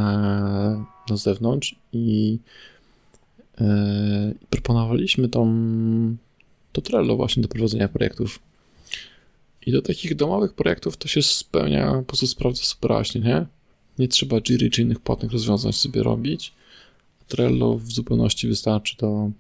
na 1.11 1.17
zewnątrz 1.17 1.75
i 1.93 2.39
e, 3.61 4.35
proponowaliśmy 4.51 5.29
tą, 5.29 5.47
to 6.73 6.81
Trello 6.81 7.17
właśnie 7.17 7.43
do 7.43 7.49
prowadzenia 7.49 7.89
projektów. 7.89 8.39
I 9.67 9.73
do 9.73 9.83
takich 9.83 10.15
domowych 10.15 10.55
projektów 10.55 10.97
to 10.97 11.09
się 11.09 11.23
spełnia, 11.23 11.93
po 11.93 12.03
prostu 12.03 12.27
sprawdza 12.27 12.63
super 12.63 12.91
nie? 13.15 13.47
Nie 13.99 14.09
trzeba 14.09 14.41
Jira 14.41 14.71
czy 14.71 14.83
innych 14.83 15.01
płatnych 15.01 15.33
rozwiązań 15.33 15.73
sobie 15.73 16.03
robić. 16.03 16.53
Trello 17.29 17.75
w 17.75 17.93
zupełności 17.93 18.49
wystarczy 18.49 18.97
do 18.97 19.31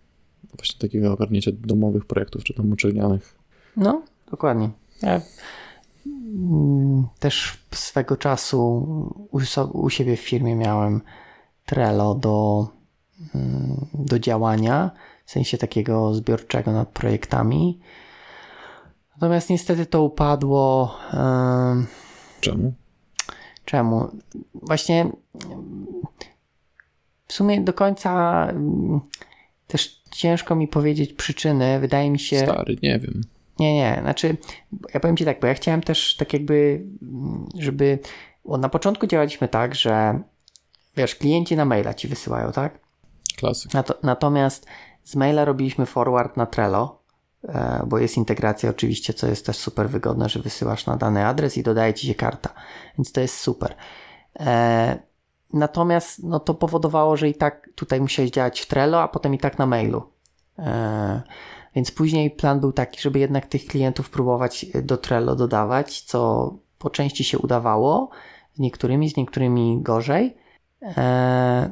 właśnie 0.57 0.81
takiego 0.81 1.12
ogarnięcia 1.12 1.51
domowych 1.55 2.05
projektów, 2.05 2.44
czy 2.44 2.55
tam 2.55 2.72
uczelnianych. 2.72 3.38
No, 3.77 4.03
dokładnie. 4.31 4.70
Ja 5.03 5.20
mm, 6.07 7.07
też 7.18 7.59
swego 7.70 8.16
czasu 8.16 8.62
u, 9.31 9.40
u 9.72 9.90
siebie 9.90 10.16
w 10.16 10.20
firmie 10.20 10.55
miałem 10.55 11.01
Trello 11.66 12.14
do, 12.14 12.68
mm, 13.35 13.87
do 13.94 14.18
działania, 14.18 14.90
w 15.27 15.31
sensie 15.31 15.59
takiego 15.59 16.14
zbiorczego 16.14 16.72
nad 16.72 16.88
projektami. 16.88 17.81
Natomiast 19.14 19.51
niestety 19.51 19.87
to 19.87 20.03
upadło. 20.03 20.94
Czemu? 22.40 22.72
Czemu? 23.64 24.09
Właśnie 24.55 25.11
w 27.27 27.33
sumie 27.33 27.61
do 27.61 27.73
końca 27.73 28.43
mm, 28.51 29.01
też 29.67 30.03
ciężko 30.11 30.55
mi 30.55 30.69
powiedzieć 30.69 31.12
przyczyny. 31.12 31.81
Wydaje 31.81 32.11
mi 32.11 32.19
się. 32.19 32.39
Stary, 32.39 32.77
nie 32.83 32.99
wiem. 32.99 33.21
Nie, 33.59 33.75
nie. 33.75 33.99
Znaczy, 34.01 34.37
ja 34.95 35.01
powiem 35.01 35.17
Ci 35.17 35.25
tak, 35.25 35.41
bo 35.41 35.47
ja 35.47 35.55
chciałem 35.55 35.83
też 35.83 36.17
tak 36.17 36.33
jakby, 36.33 36.83
mm, 37.03 37.47
żeby. 37.59 37.99
Bo 38.45 38.59
na 38.59 38.69
początku 38.69 39.07
działaliśmy 39.07 39.49
tak, 39.49 39.75
że 39.75 40.21
wiesz, 40.97 41.15
klienci 41.15 41.57
na 41.57 41.65
maila 41.65 41.95
ci 41.95 42.09
wysyłają, 42.09 42.53
tak? 42.53 42.79
Klasyk. 43.37 43.73
natomiast 44.03 44.67
z 45.05 45.17
maila 45.17 45.45
robiliśmy 45.45 45.87
forward 45.87 46.37
na 46.37 46.47
Trello, 46.47 47.03
e, 47.49 47.83
bo 47.87 47.99
jest 47.99 48.17
integracja 48.17 48.71
oczywiście, 48.71 49.15
co 49.15 49.27
jest 49.27 49.47
też 49.47 49.57
super 49.57 49.91
wygodne, 49.91 50.29
że 50.29 50.41
wysyłasz 50.41 50.87
na 50.87 50.97
dany 50.97 51.27
adres 51.27 51.57
i 51.57 51.62
dodaje 51.62 51.95
ci 51.95 52.07
się 52.07 52.15
karta. 52.15 52.55
Więc 52.99 53.12
to 53.12 53.21
jest 53.21 53.37
super. 53.37 53.75
E, 55.57 55.59
Natomiast 55.59 56.23
no, 56.23 56.40
to 56.40 56.55
powodowało, 56.55 57.16
że 57.16 57.29
i 57.29 57.35
tak 57.35 57.71
tutaj 57.75 58.01
musiałeś 58.01 58.31
działać 58.31 58.61
w 58.61 58.66
Trello, 58.66 59.03
a 59.03 59.09
potem 59.09 59.35
i 59.35 59.38
tak 59.38 59.59
na 59.59 59.66
mailu. 59.66 60.03
E, 60.59 61.23
Więc 61.75 61.90
później 61.90 62.31
plan 62.31 62.61
był 62.61 62.73
taki, 62.73 63.01
żeby 63.01 63.19
jednak 63.19 63.47
tych 63.47 63.66
klientów 63.66 64.11
próbować 64.11 64.66
do 64.83 64.97
Trello 64.97 65.37
dodawać, 65.37 66.03
co 66.03 66.53
po 66.79 66.90
części 66.90 67.25
się 67.25 67.38
udawało, 67.38 68.11
z 68.55 68.59
niektórymi, 68.59 69.11
z 69.11 69.16
niektórymi 69.16 69.79
gorzej. 69.83 70.37
Eee, 70.83 71.71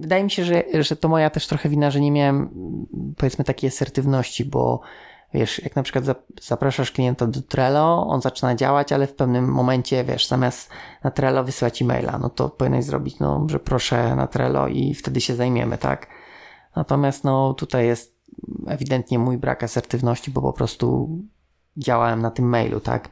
wydaje 0.00 0.24
mi 0.24 0.30
się, 0.30 0.44
że, 0.44 0.64
że 0.80 0.96
to 0.96 1.08
moja 1.08 1.30
też 1.30 1.46
trochę 1.46 1.68
wina, 1.68 1.90
że 1.90 2.00
nie 2.00 2.12
miałem 2.12 2.50
powiedzmy 3.16 3.44
takiej 3.44 3.68
asertywności, 3.68 4.44
bo 4.44 4.80
wiesz, 5.34 5.62
jak 5.62 5.76
na 5.76 5.82
przykład 5.82 6.04
zapraszasz 6.40 6.92
klienta 6.92 7.26
do 7.26 7.42
Trello, 7.42 8.06
on 8.06 8.20
zaczyna 8.20 8.54
działać, 8.54 8.92
ale 8.92 9.06
w 9.06 9.14
pewnym 9.14 9.44
momencie, 9.48 10.04
wiesz, 10.04 10.28
zamiast 10.28 10.70
na 11.04 11.10
Trello 11.10 11.44
wysyłać 11.44 11.82
e-maila, 11.82 12.18
no 12.18 12.30
to 12.30 12.48
powinieneś 12.48 12.84
zrobić, 12.84 13.18
no, 13.18 13.46
że 13.50 13.60
proszę 13.60 14.16
na 14.16 14.26
Trello 14.26 14.68
i 14.68 14.94
wtedy 14.94 15.20
się 15.20 15.34
zajmiemy, 15.34 15.78
tak? 15.78 16.06
Natomiast 16.76 17.24
no 17.24 17.54
tutaj 17.54 17.86
jest 17.86 18.20
ewidentnie 18.66 19.18
mój 19.18 19.38
brak 19.38 19.62
asertywności, 19.62 20.30
bo 20.30 20.40
po 20.40 20.52
prostu 20.52 21.08
działałem 21.76 22.22
na 22.22 22.30
tym 22.30 22.48
mailu, 22.48 22.80
tak? 22.80 23.08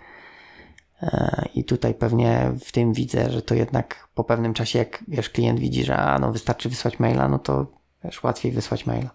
E, 1.03 1.45
I 1.55 1.65
tutaj 1.65 1.95
pewnie 1.95 2.53
w 2.65 2.73
tym 2.73 2.93
widzę, 2.93 3.31
że 3.31 3.43
to 3.43 3.55
jednak 3.55 4.09
po 4.15 4.25
pewnym 4.25 4.55
czasie, 4.55 4.79
jak 4.79 5.05
wiesz, 5.09 5.31
klient 5.31 5.61
widzi, 5.61 5.85
że 5.85 5.97
a, 5.97 6.19
no 6.19 6.33
wystarczy 6.33 6.69
wysłać 6.69 6.99
maila, 6.99 7.29
no 7.29 7.39
to 7.39 7.67
wiesz, 8.05 8.23
łatwiej 8.23 8.53
wysłać 8.53 8.87
maila. 8.87 9.11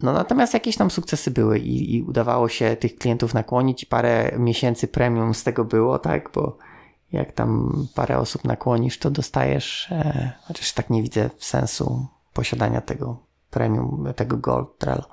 No 0.00 0.12
natomiast 0.12 0.54
jakieś 0.54 0.76
tam 0.76 0.90
sukcesy 0.90 1.30
były 1.30 1.58
i, 1.58 1.94
i, 1.94 2.02
udawało 2.02 2.48
się 2.48 2.76
tych 2.76 2.96
klientów 2.96 3.34
nakłonić. 3.34 3.84
Parę 3.84 4.36
miesięcy 4.38 4.88
premium 4.88 5.34
z 5.34 5.44
tego 5.44 5.64
było, 5.64 5.98
tak? 5.98 6.30
Bo 6.34 6.58
jak 7.12 7.32
tam 7.32 7.72
parę 7.94 8.18
osób 8.18 8.44
nakłonisz, 8.44 8.98
to 8.98 9.10
dostajesz, 9.10 9.88
e, 9.90 10.32
chociaż 10.42 10.72
tak 10.72 10.90
nie 10.90 11.02
widzę 11.02 11.30
sensu 11.38 12.06
posiadania 12.32 12.80
tego 12.80 13.18
premium, 13.50 14.08
tego 14.16 14.36
gold 14.36 14.78
Trello. 14.78 15.04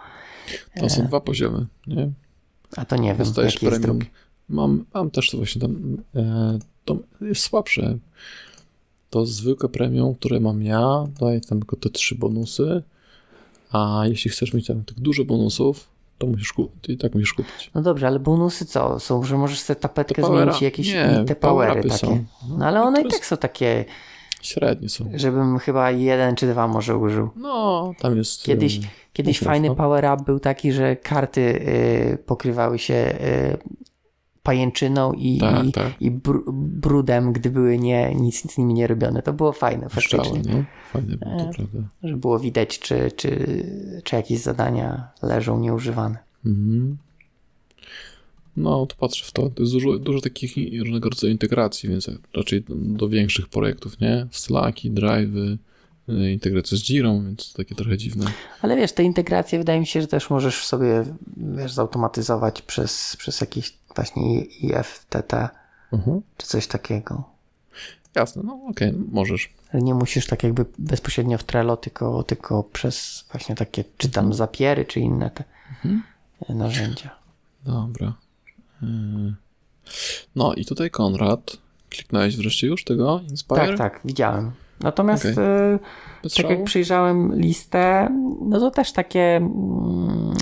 To 0.80 0.90
są 0.90 1.02
e, 1.02 1.06
dwa 1.06 1.20
poziomy, 1.20 1.66
nie? 1.88 2.12
A 2.78 2.86
to 2.86 2.96
nie 2.96 3.10
wiem, 3.10 3.18
Dostajesz 3.18 3.54
jaki 3.54 3.68
premium. 3.68 3.98
jest 3.98 4.12
Mam, 4.50 4.86
mam 4.94 5.12
też 5.12 5.30
to 5.30 5.38
właśnie 5.38 5.62
tam, 5.62 5.98
e, 6.16 6.60
to 6.86 6.98
jest 7.22 7.42
słabsze. 7.42 7.98
To 9.10 9.26
zwykłe 9.26 9.70
premium, 9.70 10.16
które 10.16 10.40
mam 10.40 10.64
ja, 10.64 11.08
daje 11.20 11.42
tam 11.42 11.60
tylko 11.60 11.76
te 11.76 11.90
trzy 11.90 12.16
bonusy, 12.16 12.84
a 13.74 14.04
jeśli 14.06 14.32
chcesz 14.32 14.54
mieć 14.54 14.68
tam 14.68 14.84
tych 14.84 15.00
dużo 15.00 15.26
bonusów, 15.26 15.90
to 16.18 16.28
musisz 16.28 16.54
tak 17.00 17.14
musisz 17.14 17.34
kupić. 17.34 17.72
No 17.76 17.82
dobrze, 17.82 18.08
ale 18.08 18.20
bonusy 18.20 18.66
co? 18.66 19.00
Są, 19.00 19.24
że 19.24 19.38
możesz 19.38 19.60
sobie 19.60 19.80
tapetkę 19.80 20.26
zmienić 20.26 20.62
jakieś 20.62 20.94
nie, 20.94 21.24
te 21.28 21.36
powery 21.36 21.84
takie. 21.84 21.98
Są. 21.98 22.24
No 22.58 22.66
ale 22.66 22.82
one 22.82 23.02
i 23.02 23.08
tak 23.08 23.26
są 23.26 23.38
takie 23.38 23.86
średnie 24.42 24.90
są. 24.90 25.12
Żebym 25.16 25.60
chyba 25.60 25.92
jeden 25.92 26.36
czy 26.36 26.48
dwa 26.48 26.68
może 26.68 26.98
użył. 26.98 27.30
No, 27.36 27.94
tam 28.00 28.18
jest. 28.18 28.44
Kiedyś, 28.44 28.80
kiedyś 29.14 29.40
fajny 29.40 29.68
no. 29.68 29.76
power 29.76 30.06
up 30.14 30.24
był 30.24 30.40
taki, 30.40 30.72
że 30.72 30.96
karty 30.96 31.42
y, 31.42 32.18
pokrywały 32.26 32.80
się 32.80 32.94
y, 32.94 33.58
pajęczyną 34.44 35.14
i, 35.14 35.38
tak, 35.38 35.66
i, 35.66 35.72
tak. 35.72 36.02
i 36.02 36.12
br 36.12 36.38
brudem, 36.54 37.34
gdy 37.34 37.50
były 37.50 37.80
nie, 37.80 38.16
nic 38.16 38.52
z 38.52 38.58
nimi 38.58 38.74
nie 38.74 38.88
robione. 38.88 39.22
To 39.22 39.34
było 39.34 39.52
fajne 39.52 39.90
faktycznie. 39.90 40.42
No. 40.46 40.64
Fajne 40.92 41.18
było, 41.18 41.38
to 41.38 41.44
e, 41.44 41.54
prawda. 41.54 41.80
Że 42.04 42.18
było 42.18 42.40
widać, 42.40 42.80
czy, 42.80 43.12
czy, 43.16 43.64
czy 44.04 44.16
jakieś 44.16 44.40
zadania 44.40 45.08
leżą 45.22 45.60
nieużywane. 45.60 46.18
Mhm. 46.46 46.98
No, 48.58 48.86
to 48.86 48.96
patrzę 48.96 49.26
w 49.26 49.32
to. 49.32 49.50
To 49.50 49.64
jest 49.64 49.74
dużo, 49.74 50.00
dużo 50.00 50.22
takich 50.22 50.56
różnego 50.80 51.10
rodzaju 51.10 51.32
integracji, 51.32 51.90
więc 51.90 52.10
raczej 52.34 52.64
do 52.70 53.10
większych 53.10 53.48
projektów, 53.48 54.00
nie? 54.00 54.28
Slacki, 54.32 54.92
drive'y, 54.92 55.58
y, 56.10 56.32
integracja 56.32 56.78
z 56.78 56.82
Jirą, 56.82 57.26
więc 57.26 57.52
to 57.52 57.58
takie 57.58 57.76
trochę 57.76 57.98
dziwne. 57.98 58.26
Ale 58.62 58.76
wiesz, 58.76 58.92
te 58.92 59.04
integracje 59.04 59.60
wydaje 59.60 59.80
mi 59.80 59.88
się, 59.88 60.02
że 60.02 60.08
też 60.08 60.30
możesz 60.30 60.66
sobie, 60.66 61.04
wiesz, 61.38 61.72
zautomatyzować 61.72 62.62
przez, 62.62 63.16
przez 63.20 63.42
jakieś 63.42 63.74
właśnie 63.96 64.42
IFTT 64.42 65.34
mhm. 65.94 66.22
czy 66.38 66.48
coś 66.48 66.68
takiego. 66.68 67.24
Jasne, 68.16 68.44
no 68.46 68.54
okej, 68.70 68.90
okay, 68.90 69.02
możesz. 69.12 69.50
Nie 69.74 69.94
musisz 69.94 70.28
tak 70.28 70.44
jakby 70.44 70.66
bezpośrednio 70.80 71.38
w 71.38 71.44
Trello, 71.44 71.78
tylko, 71.78 72.24
tylko 72.24 72.64
przez 72.64 73.26
właśnie 73.32 73.56
takie, 73.56 73.84
czy 73.98 74.10
tam 74.10 74.24
mhm. 74.24 74.38
zapiery, 74.38 74.86
czy 74.86 75.00
inne 75.00 75.30
te 75.30 75.44
mhm. 75.70 76.04
narzędzia. 76.50 77.10
Dobra. 77.66 78.14
Y, 78.84 78.86
no 80.36 80.54
i 80.54 80.66
tutaj 80.66 80.90
Konrad. 80.90 81.58
Kliknąłeś 81.90 82.38
wreszcie 82.38 82.68
już 82.68 82.84
tego 82.84 83.22
Inspire? 83.30 83.68
Tak, 83.68 83.78
tak, 83.78 84.02
widziałem. 84.06 84.52
Natomiast 84.80 85.26
okay. 85.26 85.80
tak 86.38 86.50
jak 86.50 86.64
przyjrzałem 86.64 87.36
listę, 87.36 88.10
no 88.42 88.60
to 88.60 88.72
też 88.72 88.92
takie 88.92 89.36
mm, 89.38 90.34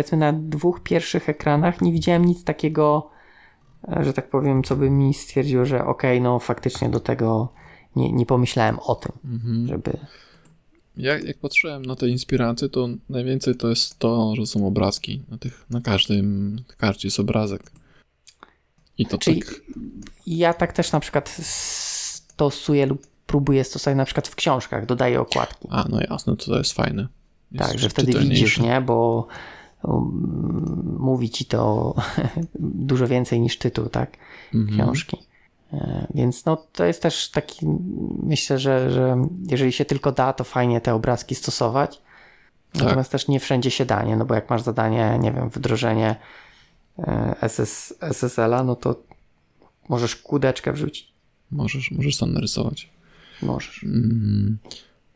powiedzmy 0.00 0.18
na 0.18 0.32
dwóch 0.32 0.82
pierwszych 0.82 1.28
ekranach 1.28 1.80
nie 1.80 1.92
widziałem 1.92 2.24
nic 2.24 2.44
takiego, 2.44 3.10
e, 3.88 4.04
że 4.04 4.12
tak 4.12 4.30
powiem, 4.30 4.62
co 4.62 4.76
by 4.76 4.90
mi 4.90 5.14
stwierdziło, 5.14 5.64
że 5.64 5.84
okej, 5.86 6.18
okay, 6.18 6.20
no 6.20 6.38
faktycznie 6.38 6.88
do 6.88 7.00
tego 7.00 7.52
nie, 7.96 8.12
nie 8.12 8.26
pomyślałem 8.26 8.78
o 8.78 8.94
tym, 8.94 9.12
mhm. 9.24 9.66
żeby... 9.66 9.98
Jak, 10.96 11.24
jak 11.24 11.38
patrzyłem 11.38 11.84
na 11.84 11.96
te 11.96 12.08
inspiracje, 12.08 12.68
to 12.68 12.88
najwięcej 13.08 13.56
to 13.56 13.68
jest 13.68 13.98
to, 13.98 14.34
że 14.36 14.46
są 14.46 14.66
obrazki. 14.66 15.22
Na, 15.28 15.38
tych, 15.38 15.66
na 15.70 15.80
każdym 15.80 16.56
karcie 16.76 17.08
jest 17.08 17.20
obrazek. 17.20 17.70
I 18.98 19.06
to 19.06 19.18
Czyli 19.18 19.42
tak... 19.42 19.60
Ja 20.26 20.54
tak 20.54 20.72
też 20.72 20.92
na 20.92 21.00
przykład 21.00 21.28
stosuję 21.28 22.86
lub 22.86 23.06
próbuję 23.26 23.64
stosować 23.64 23.96
na 23.96 24.04
przykład 24.04 24.28
w 24.28 24.34
książkach, 24.34 24.86
dodaję 24.86 25.20
okładki. 25.20 25.68
A, 25.70 25.84
no 25.88 26.00
jasne, 26.10 26.36
to, 26.36 26.46
to 26.46 26.58
jest 26.58 26.72
fajne. 26.72 27.08
Jest 27.52 27.70
tak, 27.70 27.78
że 27.78 27.88
wtedy 27.88 28.18
widzisz, 28.18 28.60
nie, 28.60 28.80
bo 28.80 29.26
mówi 30.98 31.30
ci 31.30 31.44
to 31.44 31.94
dużo 32.90 33.06
więcej 33.06 33.40
niż 33.40 33.58
tytuł, 33.58 33.88
tak, 33.88 34.16
mhm. 34.54 34.78
książki. 34.78 35.16
E, 35.72 36.06
więc 36.14 36.44
no, 36.44 36.66
to 36.72 36.84
jest 36.84 37.02
też 37.02 37.30
taki, 37.30 37.66
myślę, 38.22 38.58
że, 38.58 38.90
że 38.90 39.24
jeżeli 39.46 39.72
się 39.72 39.84
tylko 39.84 40.12
da, 40.12 40.32
to 40.32 40.44
fajnie 40.44 40.80
te 40.80 40.94
obrazki 40.94 41.34
stosować. 41.34 42.02
Tak. 42.72 42.82
Natomiast 42.82 43.12
też 43.12 43.28
nie 43.28 43.40
wszędzie 43.40 43.70
się 43.70 43.84
da, 43.84 44.02
nie? 44.02 44.16
No 44.16 44.24
bo 44.24 44.34
jak 44.34 44.50
masz 44.50 44.62
zadanie, 44.62 45.18
nie 45.20 45.32
wiem, 45.32 45.48
wdrożenie 45.48 46.16
e, 46.98 47.48
SS, 47.48 47.94
SSL-a, 48.00 48.64
no 48.64 48.76
to 48.76 49.02
możesz 49.88 50.16
kudeczkę 50.16 50.72
wrzucić. 50.72 51.12
Możesz, 51.50 51.90
możesz 51.90 52.16
tam 52.16 52.32
narysować. 52.32 52.90
Możesz. 53.42 53.84
Mm, 53.84 54.58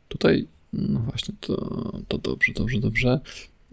tutaj, 0.09 0.47
no 0.73 1.01
właśnie, 1.01 1.35
to, 1.41 1.57
to 2.09 2.19
dobrze, 2.19 2.53
dobrze, 2.53 2.79
dobrze. 2.79 3.21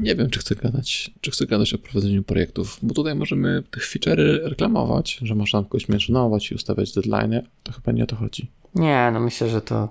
Nie 0.01 0.15
wiem, 0.15 0.29
czy 0.29 0.39
chcę 0.39 0.55
gadać, 0.55 1.11
czy 1.21 1.31
chcę 1.31 1.45
gadać 1.45 1.73
o 1.73 1.77
prowadzeniu 1.77 2.23
projektów, 2.23 2.79
bo 2.83 2.93
tutaj 2.93 3.15
możemy 3.15 3.63
tych 3.71 3.83
feature'y 3.83 4.39
reklamować, 4.43 5.19
że 5.21 5.35
można 5.35 5.63
kogoś 5.63 5.89
mentionować 5.89 6.51
i 6.51 6.55
ustawiać 6.55 6.93
deadline. 6.93 7.41
To 7.63 7.71
chyba 7.71 7.91
nie 7.91 8.03
o 8.03 8.07
to 8.07 8.15
chodzi. 8.15 8.51
Nie, 8.75 9.09
no 9.13 9.19
myślę, 9.19 9.49
że 9.49 9.61
to. 9.61 9.89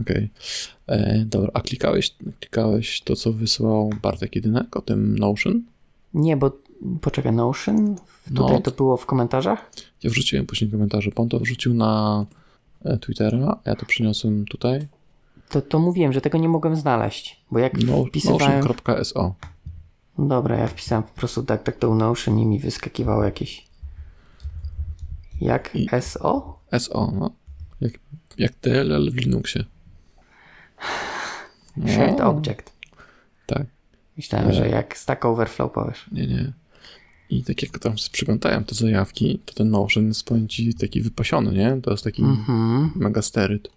Okej. 0.00 0.30
Okay. 0.86 0.96
E, 0.96 1.24
dobra, 1.24 1.50
a 1.54 1.60
klikałeś, 1.60 2.14
klikałeś 2.40 3.00
to, 3.00 3.16
co 3.16 3.32
wysłał 3.32 3.90
Bartek 4.02 4.36
Jedynek 4.36 4.76
o 4.76 4.80
tym 4.80 5.18
Notion? 5.18 5.62
Nie, 6.14 6.36
bo 6.36 6.58
poczekaj, 7.00 7.32
Notion? 7.32 7.96
Tutaj 8.34 8.54
no, 8.54 8.60
to 8.60 8.70
było 8.70 8.96
w 8.96 9.06
komentarzach? 9.06 9.70
Ja 10.02 10.10
wrzuciłem 10.10 10.46
później 10.46 10.70
komentarze. 10.70 11.10
Pan 11.10 11.28
to 11.28 11.40
wrzucił 11.40 11.74
na 11.74 12.24
e, 12.84 12.98
Twittera, 12.98 13.60
ja 13.64 13.76
to 13.76 13.86
przyniosłem 13.86 14.44
tutaj. 14.44 14.88
To, 15.48 15.62
to 15.62 15.78
mówiłem, 15.78 16.12
że 16.12 16.20
tego 16.20 16.38
nie 16.38 16.48
mogłem 16.48 16.76
znaleźć, 16.76 17.44
bo 17.50 17.58
jak 17.58 17.84
no, 17.84 18.04
wpisywałem... 18.04 18.60
Notion.so 18.60 19.34
Dobra, 20.18 20.56
ja 20.56 20.66
wpisałem 20.66 21.02
po 21.02 21.12
prostu 21.14 21.42
tak, 21.42 21.62
tak 21.62 21.76
to 21.76 21.94
Notion 21.94 22.38
i 22.38 22.46
mi 22.46 22.58
wyskakiwało 22.58 23.24
jakieś... 23.24 23.68
Jak 25.40 25.76
I... 25.76 25.88
SO? 26.00 26.58
SO, 26.78 27.12
no. 27.14 27.30
Jak, 27.80 27.92
jak 28.38 28.52
DLL 28.62 29.10
w 29.10 29.16
Linuxie. 29.16 29.64
No. 31.76 31.92
Shared 31.92 32.20
Object. 32.20 32.72
Tak. 33.46 33.66
Myślałem, 34.16 34.48
e... 34.48 34.52
że 34.52 34.68
jak 34.68 34.96
Stack 34.96 35.24
Overflow 35.24 35.72
powiesz. 35.72 36.06
Nie, 36.12 36.26
nie. 36.26 36.52
I 37.30 37.44
tak 37.44 37.62
jak 37.62 37.78
tam 37.78 37.94
przyglądałem 38.12 38.64
te 38.64 38.74
zajawki, 38.74 39.40
to 39.44 39.54
ten 39.54 39.70
Notion 39.70 40.08
jest 40.08 40.24
powiem 40.24 40.48
ci 40.48 40.74
taki 40.74 41.00
wypasiony, 41.00 41.52
nie? 41.52 41.80
To 41.82 41.90
jest 41.90 42.04
taki 42.04 42.22
mm 42.22 42.36
-hmm. 42.36 42.88
mega 42.96 43.22
steryt 43.22 43.68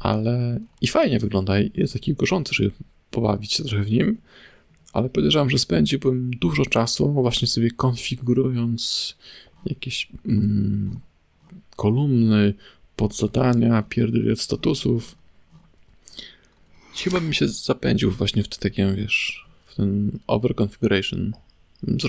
ale 0.00 0.60
i 0.80 0.86
fajnie 0.88 1.18
wygląda, 1.18 1.54
jest 1.74 1.92
taki 1.92 2.14
gorzący, 2.14 2.54
żeby 2.54 2.70
pobawić 3.10 3.52
się 3.52 3.64
trochę 3.64 3.84
w 3.84 3.90
nim, 3.90 4.18
ale 4.92 5.08
podejrzewam, 5.08 5.50
że 5.50 5.58
spędziłbym 5.58 6.30
dużo 6.30 6.64
czasu 6.64 7.12
właśnie 7.12 7.48
sobie 7.48 7.70
konfigurując 7.70 9.14
jakieś 9.66 10.08
mm, 10.26 11.00
kolumny, 11.76 12.54
podzadania, 12.96 13.82
pierdolę 13.82 14.36
statusów. 14.36 15.14
Chyba 16.94 17.20
bym 17.20 17.32
się 17.32 17.48
zapędził 17.48 18.10
właśnie 18.10 18.42
w 18.42 18.48
te 18.48 18.58
takie, 18.58 18.94
wiesz, 18.96 19.46
w 19.66 19.74
ten 19.74 20.18
overconfiguration. 20.26 21.32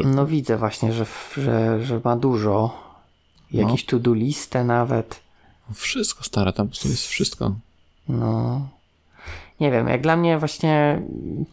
No 0.06 0.26
widzę 0.28 0.58
właśnie, 0.58 0.94
że, 0.94 1.06
że, 1.38 1.86
że 1.86 2.02
ma 2.04 2.16
dużo. 2.16 2.84
Jakieś 3.52 3.86
no. 3.86 3.90
to-do 3.90 4.14
listę 4.14 4.64
nawet. 4.64 5.20
Wszystko 5.74 6.24
stare, 6.24 6.54
tam 6.54 6.68
po 6.68 6.72
prostu 6.72 6.90
jest 6.90 7.08
wszystko. 7.08 7.56
No. 8.10 8.70
Nie 9.62 9.72
wiem, 9.72 9.88
jak 9.88 10.02
dla 10.02 10.16
mnie 10.16 10.38
właśnie 10.40 11.02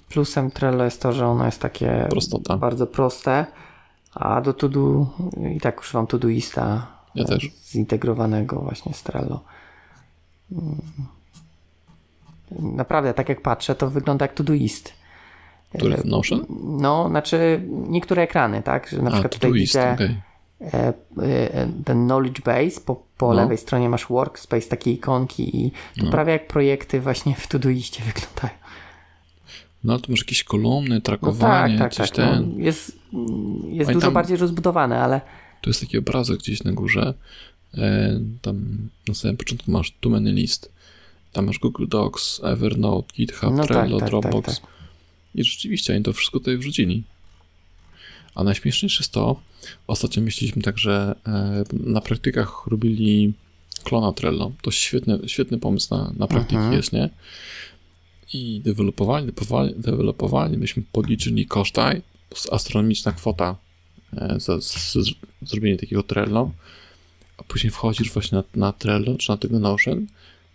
plusem 0.09 0.51
Trello 0.51 0.85
jest 0.85 1.03
to, 1.03 1.13
że 1.13 1.27
ono 1.27 1.47
jest 1.47 1.61
takie 1.61 2.07
Prostota. 2.11 2.57
bardzo 2.57 2.87
proste, 2.87 3.47
a 4.15 4.41
do 4.41 4.55
Todo 4.55 5.07
i 5.55 5.61
tak 5.61 5.81
używam 5.81 6.07
Todoista 6.07 6.87
Ja 7.15 7.25
też. 7.25 7.51
zintegrowanego 7.73 8.61
właśnie 8.61 8.95
z 8.95 9.03
Trello. 9.03 9.41
Mm. 10.53 10.77
Naprawdę, 12.77 13.15
tak 13.15 13.29
jak 13.29 13.43
patrzę, 13.43 13.75
to 13.75 13.91
wygląda 13.91 14.25
jak 14.25 14.35
Todoist. 14.35 14.93
Który 15.79 15.97
w 15.97 16.05
Notion? 16.05 16.47
No, 16.81 17.09
znaczy 17.09 17.63
niektóre 17.69 18.23
ekrany, 18.23 18.63
tak? 18.63 18.89
Że 18.89 19.03
na 19.03 19.09
A, 19.09 19.13
przykład 19.13 19.35
tutaj 19.35 19.53
widzę 19.53 19.93
okej. 19.93 20.21
E, 20.61 20.93
e, 21.23 21.69
ten 21.85 22.05
knowledge 22.07 22.41
base, 22.41 22.81
po, 22.81 23.03
po 23.19 23.29
No. 23.29 23.35
lewej 23.35 23.59
stronie 23.59 23.89
masz 23.89 24.07
workspace, 24.07 24.69
takie 24.69 24.93
ikonki 24.93 25.67
i 25.67 25.71
to 25.99 26.05
No. 26.05 26.11
prawie 26.11 26.33
jak 26.33 26.47
projekty 26.47 27.01
właśnie 27.01 27.35
w 27.35 27.47
Todoiście 27.47 28.03
wyglądają. 28.05 28.59
No 29.85 29.93
ale 29.93 30.03
to 30.03 30.13
masz 30.13 30.21
jakieś 30.21 30.45
kolumny, 30.45 30.89
No 30.95 30.97
tak, 30.97 31.05
trakowanie, 31.05 31.79
tak, 31.79 31.93
coś 31.95 32.09
tak. 32.11 32.17
ten. 32.17 32.53
No, 32.57 32.65
jest 32.65 32.99
jest 33.69 33.91
dużo 33.93 34.07
tam- 34.07 34.15
bardziej 34.15 34.37
rozbudowane, 34.37 35.01
ale 35.01 35.21
Tu 35.61 35.71
jest 35.71 35.81
taki 35.81 35.99
obrazek 35.99 36.39
gdzieś 36.39 36.65
na 36.65 36.73
górze. 36.73 37.15
E, 37.75 38.21
tam 38.43 38.89
na 39.09 39.15
samym 39.15 39.37
początku 39.37 39.71
masz 39.71 39.93
Too 40.01 40.11
Many 40.13 40.33
List. 40.33 40.73
Tam 41.33 41.47
masz 41.47 41.59
Google 41.59 41.87
Docs, 41.89 42.41
Evernote, 42.45 43.15
GitHub, 43.17 43.51
No 43.51 43.57
tak, 43.57 43.67
Trello, 43.67 43.99
tak, 44.01 44.11
tak, 44.11 44.21
Dropbox. 44.21 44.61
I 45.35 45.45
rzeczywiście 45.45 45.95
oni 45.95 46.03
to 46.03 46.13
wszystko 46.13 46.39
tutaj 46.39 46.59
wrzucili. 46.59 47.05
A 48.39 48.45
najśmieszniejsze 48.45 49.03
jest 49.03 49.13
to, 49.13 49.41
ostatnio 49.87 50.23
myśleliśmy 50.23 50.63
tak, 50.63 50.79
że 50.79 51.15
e, 51.27 51.65
na 51.73 52.01
praktykach 52.01 52.67
robili 52.67 53.33
klona 53.85 54.13
Trello. 54.13 54.53
To 54.63 54.71
świetny, 54.71 55.19
świetny 55.27 55.59
pomysł 55.59 55.95
na, 55.95 56.13
na 56.19 56.27
praktyki 56.27 56.57
Mhm. 56.57 56.75
jest, 56.75 56.93
nie? 56.93 57.11
I 58.33 58.61
dewelopowali, 58.65 59.27
dewelopowali, 59.27 59.75
dewelopowali, 59.77 60.59
myśmy 60.59 60.83
podliczyli 60.93 61.47
koszta, 61.47 61.93
i 61.93 62.01
to 62.01 62.35
jest 62.37 62.53
astronomiczna 62.53 63.13
kwota 63.13 63.57
e, 64.17 64.41
za, 64.41 64.59
zrobienie 65.43 65.77
takiego 65.79 66.03
Trello, 66.03 66.51
a 67.39 67.43
później 67.43 67.71
wchodzisz 67.71 68.13
właśnie 68.13 68.39
na, 68.39 68.45
na 68.67 68.73
Trello, 68.73 69.17
czy 69.17 69.31
na 69.31 69.37
tego 69.37 69.59
Notion, 69.59 70.07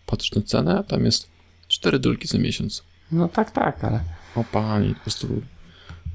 patrzysz 0.06 0.32
na 0.32 0.42
cenę, 0.42 0.78
a 0.80 0.84
tam 0.84 1.06
jest 1.06 1.28
4 1.68 2.00
dolki 2.00 2.28
za 2.28 2.38
miesiąc. 2.38 2.84
no 3.12 3.28
tak, 3.28 3.52
tak, 3.52 3.84
ale 3.84 4.04
O 4.36 4.44
pani, 4.44 4.94
po 4.96 5.00
prostu 5.02 5.42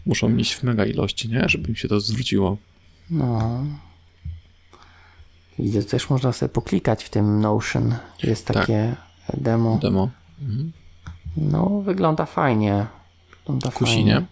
muszą 0.08 0.28
mieć 0.28 0.54
w 0.54 0.62
mega 0.62 0.84
ilości, 0.86 1.28
nie? 1.28 1.44
Żeby 1.48 1.68
im 1.68 1.76
się 1.76 1.88
to 1.88 2.00
zwróciło. 2.00 2.56
no. 3.10 3.64
Widzę, 5.58 5.82
też 5.84 6.10
można 6.10 6.32
sobie 6.32 6.48
poklikać 6.48 7.04
w 7.04 7.10
tym 7.10 7.40
Notion. 7.40 7.94
Jest 8.22 8.46
Tak. 8.46 8.56
takie 8.56 8.96
demo. 9.34 9.78
Demo. 9.82 10.10
Mhm. 10.42 10.72
No, 11.36 11.80
wygląda 11.84 12.26
fajnie. 12.26 12.86
Wygląda 13.38 13.70
Kusi, 13.70 13.92
fajnie. 13.94 14.04
nie? 14.04 14.26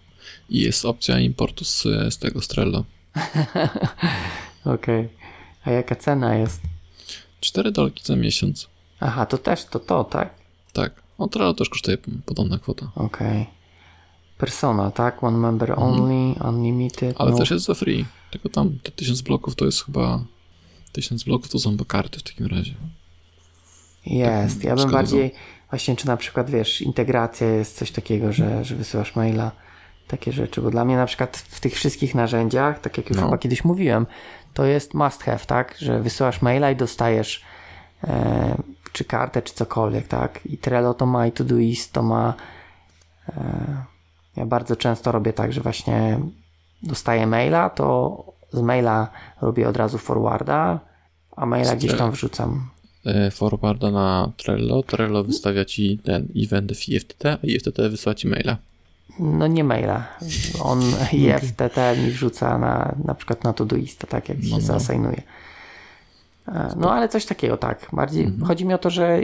I 0.50 0.60
jest 0.60 0.84
opcja 0.84 1.20
importu 1.20 1.64
z, 1.64 1.82
z 2.10 2.18
tego 2.18 2.40
Strello. 2.40 2.84
Okej. 4.64 5.08
A 5.64 5.70
jaka 5.70 5.94
cena 5.96 6.34
jest? 6.34 6.60
4 7.40 7.72
dolki 7.72 8.04
za 8.04 8.16
miesiąc. 8.16 8.68
Aha, 9.00 9.26
to 9.26 9.38
też 9.38 9.64
to 9.64 9.78
to, 9.80 10.04
tak? 10.04 10.30
Tak. 10.72 11.02
O, 11.18 11.28
Trello 11.28 11.54
też 11.54 11.68
kosztuje 11.68 11.98
podobna 12.26 12.58
kwota. 12.58 12.90
Okej. 12.94 13.46
Persona, 14.38 14.90
tak? 14.90 15.24
One 15.24 15.38
member 15.38 15.72
only, 15.78 16.34
unlimited. 16.48 17.08
Mhm. 17.08 17.22
Ale 17.22 17.30
no. 17.30 17.38
też 17.38 17.50
jest 17.50 17.66
za 17.66 17.74
free. 17.74 18.04
Tylko 18.30 18.48
tam 18.48 18.78
te 18.82 18.90
1000 18.90 19.22
bloków 19.22 19.54
to 19.54 19.64
jest 19.64 19.84
chyba... 19.84 20.24
1000 20.92 21.24
bloków 21.24 21.48
to 21.48 21.58
są 21.58 21.76
karty 21.76 22.18
w 22.18 22.22
takim 22.22 22.46
razie. 22.46 22.74
Jest. 24.06 24.64
Ja 24.64 24.76
bym 24.76 24.90
bardziej 24.90 25.32
właśnie, 25.70 25.96
czy 25.96 26.06
na 26.06 26.16
przykład, 26.16 26.50
wiesz, 26.50 26.80
integracja 26.82 27.46
jest 27.46 27.78
coś 27.78 27.90
takiego, 27.90 28.32
że, 28.32 28.64
że 28.64 28.74
wysyłasz 28.74 29.16
maila, 29.16 29.52
takie 30.08 30.32
rzeczy, 30.32 30.60
bo 30.60 30.70
dla 30.70 30.84
mnie 30.84 30.96
na 30.96 31.06
przykład 31.06 31.36
w 31.36 31.60
tych 31.60 31.74
wszystkich 31.74 32.14
narzędziach, 32.14 32.80
tak 32.80 32.96
jak 32.96 33.08
już 33.08 33.18
No. 33.18 33.24
chyba 33.24 33.38
kiedyś 33.38 33.64
mówiłem, 33.64 34.06
to 34.54 34.64
jest 34.64 34.94
must 34.94 35.22
have, 35.22 35.38
tak? 35.46 35.74
Że 35.78 36.00
wysyłasz 36.00 36.42
maila 36.42 36.70
i 36.70 36.76
dostajesz 36.76 37.42
e, 38.04 38.56
czy 38.92 39.04
kartę, 39.04 39.42
czy 39.42 39.54
cokolwiek, 39.54 40.08
tak? 40.08 40.40
I 40.46 40.58
Trello 40.58 40.94
to 40.94 41.06
ma, 41.06 41.26
i 41.26 41.32
Todoist 41.32 41.92
to 41.92 42.02
ma. 42.02 42.34
E, 43.28 43.95
ja 44.36 44.46
bardzo 44.46 44.76
często 44.76 45.12
robię 45.12 45.32
tak, 45.32 45.52
że 45.52 45.60
właśnie 45.60 46.18
dostaję 46.82 47.26
maila, 47.26 47.70
to 47.70 48.24
z 48.52 48.60
maila 48.60 49.08
robię 49.42 49.68
od 49.68 49.76
razu 49.76 49.98
forwarda, 49.98 50.80
a 51.36 51.46
maila 51.46 51.76
gdzieś 51.76 51.94
tam 51.94 52.10
wrzucam. 52.10 52.68
E, 53.06 53.30
Forwarda 53.30 53.90
na 53.90 54.32
Trello. 54.36 54.82
Trello 54.82 55.24
wystawia 55.24 55.64
ci 55.64 55.98
ten 55.98 56.28
event 56.36 56.72
w 56.72 56.88
IFTT, 56.88 57.26
a 57.26 57.38
IFTT 57.42 57.80
wysyła 57.90 58.14
ci 58.14 58.28
maila. 58.28 58.56
No 59.18 59.46
nie 59.46 59.64
maila. 59.64 60.04
On 60.62 60.82
IFTT 61.12 61.76
mi 62.04 62.10
wrzuca 62.10 62.58
na, 62.58 62.94
na 63.04 63.14
przykład 63.14 63.44
na 63.44 63.52
Todoista, 63.52 64.06
tak 64.06 64.28
jak 64.28 64.38
No, 64.50 64.60
się 64.60 64.98
no. 64.98 65.10
E, 66.54 66.74
No 66.76 66.92
ale 66.92 67.08
coś 67.08 67.26
takiego, 67.26 67.56
tak. 67.56 67.86
Bardziej 67.92 68.24
Mhm. 68.24 68.44
chodzi 68.46 68.64
mi 68.64 68.74
o 68.74 68.78
to, 68.78 68.90
że, 68.90 69.18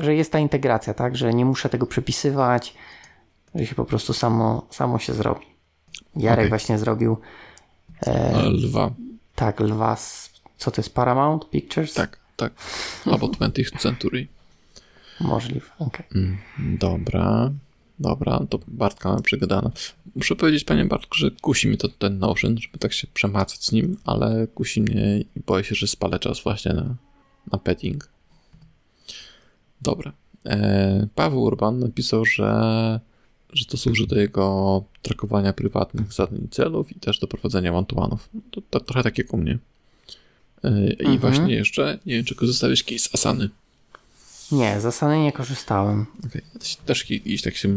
że 0.00 0.14
jest 0.14 0.32
ta 0.32 0.38
integracja, 0.38 0.94
tak, 0.94 1.16
że 1.16 1.34
nie 1.34 1.44
muszę 1.44 1.68
tego 1.68 1.86
przepisywać, 1.86 2.74
że 3.54 3.66
się 3.66 3.74
po 3.74 3.84
prostu 3.84 4.12
samo, 4.12 4.66
samo 4.70 4.98
się 4.98 5.12
zrobi. 5.14 5.46
Jarek 6.16 6.38
Okej. 6.38 6.48
właśnie 6.48 6.78
zrobił 6.78 7.16
Ale 8.06 8.48
lwa. 8.50 8.90
tak, 9.34 9.60
lwa 9.60 9.96
z, 9.96 10.30
co 10.58 10.70
to 10.70 10.80
jest, 10.80 10.94
Paramount 10.94 11.50
Pictures? 11.50 11.94
Tak, 11.94 12.18
tak. 12.36 12.52
Albo 13.06 13.26
20th 13.26 13.78
Century. 13.78 14.26
Możliwe, 15.20 15.66
okej. 15.78 16.06
Mm, 16.14 16.38
Dobra, 16.78 17.50
dobra, 17.98 18.40
to 18.50 18.58
Bartka 18.68 19.08
mamy 19.08 19.22
przegadane. 19.22 19.70
Muszę 20.16 20.36
powiedzieć, 20.36 20.64
panie 20.64 20.84
Bartku, 20.84 21.14
że 21.14 21.30
kusi 21.30 21.68
mnie 21.68 21.76
to 21.76 21.88
ten 21.88 22.18
Notion, 22.18 22.58
żeby 22.58 22.78
tak 22.78 22.92
się 22.92 23.06
przemacać 23.14 23.64
z 23.64 23.72
nim, 23.72 23.96
ale 24.04 24.46
kusi 24.46 24.82
mnie 24.82 25.20
i 25.20 25.40
boję 25.46 25.64
się, 25.64 25.74
że 25.74 25.86
spalę 25.86 26.18
czas 26.18 26.42
właśnie 26.42 26.72
na, 26.72 26.94
na 27.52 27.58
petting. 27.58 28.08
Dobra. 29.82 30.12
E, 30.46 31.06
Paweł 31.14 31.42
Urban 31.42 31.78
napisał, 31.78 32.24
że, 32.24 33.00
że 33.52 33.64
to 33.64 33.76
służy 33.76 34.06
do 34.06 34.16
jego 34.16 34.84
trakowania 35.02 35.52
prywatnych 35.52 36.12
zadań 36.12 36.40
i 36.44 36.48
celów 36.48 36.92
i 36.96 37.00
też 37.00 37.18
do 37.18 37.26
prowadzenia 37.26 37.72
one-to-one'ów. 37.74 38.18
To, 38.50 38.60
to 38.70 38.80
trochę 38.80 39.02
tak 39.02 39.18
jak 39.18 39.34
u 39.34 39.36
mnie. 39.36 39.58
E, 40.64 40.86
I 40.92 41.00
Mhm. 41.00 41.18
właśnie 41.18 41.54
jeszcze, 41.54 41.98
nie 42.06 42.14
wiem, 42.14 42.24
czy 42.24 42.34
korzystawisz 42.34 42.84
kiedyś 42.84 43.02
z 43.02 43.14
Asany. 43.14 43.48
Nie, 44.52 44.80
z 44.80 44.86
Asany 44.86 45.22
nie 45.22 45.32
korzystałem. 45.32 46.06
Okay. 46.28 46.42
Też, 46.86 47.04
gdzieś 47.04 47.42
tak 47.42 47.56
się 47.56 47.68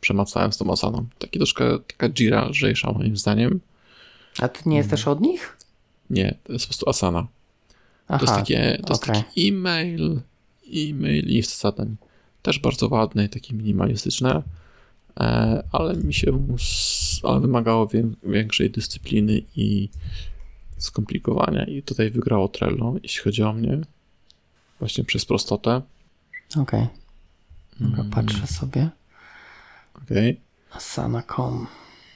przemacałem 0.00 0.52
z 0.52 0.56
tą 0.58 0.72
Asaną. 0.72 1.06
Taki 1.18 1.38
troszkę 1.38 1.78
taka 1.78 2.08
Jira 2.08 2.48
lżejsza 2.48 2.92
moim 2.92 3.16
zdaniem. 3.16 3.60
A 4.38 4.48
to 4.48 4.60
nie 4.70 4.76
jest 4.76 4.86
Mm. 4.88 4.96
też 4.96 5.08
od 5.08 5.20
nich? 5.20 5.56
Nie, 6.10 6.34
to 6.44 6.52
jest 6.52 6.64
po 6.64 6.68
prostu 6.68 6.88
Asana. 6.90 7.26
Aha, 8.08 8.18
To 8.18 8.24
jest, 8.24 8.34
takie, 8.38 8.78
to 8.86 8.92
jest 8.92 9.02
okej. 9.02 9.22
taki 9.22 9.48
e-mail, 9.48 10.20
e-mail 10.74 11.24
i 11.24 11.28
list 11.34 11.60
zadań. 11.60 11.96
Też 12.42 12.58
bardzo 12.58 12.88
ładne 12.88 13.24
i 13.24 13.28
takie 13.28 13.54
minimalistyczne, 13.54 14.42
ale 15.72 15.94
mi 15.96 16.14
się 16.14 16.56
ale 17.22 17.40
wymagało 17.40 17.86
wię, 17.86 18.04
większej 18.22 18.70
dyscypliny 18.70 19.42
i 19.56 19.88
skomplikowania 20.78 21.64
i 21.64 21.82
tutaj 21.82 22.10
wygrało 22.10 22.48
Trello, 22.48 22.94
jeśli 23.02 23.22
chodzi 23.22 23.42
o 23.42 23.52
mnie. 23.52 23.78
Właśnie 24.78 25.04
przez 25.04 25.24
prostotę. 25.24 25.82
Okej. 26.56 26.86
Dobra, 27.80 27.98
Mm. 28.00 28.10
patrzę 28.10 28.46
sobie. 28.46 28.90
Okej. 30.04 30.40
Asana.com. 30.70 31.66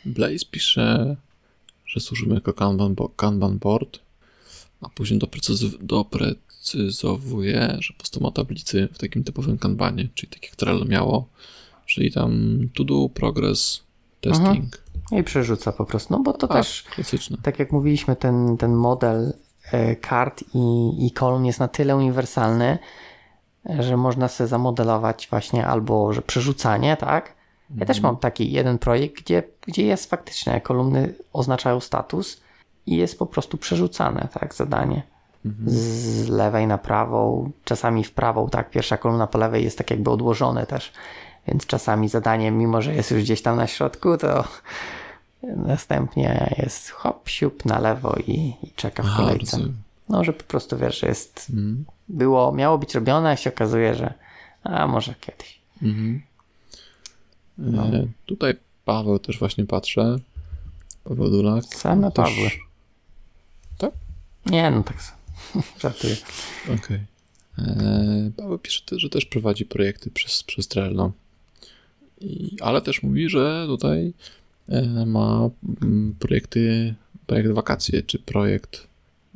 Blaze 0.04 0.44
pisze, 0.50 1.16
że 1.86 2.00
służymy 2.00 2.34
jako 2.34 2.52
Kanban, 2.52 2.94
bo 2.94 3.08
Kanban 3.08 3.58
board, 3.58 3.98
a 4.80 4.88
później 4.88 5.20
doprecyz- 5.20 5.78
doprecyzowuje, 5.82 7.76
że 7.80 7.92
po 7.92 7.98
prostu 7.98 8.20
ma 8.20 8.30
tablicy 8.30 8.88
w 8.92 8.98
takim 8.98 9.24
typowym 9.24 9.58
Kanbanie, 9.58 10.08
czyli 10.14 10.32
tak 10.32 10.42
jak 10.44 10.56
Trello 10.56 10.84
miało, 10.84 11.28
czyli 11.90 12.12
tam 12.12 12.58
to 12.76 12.84
do, 12.84 13.08
progress, 13.08 13.82
testing. 14.20 14.82
I 15.12 15.22
przerzuca 15.24 15.72
po 15.72 15.84
prostu. 15.84 16.14
No 16.16 16.22
bo 16.22 16.32
to 16.32 16.48
Tak. 16.48 16.56
też, 16.56 16.82
Klasyczne. 16.94 17.36
tak 17.42 17.58
jak 17.58 17.72
mówiliśmy, 17.72 18.16
ten, 18.16 18.56
ten 18.56 18.74
model 18.74 19.32
e, 19.72 19.96
kart 19.96 20.44
i, 20.54 20.94
i 21.06 21.10
kolumn 21.10 21.44
jest 21.44 21.60
na 21.60 21.68
tyle 21.68 21.96
uniwersalny, 21.96 22.78
że 23.78 23.96
można 23.96 24.28
sobie 24.28 24.48
zamodelować 24.48 25.26
właśnie 25.30 25.66
albo, 25.66 26.12
że 26.12 26.22
przerzucanie, 26.22 26.96
tak? 26.96 27.34
Ja 27.76 27.86
też 27.86 28.00
mam 28.00 28.16
taki 28.16 28.52
jeden 28.52 28.78
projekt, 28.78 29.22
gdzie, 29.22 29.42
gdzie 29.66 29.86
jest 29.86 30.10
faktycznie 30.10 30.60
kolumny 30.60 31.14
oznaczają 31.32 31.80
status 31.80 32.40
i 32.86 32.96
jest 32.96 33.18
po 33.18 33.26
prostu 33.26 33.58
przerzucane, 33.58 34.28
tak, 34.40 34.54
zadanie. 34.54 35.02
Z 35.66 36.28
lewej 36.28 36.66
na 36.66 36.78
prawą, 36.78 37.50
czasami 37.64 38.04
w 38.04 38.12
prawą, 38.12 38.48
tak, 38.48 38.70
pierwsza 38.70 38.96
kolumna 38.96 39.26
po 39.26 39.38
lewej 39.38 39.64
jest 39.64 39.78
tak 39.78 39.90
jakby 39.90 40.10
odłożone 40.10 40.66
też, 40.66 40.92
więc 41.48 41.66
czasami 41.66 42.08
zadanie, 42.08 42.50
mimo 42.50 42.82
że 42.82 42.94
jest 42.94 43.10
już 43.10 43.22
gdzieś 43.22 43.42
tam 43.42 43.56
na 43.56 43.66
środku, 43.66 44.18
to 44.18 44.44
następnie 45.42 46.54
jest 46.58 46.90
hop, 46.90 47.28
siup 47.28 47.64
na 47.64 47.78
lewo 47.78 48.16
i, 48.26 48.32
i 48.62 48.70
czeka 48.76 49.02
w 49.02 49.16
kolejce. 49.16 49.58
No, 50.08 50.24
że 50.24 50.32
po 50.32 50.44
prostu 50.44 50.78
wiesz, 50.78 51.00
że 51.00 51.06
jest, 51.06 51.46
Mm. 51.50 51.84
było, 52.08 52.52
miało 52.52 52.78
być 52.78 52.94
robione, 52.94 53.30
a 53.30 53.36
się 53.36 53.50
okazuje, 53.50 53.94
że 53.94 54.14
a 54.64 54.86
może 54.86 55.14
kiedyś. 55.20 55.60
Mhm. 55.82 56.22
No. 57.58 57.86
E, 57.86 58.06
tutaj 58.26 58.54
Paweł 58.84 59.18
też 59.18 59.38
właśnie 59.38 59.66
patrzę. 59.66 60.16
Paweł 61.04 61.30
Dulak. 61.30 61.64
Same 61.64 62.10
Też- 62.12 62.14
Pawły. 62.14 62.50
Tak? 63.78 63.90
Nie, 64.46 64.70
no 64.70 64.82
tak 64.82 64.96
żartuję. 65.82 66.16
Okej. 66.74 67.00
E, 67.58 68.30
Paweł 68.36 68.58
pisze, 68.58 68.82
że 68.92 69.08
też 69.10 69.24
prowadzi 69.24 69.64
projekty 69.66 70.10
przez, 70.10 70.42
przez 70.42 70.68
Trello. 70.68 71.12
I, 72.20 72.56
ale 72.60 72.82
też 72.82 73.02
mówi, 73.02 73.28
że 73.28 73.64
tutaj 73.66 74.12
e, 74.68 75.06
ma 75.06 75.50
mm, 75.82 76.14
projekty, 76.18 76.94
projekt 77.26 77.50
wakacje, 77.50 78.02
czy 78.02 78.18
projekt 78.18 78.86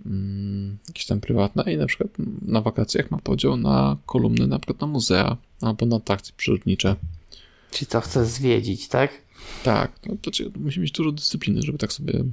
mm, 0.06 0.78
jakieś 0.88 1.06
tam 1.06 1.20
prywatne 1.20 1.72
i 1.72 1.76
na 1.76 1.86
przykład 1.86 2.10
na 2.42 2.60
wakacjach 2.60 3.10
ma 3.10 3.18
podział 3.18 3.56
na 3.56 3.96
kolumny 4.06 4.46
na 4.46 4.58
przykład 4.58 4.80
na 4.80 4.86
muzea 4.86 5.36
albo 5.60 5.86
na 5.86 5.96
atrakcje 5.96 6.34
przyrodnicze. 6.36 6.96
Czy 7.70 7.86
co 7.86 8.00
chcesz 8.00 8.28
zwiedzić, 8.28 8.88
tak? 8.88 9.10
Tak, 9.64 9.92
no 10.06 10.16
to 10.22 10.30
musi 10.60 10.80
mieć 10.80 10.90
dużo 10.92 11.12
dyscypliny, 11.12 11.62
żeby 11.62 11.78
tak 11.78 11.92
sobie 11.92 12.24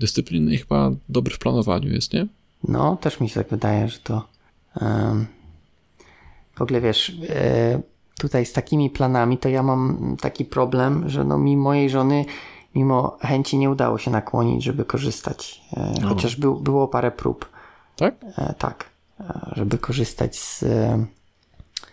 dyscypliny 0.00 0.54
i 0.54 0.58
chyba 0.58 0.90
dobry 1.08 1.34
w 1.34 1.38
planowaniu 1.38 1.88
jest, 1.90 2.12
nie? 2.12 2.26
No, 2.68 2.96
też 2.96 3.20
mi 3.20 3.28
się 3.28 3.34
tak 3.34 3.48
wydaje, 3.48 3.88
że 3.88 3.98
to. 3.98 4.28
em, 4.80 5.26
w 6.54 6.62
ogóle 6.62 6.80
wiesz, 6.80 7.12
e, 7.28 7.82
tutaj 8.18 8.46
z 8.46 8.52
takimi 8.52 8.90
planami 8.90 9.38
to 9.38 9.48
ja 9.48 9.62
mam 9.62 10.16
taki 10.20 10.44
problem, 10.44 11.08
że 11.08 11.24
no 11.24 11.38
mi 11.38 11.56
mojej 11.56 11.90
żony 11.90 12.24
mimo 12.74 13.16
chęci 13.20 13.58
nie 13.58 13.70
udało 13.70 13.98
się 13.98 14.10
nakłonić, 14.10 14.64
żeby 14.64 14.84
korzystać. 14.84 15.60
E, 15.76 15.92
No. 16.02 16.08
chociaż 16.08 16.36
był, 16.36 16.54
było 16.60 16.88
parę 16.88 17.10
prób, 17.10 17.48
Tak? 17.96 18.14
e, 18.38 18.54
tak, 18.58 18.84
e, 19.20 19.50
żeby 19.56 19.78
korzystać 19.78 20.36
z, 20.38 20.62
e, 20.62 21.04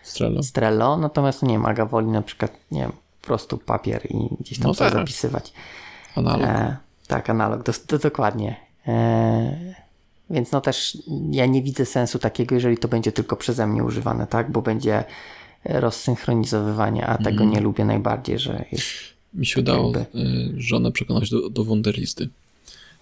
Z 0.03 0.13
Trello. 0.13 0.43
z 0.43 0.51
Trello, 0.51 0.97
natomiast 0.97 1.43
nie 1.43 1.49
wiem, 1.53 1.65
Aga 1.65 1.85
woli 1.85 2.07
na 2.07 2.21
przykład, 2.21 2.51
nie 2.71 2.81
wiem, 2.81 2.91
po 3.21 3.27
prostu 3.27 3.57
papier 3.57 4.05
i 4.11 4.29
gdzieś 4.39 4.59
tam 4.59 4.67
No 4.67 4.73
sobie 4.73 4.89
tak. 4.89 4.99
zapisywać. 4.99 5.53
Analog. 6.15 6.47
Tak, 7.07 7.29
analog, 7.29 7.63
to, 7.63 7.71
to 7.87 7.97
dokładnie. 7.97 8.55
Więc 10.29 10.51
no 10.51 10.61
też 10.61 10.97
ja 11.31 11.45
nie 11.45 11.61
widzę 11.63 11.85
sensu 11.85 12.19
takiego, 12.19 12.55
jeżeli 12.55 12.77
to 12.77 12.87
będzie 12.87 13.11
tylko 13.11 13.35
przeze 13.35 13.67
mnie 13.67 13.83
używane, 13.83 14.27
tak? 14.27 14.51
Bo 14.51 14.61
będzie 14.61 15.03
rozsynchronizowywanie, 15.65 17.07
a 17.07 17.17
tego 17.17 17.29
Mhm. 17.29 17.49
nie 17.49 17.59
lubię 17.61 17.85
najbardziej, 17.85 18.39
że 18.39 18.65
jest. 18.71 18.85
Mi 19.33 19.45
się 19.45 19.59
udało 19.61 19.97
jakby- 19.97 20.19
y, 20.19 20.53
żonę 20.57 20.91
przekonać 20.91 21.29
do, 21.29 21.49
do 21.49 21.63
Wunderlisty. 21.63 22.29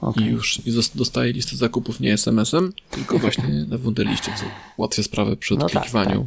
okej. 0.01 0.23
I 0.23 0.27
już 0.27 0.67
i 0.67 0.71
dostaje 0.95 1.33
listę 1.33 1.55
zakupów 1.55 1.99
nie 1.99 2.13
SMS-em, 2.13 2.73
tylko 2.91 3.19
właśnie 3.27 3.65
na 3.69 3.77
Wunderliście, 3.77 4.31
co 4.39 4.45
ułatwia 4.77 5.03
sprawę 5.03 5.35
przy 5.35 5.53
No 5.53 5.59
tak, 5.59 5.65
odklikiwaniu. 5.67 6.25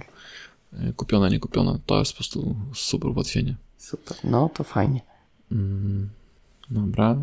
Y, 0.88 0.92
Kupione, 0.96 1.30
nie 1.30 1.38
kupione. 1.40 1.78
To 1.86 1.98
jest 1.98 2.12
po 2.12 2.16
prostu 2.16 2.56
super 2.74 3.10
ułatwienie. 3.10 3.54
Super. 3.78 4.16
No 4.24 4.50
to 4.54 4.64
fajnie. 4.64 5.00
Mm, 5.52 6.08
dobra. 6.70 7.16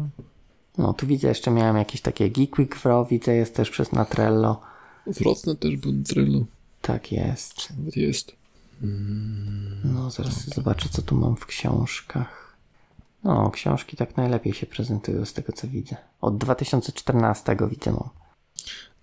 No 0.78 0.94
tu 0.94 1.08
widzę, 1.08 1.28
jeszcze 1.28 1.52
miałem 1.52 1.78
jakieś 1.78 2.02
takie 2.02 2.30
Geekweek 2.30 2.76
Pro, 2.82 3.06
widzę, 3.06 3.36
jest 3.36 3.56
też 3.56 3.70
przez 3.70 3.92
na 3.92 4.06
Trello. 4.06 4.62
Wrocny 5.08 5.56
też 5.56 5.76
był 5.78 5.92
na 5.92 6.04
Trello. 6.04 6.46
Tak 6.82 7.12
jest. 7.12 7.70
Nawet 7.80 7.96
jest. 7.98 8.36
No 9.84 10.12
zaraz 10.12 10.50
zobaczę, 10.50 10.90
co 10.90 11.02
tu 11.02 11.16
mam 11.16 11.36
w 11.36 11.46
książkach. 11.46 12.58
No, 13.24 13.52
książki 13.52 13.98
tak 13.98 14.18
najlepiej 14.18 14.54
się 14.54 14.66
prezentują 14.66 15.26
z 15.26 15.34
tego, 15.34 15.54
co 15.54 15.68
widzę. 15.68 15.96
Od 16.22 16.38
2014 16.38 17.58
widzę 17.70 17.92
mam. 17.92 18.10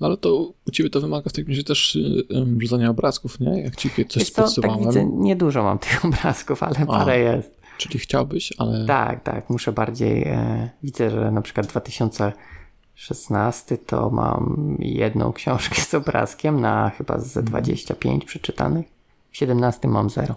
No 0.00 0.06
ale 0.06 0.16
to 0.16 0.52
u 0.66 0.70
ciebie 0.72 0.90
to 0.90 1.00
wymaga 1.00 1.30
w 1.30 1.32
takim 1.32 1.48
razie 1.48 1.64
też 1.64 1.96
y, 1.96 2.26
wrzucania 2.30 2.90
obrazków, 2.90 3.40
nie? 3.40 3.62
Jak 3.62 3.76
ci 3.76 3.90
coś 3.90 4.22
Wiesz 4.22 4.30
co, 4.30 4.36
tak 4.36 4.44
podsyłałem. 4.44 4.84
widzę, 4.84 5.04
niedużo 5.04 5.62
mam 5.62 5.78
tych 5.78 6.04
obrazków, 6.04 6.62
ale 6.62 6.86
parę 6.86 7.18
jest. 7.18 7.60
Czyli 7.78 7.98
chciałbyś, 7.98 8.52
ale. 8.58 8.86
Tak, 8.86 9.22
tak, 9.22 9.50
muszę 9.50 9.72
bardziej. 9.72 10.22
E, 10.22 10.70
widzę, 10.82 11.10
że 11.10 11.30
na 11.30 11.42
przykład 11.42 11.66
2016 11.66 13.78
to 13.78 14.10
mam 14.10 14.76
jedną 14.80 15.32
książkę 15.32 15.80
z 15.80 15.94
obrazkiem 15.94 16.60
na 16.60 16.90
chyba 16.90 17.18
ze 17.18 17.42
25 17.42 18.24
przeczytanych. 18.24 18.93
W 19.34 19.36
17 19.36 19.88
mam 19.88 20.10
zero. 20.10 20.34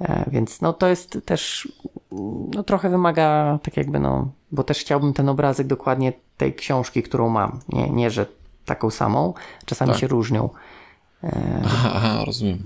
E, 0.00 0.24
więc 0.30 0.60
no 0.60 0.72
to 0.72 0.86
jest 0.86 1.18
też 1.24 1.72
no 2.54 2.62
trochę 2.62 2.90
wymaga 2.90 3.58
tak 3.62 3.76
jakby 3.76 4.00
no, 4.00 4.28
bo 4.52 4.62
też 4.64 4.78
chciałbym 4.78 5.12
ten 5.12 5.28
obrazek 5.28 5.66
dokładnie 5.66 6.12
tej 6.36 6.54
książki, 6.54 7.02
którą 7.02 7.28
mam. 7.28 7.60
Nie, 7.68 7.90
nie 7.90 8.10
że 8.10 8.26
taką 8.64 8.90
samą, 8.90 9.34
czasami 9.64 9.90
Tak. 9.90 10.00
się 10.00 10.06
różnią. 10.06 10.48
Aha, 11.64 11.90
aha, 11.94 12.24
rozumiem. 12.26 12.58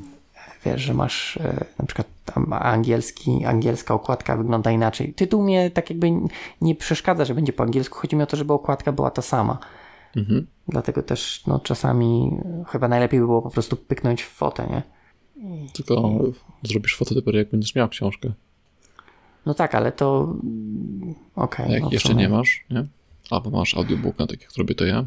wiesz, 0.65 0.81
że 0.81 0.95
masz 0.95 1.37
e, 1.37 1.65
na 1.79 1.87
przykład 1.87 2.07
tam 2.25 2.53
angielski, 2.53 3.45
angielska 3.45 3.95
okładka 3.95 4.37
wygląda 4.37 4.71
inaczej. 4.71 5.15
Tytuł 5.15 5.43
mnie 5.43 5.71
tak 5.71 5.91
jakby 5.91 6.11
nie 6.61 6.75
przeszkadza, 6.75 7.25
że 7.25 7.35
będzie 7.35 7.53
po 7.53 7.63
angielsku. 7.63 7.99
Chodzi 7.99 8.17
mi 8.17 8.23
o 8.23 8.27
to, 8.27 8.37
żeby 8.37 8.53
okładka 8.53 8.93
była 8.93 9.11
ta 9.11 9.23
sama. 9.23 9.59
Mhm. 10.17 10.47
Dlatego 10.69 11.03
też 11.03 11.43
no, 11.47 11.59
czasami 11.59 12.41
chyba 12.69 12.89
najlepiej 12.89 13.21
by 13.21 13.27
było 13.27 13.43
po 13.43 13.51
prostu 13.51 13.77
pyknąć 13.77 14.23
w 14.23 14.29
fotę, 14.29 14.67
nie? 14.71 15.00
Tylko 15.73 16.19
zrobisz 16.63 16.97
fotę 16.97 17.15
dopiero 17.15 17.39
jak 17.39 17.51
będziesz 17.51 17.75
miał 17.75 17.89
książkę. 17.89 18.33
No 19.47 19.55
tak, 19.55 19.75
ale 19.75 19.93
to 19.93 20.35
mm, 20.43 21.15
okej. 21.37 21.67
A 21.67 21.69
jak 21.73 21.83
no 21.83 21.89
jeszcze 21.93 22.15
nie 22.15 22.29
masz, 22.29 22.65
nie? 22.71 22.87
Albo 23.31 23.51
masz 23.51 23.75
audiobooka, 23.75 24.27
tak 24.27 24.41
jak 24.43 24.57
robię 24.59 24.75
to 24.75 24.85
ja. 24.85 25.05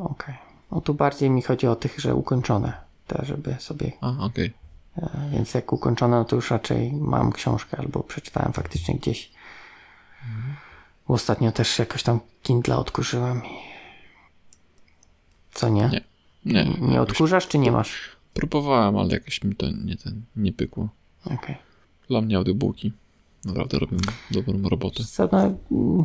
Okej. 0.00 0.34
No 0.70 0.80
tu 0.80 0.94
bardziej 0.94 1.30
mi 1.30 1.42
chodzi 1.42 1.66
o 1.66 1.76
tych, 1.76 2.00
że 2.00 2.14
ukończone. 2.14 2.72
Te, 3.06 3.24
żeby 3.24 3.56
sobie... 3.58 3.92
A, 4.00 4.24
okej. 4.24 4.52
E, 4.96 5.28
więc 5.32 5.54
jak 5.54 5.72
ukończone, 5.72 6.16
no 6.16 6.24
to 6.24 6.36
już 6.36 6.50
raczej 6.50 6.92
mam 6.92 7.32
książkę 7.32 7.78
albo 7.78 8.00
przeczytałem 8.02 8.52
faktycznie 8.52 8.94
gdzieś. 8.94 9.30
Bo 11.08 11.14
Ostatnio 11.14 11.52
też 11.52 11.78
jakoś 11.78 12.02
tam 12.02 12.20
Kindle 12.42 12.76
odkurzyłem. 12.76 13.42
i- 13.44 13.48
Co 15.52 15.68
nie? 15.68 15.88
Nie. 15.92 16.00
Nie, 16.44 16.64
Nie 16.64 16.94
jakoś 16.94 17.10
odkurzasz, 17.10 17.48
czy 17.48 17.58
nie 17.58 17.72
masz? 17.72 18.16
Próbowałem, 18.38 18.96
ale 18.96 19.14
jakoś 19.14 19.44
mi 19.44 19.56
to 19.56 19.66
nie, 19.70 19.96
ten, 19.96 20.22
nie 20.36 20.52
pykło. 20.52 20.88
Okej. 21.24 21.56
Dla 22.08 22.20
mnie 22.20 22.36
audiobooki 22.36 22.92
naprawdę 23.44 23.78
robią 23.78 23.96
dobrą 24.30 24.68
robotę. 24.68 25.04
Co, 25.04 25.28
no, 25.32 25.38
mm, 25.70 26.04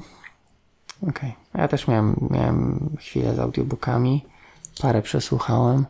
Okej. 1.01 1.34
Ja 1.53 1.67
też 1.67 1.88
miałem, 1.88 2.27
miałem 2.31 2.89
chwilę 2.99 3.36
z 3.36 3.39
audiobookami. 3.39 4.21
Parę 4.81 5.01
przesłuchałem. 5.01 5.86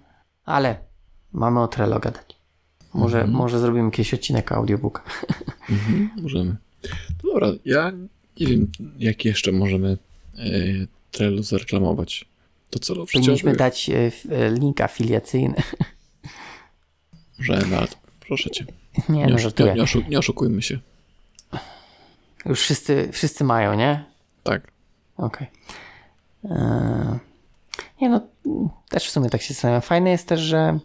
Ale 0.46 0.78
mamy 1.34 1.62
o 1.62 1.68
Trello 1.68 2.00
gadać. 2.00 2.36
Może, 2.94 3.28
może 3.28 3.60
zrobimy 3.60 3.86
jakiś 3.86 4.14
odcinek 4.14 4.52
audiobooka. 4.52 5.04
Mhm, 5.70 6.10
możemy. 6.22 6.56
No 7.24 7.34
dobra, 7.34 7.48
ja 7.66 7.92
nie 8.40 8.48
wiem, 8.48 8.68
jak 9.00 9.26
jeszcze 9.26 9.52
możemy 9.52 9.98
e, 10.38 10.42
Trello 11.12 11.44
zareklamować. 11.44 12.26
To 12.70 12.80
celowo 12.80 13.06
Powinniśmy 13.06 13.36
przecież 13.36 13.58
dać 13.58 13.90
e, 13.90 14.52
link 14.52 14.82
afiliacyjny. 14.82 15.56
to 17.88 17.98
proszę 18.28 18.50
cię. 18.50 18.66
Nie, 19.10 19.26
Nie, 19.26 19.28
no 19.28 19.38
nie, 19.60 19.74
nie, 19.74 19.84
oszu- 19.84 20.10
nie 20.10 20.20
oszukujmy 20.20 20.62
się. 20.62 20.80
Już 22.46 22.62
wszyscy, 22.62 23.10
wszyscy 23.12 23.44
mają, 23.44 23.74
nie? 23.74 24.06
Tak. 24.44 24.72
Okej. 25.18 25.48
Eee, 26.46 27.20
Nie 28.02 28.10
no, 28.10 28.22
też 28.90 29.08
w 29.08 29.12
sumie 29.12 29.30
tak 29.30 29.42
się 29.42 29.54
zastanawiam. 29.54 29.82
Fajne 29.82 30.10
jest 30.10 30.28
też, 30.28 30.40
że, 30.40 30.80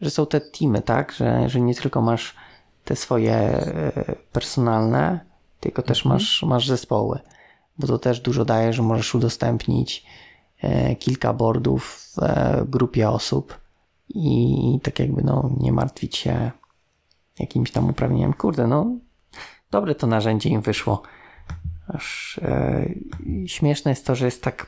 że 0.00 0.10
są 0.10 0.26
te 0.26 0.40
teamy, 0.40 0.82
tak? 0.82 1.12
Że, 1.12 1.48
że 1.48 1.60
nie 1.60 1.74
tylko 1.74 2.02
masz 2.02 2.34
te 2.84 2.96
swoje 2.96 3.34
e, 3.34 4.14
personalne, 4.32 5.20
tylko 5.60 5.82
też 5.82 6.04
masz, 6.04 6.42
masz 6.42 6.68
zespoły. 6.68 7.18
Bo 7.78 7.86
to 7.86 7.98
też 7.98 8.20
dużo 8.20 8.44
daje, 8.44 8.72
że 8.72 8.82
możesz 8.82 9.14
udostępnić 9.14 10.06
e, 10.60 10.96
kilka 10.96 11.32
boardów 11.32 11.84
w 12.16 12.18
e, 12.22 12.64
grupie 12.68 13.10
osób 13.10 13.61
i 14.14 14.80
tak 14.82 14.98
jakby 14.98 15.22
no 15.22 15.50
nie 15.60 15.72
martwić 15.72 16.16
się 16.16 16.50
jakimś 17.38 17.70
tam 17.70 17.90
uprawnieniem. 17.90 18.32
Kurde, 18.32 18.66
no 18.66 18.86
dobre 19.70 19.94
to 19.94 20.06
narzędzie 20.06 20.48
im 20.48 20.60
wyszło. 20.60 21.02
Aż 21.88 22.38
e, 22.42 22.86
śmieszne 23.46 23.90
jest 23.90 24.06
to, 24.06 24.14
że 24.14 24.24
jest 24.24 24.42
tak 24.42 24.66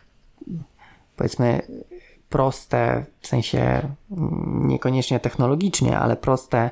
powiedzmy 1.16 1.62
proste, 2.28 3.04
w 3.20 3.26
sensie 3.26 3.88
mm, 4.10 4.68
niekoniecznie 4.68 5.20
technologicznie, 5.20 5.98
ale 5.98 6.16
proste 6.16 6.70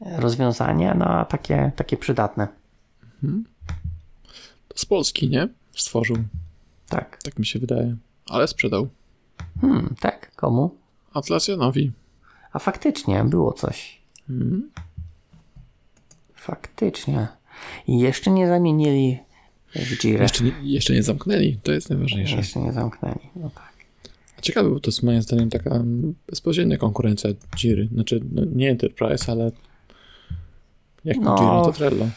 rozwiązanie, 0.00 0.94
no 0.98 1.06
a 1.06 1.24
takie, 1.24 1.72
takie 1.76 1.96
przydatne. 1.96 2.48
To 4.68 4.78
z 4.78 4.86
Polski, 4.86 5.30
nie? 5.30 5.48
Stworzył. 5.76 6.16
Tak. 6.88 7.18
Tak 7.22 7.38
mi 7.38 7.46
się 7.46 7.58
wydaje. 7.58 7.96
Ale 8.28 8.48
sprzedał. 8.48 8.88
Hmm, 9.60 9.94
tak, 10.00 10.36
komu? 10.36 10.83
Atlasjanowi. 11.14 11.92
A 12.52 12.58
faktycznie 12.58 13.24
było 13.24 13.52
coś. 13.52 14.00
Mhm. 14.30 14.70
Faktycznie. 16.34 17.28
I 17.86 17.98
jeszcze 17.98 18.30
nie 18.30 18.48
zamienili 18.48 19.18
w 19.74 19.98
Jirę. 19.98 20.22
Jeszcze, 20.22 20.44
nie, 20.44 20.52
jeszcze 20.62 20.92
nie 20.92 21.02
zamknęli. 21.02 21.58
To 21.62 21.72
jest 21.72 21.90
najważniejsze. 21.90 22.36
Jeszcze 22.36 22.60
nie 22.60 22.72
zamknęli. 22.72 23.30
No 23.36 23.50
tak. 23.54 23.72
Ciekawe, 24.42 24.70
bo 24.70 24.80
to 24.80 24.88
jest 24.90 25.02
moim 25.02 25.22
zdaniem 25.22 25.50
taka 25.50 25.84
bezpośrednia 26.30 26.78
konkurencja 26.78 27.30
Jiry. 27.56 27.88
Znaczy, 27.92 28.20
no, 28.32 28.42
nie 28.54 28.70
Enterprise, 28.70 29.32
ale 29.32 29.50
Jak 31.04 31.16
No. 31.16 31.24
no. 31.24 31.36
Jira 31.36 31.64
to 31.64 31.72
Trello. 31.72 32.08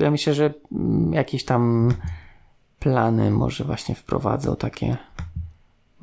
Ja 0.00 0.10
myślę, 0.10 0.34
że 0.34 0.54
mm, 0.72 1.12
jakieś 1.12 1.44
tam 1.44 1.94
plany 2.78 3.30
może 3.30 3.64
właśnie 3.64 3.94
wprowadzą 3.94 4.56
takie 4.56 4.96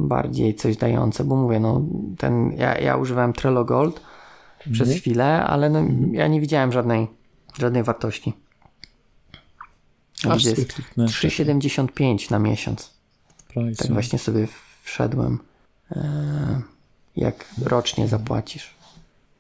bardziej 0.08 0.56
coś 0.56 0.78
dające, 0.78 1.24
bo 1.24 1.36
mówię, 1.36 1.60
no 1.60 1.82
ten, 2.18 2.52
ja, 2.58 2.78
ja 2.78 2.98
używałem 2.98 3.34
Trello 3.34 3.66
Gold 3.66 4.02
przez 4.60 4.82
Mhm. 4.88 5.00
chwilę, 5.00 5.44
ale 5.44 5.70
no, 5.70 5.84
ja 6.12 6.28
nie 6.28 6.42
widziałem 6.42 6.72
żadnej, 6.72 7.08
żadnej 7.60 7.84
wartości. 7.84 8.34
Aż 10.30 10.38
Widzę, 10.44 10.50
sobie 10.50 10.62
jest 10.62 10.74
kliknę. 10.76 11.06
3,75 11.06 12.32
na 12.32 12.40
miesiąc. 12.40 12.94
Price. 13.48 13.84
Tak 13.84 13.94
właśnie 13.94 14.20
sobie 14.20 14.48
wszedłem. 14.84 15.40
E, 15.92 16.62
jak 17.16 17.46
rocznie 17.62 18.08
zapłacisz. 18.08 18.76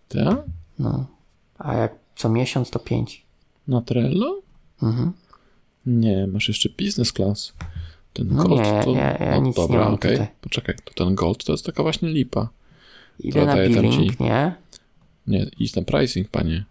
Tak? 0.09 0.37
No. 0.79 1.05
A 1.57 1.73
jak 1.73 1.95
co 2.15 2.29
miesiąc 2.29 2.69
to 2.69 2.79
5. 2.79 3.25
Na 3.67 3.81
Trello? 3.81 4.41
Mhm. 4.83 5.11
Nie, 5.85 6.27
masz 6.27 6.47
jeszcze 6.47 6.69
business 6.69 7.13
class. 7.13 7.53
Ten 8.13 8.27
No 8.31 8.43
gold 8.43 8.61
nie, 8.61 8.81
to... 8.83 8.91
ja- 8.93 9.17
ja 9.17 9.31
no, 9.31 9.41
nic 9.41 9.57
nie 9.57 9.63
dobra, 9.63 9.79
mam 9.85 9.93
okej. 9.93 10.11
tutaj. 10.11 10.27
Poczekaj, 10.41 10.75
to 10.83 11.05
ten 11.05 11.15
gold 11.15 11.43
to 11.43 11.51
jest 11.51 11.65
taka 11.65 11.83
właśnie 11.83 12.09
lipa. 12.09 12.49
Idę 13.19 13.45
na 13.45 13.55
billing, 13.55 13.93
ci- 14.17 14.23
nie? 14.23 14.55
Nie, 15.27 15.45
idź 15.59 15.75
na 15.75 15.81
pricing, 15.81 16.27
panie. 16.29 16.63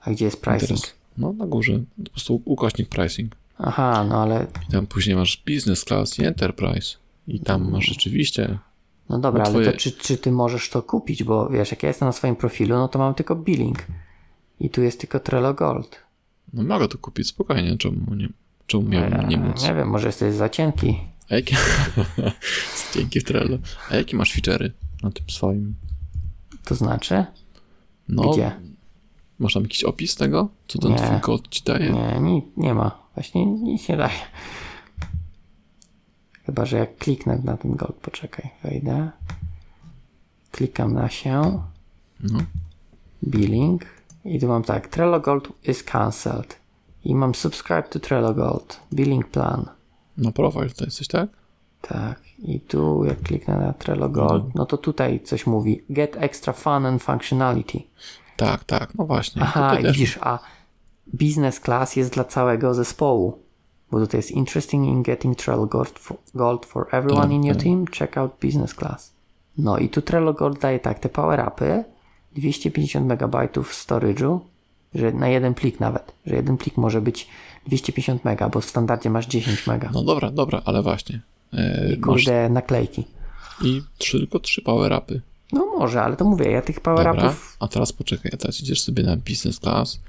A 0.00 0.10
gdzie 0.10 0.24
jest 0.24 0.42
pricing? 0.42 0.68
Teraz, 0.68 0.94
no 1.18 1.32
na 1.32 1.46
górze, 1.46 1.80
po 2.04 2.10
prostu 2.10 2.42
ukośnik 2.44 2.88
pricing. 2.88 3.34
Aha, 3.58 4.04
no 4.08 4.22
ale 4.22 4.46
I 4.68 4.72
tam 4.72 4.86
później 4.86 5.16
masz 5.16 5.42
business 5.46 5.84
class 5.84 6.18
i 6.18 6.24
enterprise. 6.24 6.96
I 7.28 7.40
tam 7.40 7.70
masz 7.70 7.84
rzeczywiście... 7.86 8.58
no 9.08 9.18
dobra, 9.18 9.42
No 9.42 9.50
ale 9.50 9.52
twoje- 9.54 9.72
to 9.72 9.78
czy, 9.78 9.92
czy 9.92 10.16
ty 10.18 10.32
możesz 10.32 10.70
to 10.70 10.82
kupić? 10.82 11.24
Bo 11.24 11.48
wiesz, 11.48 11.70
jak 11.70 11.82
ja 11.82 11.88
jestem 11.88 12.08
na 12.08 12.12
swoim 12.12 12.36
profilu, 12.36 12.76
no 12.76 12.88
to 12.88 12.98
mam 12.98 13.14
tylko 13.14 13.36
billing. 13.36 13.78
I 14.60 14.70
tu 14.70 14.82
jest 14.82 15.00
tylko 15.00 15.20
Trello 15.20 15.54
Gold. 15.54 15.96
No 16.52 16.62
mogę 16.62 16.88
to 16.88 16.98
kupić 16.98 17.28
spokojnie, 17.28 17.76
czemu 17.78 18.14
nie, 18.14 18.28
czemu 18.66 18.82
miałbym 18.88 19.28
nie 19.28 19.36
móc? 19.36 19.62
nie 19.62 19.74
wiem, 19.74 19.88
może 19.88 20.06
jesteś 20.06 20.34
za 20.34 20.48
cienki. 20.48 21.00
A 21.30 21.34
jakie... 21.34 21.56
Dzięki 22.94 23.22
Trello. 23.22 23.58
A 23.90 23.96
jakie 23.96 24.16
masz 24.16 24.34
feature'y 24.36 24.70
na 25.02 25.10
tym 25.10 25.24
swoim? 25.30 25.74
To 26.64 26.74
znaczy? 26.74 27.24
No, 28.08 28.30
Gdzie? 28.32 28.52
masz 29.38 29.54
tam 29.54 29.62
jakiś 29.62 29.84
opis 29.84 30.14
tego? 30.16 30.48
Co 30.68 30.78
ten 30.78 30.90
Nie. 30.90 30.96
twój 30.98 31.20
kod 31.20 31.48
ci 31.48 31.62
daje? 31.64 31.90
Nie, 31.90 32.20
nie, 32.20 32.40
nie 32.56 32.74
ma. 32.74 32.98
Właśnie 33.14 33.46
nic 33.46 33.88
nie 33.88 33.96
daje. 33.96 34.18
Chyba, 36.46 36.64
że 36.66 36.76
jak 36.78 36.96
kliknę 36.98 37.40
na 37.44 37.56
ten 37.56 37.76
gold, 37.76 37.94
poczekaj, 37.96 38.50
wejdę. 38.64 39.10
Klikam 40.50 40.92
na 40.94 41.08
się. 41.08 41.62
No. 42.20 42.38
Billing. 43.24 43.84
I 44.24 44.40
tu 44.40 44.48
mam 44.48 44.62
tak, 44.62 44.88
Trello 44.88 45.20
Gold 45.20 45.48
is 45.64 45.82
cancelled. 45.82 46.56
I 47.04 47.14
mam 47.14 47.34
subscribe 47.34 47.82
to 47.82 48.00
Trello 48.00 48.34
Gold. 48.34 48.80
Billing 48.92 49.28
plan. 49.28 49.68
Na 50.16 50.32
profile 50.32 50.70
to 50.70 50.84
jesteś, 50.84 51.08
tak? 51.08 51.28
Tak. 51.80 52.20
I 52.38 52.60
tu 52.60 53.04
jak 53.04 53.22
kliknę 53.22 53.56
na 53.58 53.72
Trello 53.72 54.08
Gold, 54.08 54.54
no 54.54 54.66
to 54.66 54.78
tutaj 54.78 55.20
coś 55.20 55.46
mówi. 55.46 55.82
Get 55.90 56.16
extra 56.20 56.52
fun 56.52 56.86
and 56.86 57.02
functionality. 57.02 57.82
Tak, 58.36 58.64
tak, 58.64 58.94
no 58.94 59.06
właśnie. 59.06 59.42
Aha, 59.42 59.76
widzisz, 59.76 60.18
a 60.20 60.38
business 61.06 61.60
class 61.60 61.96
jest 61.96 62.12
dla 62.12 62.24
całego 62.24 62.74
zespołu. 62.74 63.38
Bo 63.90 64.00
tutaj 64.00 64.18
jest 64.18 64.30
interesting 64.30 64.86
in 64.86 65.02
getting 65.02 65.38
Trello 65.38 65.66
Gold 65.66 65.98
for, 65.98 66.16
gold 66.34 66.66
for 66.66 66.86
everyone 66.92 67.22
Tak, 67.22 67.32
in 67.32 67.44
your 67.44 67.56
tak. 67.56 67.64
team. 67.64 67.86
Check 67.86 68.16
out 68.16 68.32
business 68.42 68.74
class. 68.74 69.14
No 69.58 69.78
i 69.78 69.88
tu 69.88 70.02
Trello 70.02 70.32
Gold 70.32 70.60
daje 70.60 70.78
tak, 70.78 70.98
te 70.98 71.08
power 71.08 71.48
upy, 71.48 71.84
250 72.32 73.04
MB 73.04 73.34
storage'u, 73.70 74.40
że 74.94 75.12
na 75.12 75.28
jeden 75.28 75.54
plik 75.54 75.80
nawet, 75.80 76.12
że 76.26 76.36
jeden 76.36 76.56
plik 76.56 76.76
może 76.76 77.00
być 77.00 77.28
250 77.66 78.24
MB, 78.26 78.50
bo 78.52 78.60
w 78.60 78.64
standardzie 78.64 79.10
masz 79.10 79.26
10 79.26 79.68
MB. 79.68 79.84
No 79.92 80.02
dobra, 80.02 80.30
dobra, 80.30 80.62
ale 80.64 80.82
właśnie. 80.82 81.20
E, 81.52 81.86
I 81.94 81.98
masz 81.98 82.00
kurde, 82.24 82.48
naklejki. 82.48 83.04
i 83.62 83.82
trzy, 83.98 84.18
tylko 84.18 84.38
trzy 84.38 84.62
power 84.62 84.92
upy. 84.92 85.20
No 85.52 85.66
może, 85.78 86.02
ale 86.02 86.16
to 86.16 86.24
mówię, 86.24 86.50
ja 86.50 86.62
tych 86.62 86.80
power 86.80 87.06
Dobra, 87.06 87.26
upów 87.26 87.56
a 87.60 87.68
teraz 87.68 87.92
poczekaj, 87.92 88.30
a 88.34 88.36
teraz 88.36 88.60
idziesz 88.60 88.80
sobie 88.80 89.02
na 89.02 89.16
business 89.16 89.60
class 89.60 90.00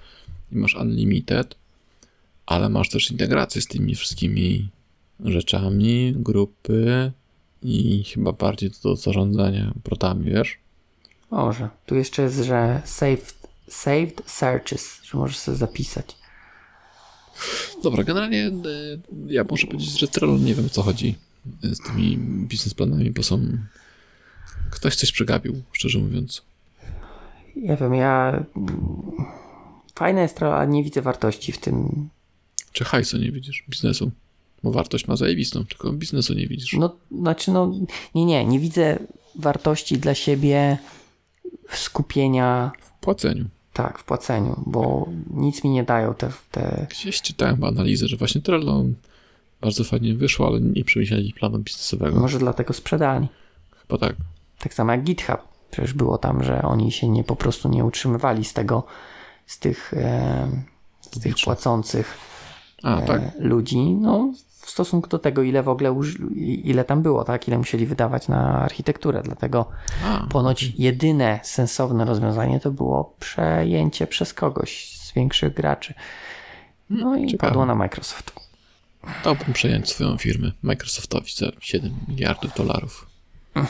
i 0.52 0.56
masz 0.56 0.76
unlimited, 0.76 1.56
ale 2.46 2.70
masz 2.70 2.90
też 2.90 3.12
integrację 3.12 3.62
z 3.62 3.68
tymi 3.68 3.96
wszystkimi 3.96 4.70
rzeczami, 5.20 6.14
grupy 6.16 7.12
i 7.64 8.04
chyba 8.04 8.32
bardziej 8.32 8.72
do 8.84 8.96
zarządzania 8.96 9.74
protami, 9.84 10.32
wiesz? 10.32 10.58
może. 11.32 11.70
Tu 11.86 11.96
jeszcze 11.96 12.22
jest, 12.22 12.44
że 12.44 12.82
saved, 12.86 13.45
saved 13.68 14.22
searches, 14.26 15.00
że 15.04 15.18
możesz 15.18 15.38
sobie 15.38 15.58
zapisać. 15.58 16.16
Dobra, 17.84 18.04
generalnie 18.04 18.46
e, 18.48 18.52
ja 19.28 19.46
muszę 19.50 19.68
powiedzieć, 19.68 20.00
że 20.00 20.08
Trello 20.08 20.38
nie 20.38 20.56
wiem 20.56 20.66
o 20.66 20.70
co 20.70 20.82
chodzi 20.82 21.16
z 21.64 21.80
tymi 21.80 22.18
biznesplanami, 22.48 23.12
bo 23.12 23.24
są... 23.24 23.58
Ktoś 24.72 24.96
coś 24.96 25.12
przegapił, 25.12 25.62
szczerze 25.72 26.00
mówiąc. 26.00 26.42
Ja 27.56 27.76
wiem, 27.76 27.94
ja... 27.94 28.46
Fajne 29.96 30.22
jest 30.22 30.38
to, 30.38 30.56
ale 30.56 30.68
nie 30.68 30.84
widzę 30.84 31.02
wartości 31.02 31.52
w 31.52 31.58
tym. 31.58 32.10
Czy 32.72 32.84
hajsu 32.84 33.18
nie 33.18 33.32
widzisz, 33.32 33.64
biznesu? 33.70 34.12
Bo 34.64 34.72
wartość 34.72 35.08
ma 35.08 35.16
zajebistą, 35.16 35.66
tylko 35.66 35.92
biznesu 35.92 36.34
nie 36.34 36.48
widzisz. 36.48 36.74
No, 36.74 36.96
znaczy, 37.12 37.52
no, 37.52 37.74
nie, 38.16 38.26
nie, 38.26 38.46
nie 38.46 38.60
widzę 38.60 39.00
wartości 39.36 39.98
dla 39.98 40.16
siebie 40.16 40.78
w 41.70 41.78
skupienia, 41.78 42.72
W 42.82 43.04
płaceniu. 43.04 43.46
Tak, 43.76 44.00
w 44.00 44.04
płaceniu, 44.04 44.64
bo 44.66 45.08
nic 45.34 45.64
mi 45.64 45.70
nie 45.70 45.84
dają 45.84 46.14
te, 46.14 46.30
te 46.52 46.88
Gdzieś 46.90 47.22
czytałem 47.22 47.64
analizę, 47.64 48.08
że 48.08 48.18
właśnie 48.18 48.42
Trello 48.42 48.84
bardzo 49.62 49.84
fajnie 49.84 50.14
wyszło, 50.14 50.48
ale 50.48 50.62
nie 50.62 50.84
przemyśleli 50.84 51.34
planu 51.34 51.60
biznesowego. 51.60 52.20
może 52.20 52.40
dlatego 52.40 52.74
sprzedali. 52.74 53.28
Chyba 53.82 53.98
tak. 54.08 54.16
Tak 54.60 54.74
samo 54.74 54.92
jak 54.92 55.04
GitHub. 55.04 55.38
Przecież 55.72 55.94
było 55.94 56.18
tam, 56.18 56.44
że 56.44 56.62
oni 56.62 56.92
się 56.92 57.10
nie 57.10 57.24
po 57.24 57.36
prostu 57.36 57.70
nie 57.70 57.86
utrzymywali 57.86 58.46
z 58.46 58.54
tego, 58.54 58.84
z 59.46 59.60
tych, 59.60 59.94
e, 59.94 60.48
z 61.02 61.20
tych 61.20 61.36
płacących 61.44 62.18
A, 62.84 63.00
e, 63.00 63.06
tak. 63.06 63.22
ludzi, 63.40 63.80
no 63.80 64.34
w 64.66 64.70
stosunku 64.70 65.10
do 65.10 65.20
tego, 65.20 65.42
ile 65.44 65.64
w 65.64 65.70
ogóle, 65.70 65.96
ile 66.64 66.84
tam 66.84 67.02
było, 67.02 67.24
tak, 67.24 67.48
ile 67.48 67.58
musieli 67.58 67.86
wydawać 67.86 68.28
na 68.28 68.60
architekturę. 68.62 69.22
Dlatego 69.24 69.70
A, 70.06 70.28
ponoć 70.30 70.64
jedyne 70.78 71.40
sensowne 71.44 72.06
rozwiązanie 72.06 72.60
to 72.60 72.72
było 72.72 73.16
przejęcie 73.20 74.08
przez 74.08 74.34
kogoś 74.34 74.98
z 75.00 75.14
większych 75.14 75.54
graczy. 75.54 75.94
No 76.90 77.16
i 77.18 77.28
ciekawe. 77.28 77.50
padło 77.52 77.66
na 77.66 77.76
Microsoft. 77.76 78.32
dałbym 79.24 79.54
przejąć 79.54 79.90
swoją 79.90 80.18
firmę 80.18 80.52
Microsoftowi 80.64 81.32
za 81.36 81.46
7 81.60 81.92
miliardów 82.08 82.54
dolarów. 82.58 83.08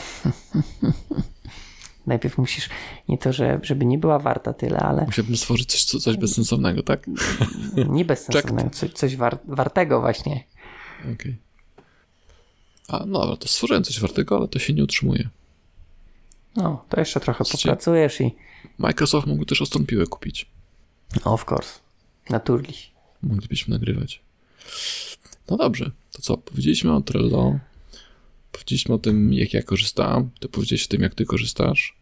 Najpierw 2.06 2.38
musisz, 2.38 2.68
nie 3.08 3.18
to, 3.18 3.32
że, 3.32 3.60
żeby 3.62 3.84
nie 3.84 3.98
była 3.98 4.18
warta 4.18 4.52
tyle, 4.52 4.78
ale 4.78 5.04
Musiałbym 5.04 5.36
stworzyć 5.36 5.72
coś, 5.72 5.84
co- 5.84 5.98
coś 6.00 6.16
bezsensownego, 6.16 6.82
tak? 6.82 7.06
nie 7.88 8.04
bezsensownego, 8.04 8.70
coś, 8.78 8.92
coś 8.92 9.16
war, 9.16 9.38
wartego 9.44 10.00
właśnie. 10.00 10.44
Okej. 11.14 11.36
A, 12.88 13.06
no 13.06 13.20
dobra, 13.20 13.36
to 13.36 13.48
stworzyłem 13.48 13.84
coś 13.84 14.00
wartego, 14.00 14.36
ale 14.36 14.48
to 14.48 14.58
się 14.58 14.72
nie 14.72 14.84
utrzymuje. 14.84 15.28
No, 16.56 16.84
to 16.88 17.00
jeszcze 17.00 17.20
trochę 17.20 17.44
Słuchajcie. 17.44 17.68
popracujesz 17.68 18.20
i 18.20 18.34
Microsoft 18.78 19.26
mógł 19.26 19.44
też 19.44 19.62
ostrą 19.62 19.86
piłę 19.86 20.06
kupić. 20.06 20.46
of 21.24 21.44
course, 21.52 21.80
naturlich. 22.30 22.76
Moglibyśmy 23.22 23.74
nagrywać. 23.74 24.20
No 25.50 25.56
dobrze, 25.56 25.90
to 26.12 26.22
co? 26.22 26.36
Powiedzieliśmy 26.36 26.92
o 26.94 27.00
Trello, 27.00 27.58
powiedzieliśmy 28.52 28.94
o 28.94 28.98
tym, 28.98 29.32
jak 29.32 29.54
ja 29.54 29.62
korzystam, 29.62 30.30
ty 30.40 30.48
powiedziałeś 30.48 30.84
o 30.86 30.88
tym, 30.88 31.02
jak 31.02 31.14
ty 31.14 31.24
korzystasz. 31.24 31.96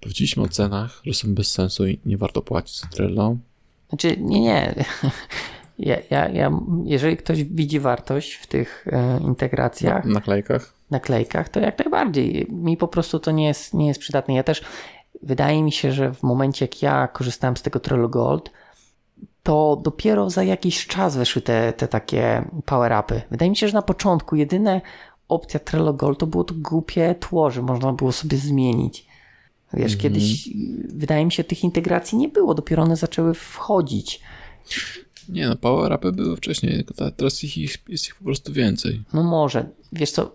Powiedzieliśmy 0.00 0.42
o 0.42 0.48
cenach, 0.48 1.00
że 1.04 1.14
są 1.14 1.34
bez 1.34 1.50
sensu 1.52 1.86
i 1.86 1.98
nie 2.06 2.16
warto 2.18 2.42
płacić 2.42 2.80
za 2.80 2.86
Trello. 2.86 3.36
Znaczy, 3.88 4.16
nie, 4.20 4.40
nie. 4.40 4.84
Ja, 5.78 5.96
ja, 6.10 6.28
ja, 6.28 6.50
jeżeli 6.84 7.16
ktoś 7.16 7.44
widzi 7.44 7.80
wartość 7.80 8.34
w 8.34 8.46
tych 8.46 8.86
e, 8.92 9.20
integracjach, 9.20 10.04
naklejkach. 10.04 10.74
naklejkach, 10.90 11.48
to 11.48 11.60
jak 11.60 11.78
najbardziej. 11.78 12.46
Mi 12.50 12.76
po 12.76 12.88
prostu 12.88 13.18
to 13.18 13.30
nie 13.30 13.46
jest, 13.46 13.74
nie 13.74 13.88
jest 13.88 14.00
przydatne. 14.00 14.34
Ja 14.34 14.42
też, 14.42 14.62
wydaje 15.22 15.62
mi 15.62 15.72
się, 15.72 15.92
że 15.92 16.14
w 16.14 16.22
momencie 16.22 16.64
jak 16.64 16.82
ja 16.82 17.08
korzystałem 17.08 17.56
z 17.56 17.62
tego 17.62 17.80
Trello 17.80 18.08
Gold, 18.08 18.50
to 19.42 19.80
dopiero 19.82 20.30
za 20.30 20.42
jakiś 20.42 20.86
czas 20.86 21.16
weszły 21.16 21.42
te, 21.42 21.72
te 21.72 21.88
takie 21.88 22.44
power-upy. 22.66 23.20
Wydaje 23.30 23.50
mi 23.50 23.56
się, 23.56 23.68
że 23.68 23.74
na 23.74 23.82
początku 23.82 24.36
jedyna 24.36 24.80
opcja 25.28 25.60
Trello 25.60 25.92
Gold 25.92 26.18
to 26.18 26.26
było 26.26 26.44
to 26.44 26.54
głupie 26.58 27.14
tło, 27.14 27.50
że 27.50 27.62
można 27.62 27.92
było 27.92 28.12
sobie 28.12 28.36
zmienić. 28.36 29.06
Wiesz, 29.72 29.96
kiedyś 29.96 30.48
wydaje 30.88 31.24
mi 31.24 31.32
się 31.32 31.44
tych 31.44 31.64
integracji 31.64 32.18
nie 32.18 32.28
było, 32.28 32.54
dopiero 32.54 32.82
one 32.82 32.96
zaczęły 32.96 33.34
wchodzić. 33.34 34.20
Nie 35.28 35.48
no, 35.48 35.56
power 35.56 35.92
upy 35.92 36.12
były 36.12 36.36
wcześniej, 36.36 36.84
teraz 37.16 37.44
ich, 37.44 37.58
ich, 37.58 37.78
jest 37.88 38.06
ich 38.06 38.14
po 38.14 38.24
prostu 38.24 38.52
więcej. 38.52 39.02
No 39.12 39.22
może. 39.22 39.68
Wiesz 39.92 40.10
co, 40.10 40.34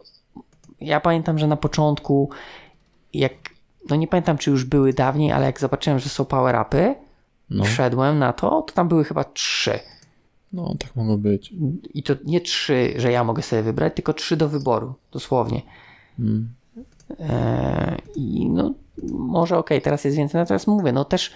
ja 0.81 0.99
pamiętam, 0.99 1.39
że 1.39 1.47
na 1.47 1.57
początku, 1.57 2.29
jak, 3.13 3.33
no 3.89 3.95
nie 3.95 4.07
pamiętam 4.07 4.37
czy 4.37 4.49
już 4.51 4.65
były 4.65 4.93
dawniej, 4.93 5.31
ale 5.31 5.45
jak 5.45 5.59
zobaczyłem, 5.59 5.99
że 5.99 6.09
są 6.09 6.23
power-upy, 6.25 6.95
No, 7.49 7.63
wszedłem 7.63 8.19
na 8.19 8.33
to, 8.33 8.61
to 8.61 8.73
tam 8.73 8.87
były 8.87 9.03
chyba 9.03 9.23
trzy. 9.23 9.79
no 10.53 10.75
tak 10.79 10.95
mogło 10.95 11.17
być. 11.17 11.53
I 11.93 12.03
to 12.03 12.13
nie 12.25 12.41
trzy, 12.41 12.93
że 12.97 13.11
ja 13.11 13.23
mogę 13.23 13.41
sobie 13.43 13.63
wybrać, 13.63 13.93
tylko 13.95 14.13
trzy 14.13 14.37
do 14.37 14.49
wyboru, 14.49 14.93
dosłownie. 15.11 15.61
Mm. 16.19 16.49
Eee, 17.19 17.97
I 18.15 18.49
no, 18.49 18.73
może 19.11 19.57
okej, 19.57 19.81
teraz 19.81 20.03
jest 20.03 20.17
więcej, 20.17 20.39
natomiast 20.39 20.67
mówię, 20.67 20.91
no 20.91 21.05
też 21.05 21.31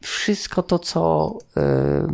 wszystko 0.00 0.62
to, 0.62 0.78
co 0.78 1.32
e, 1.56 2.06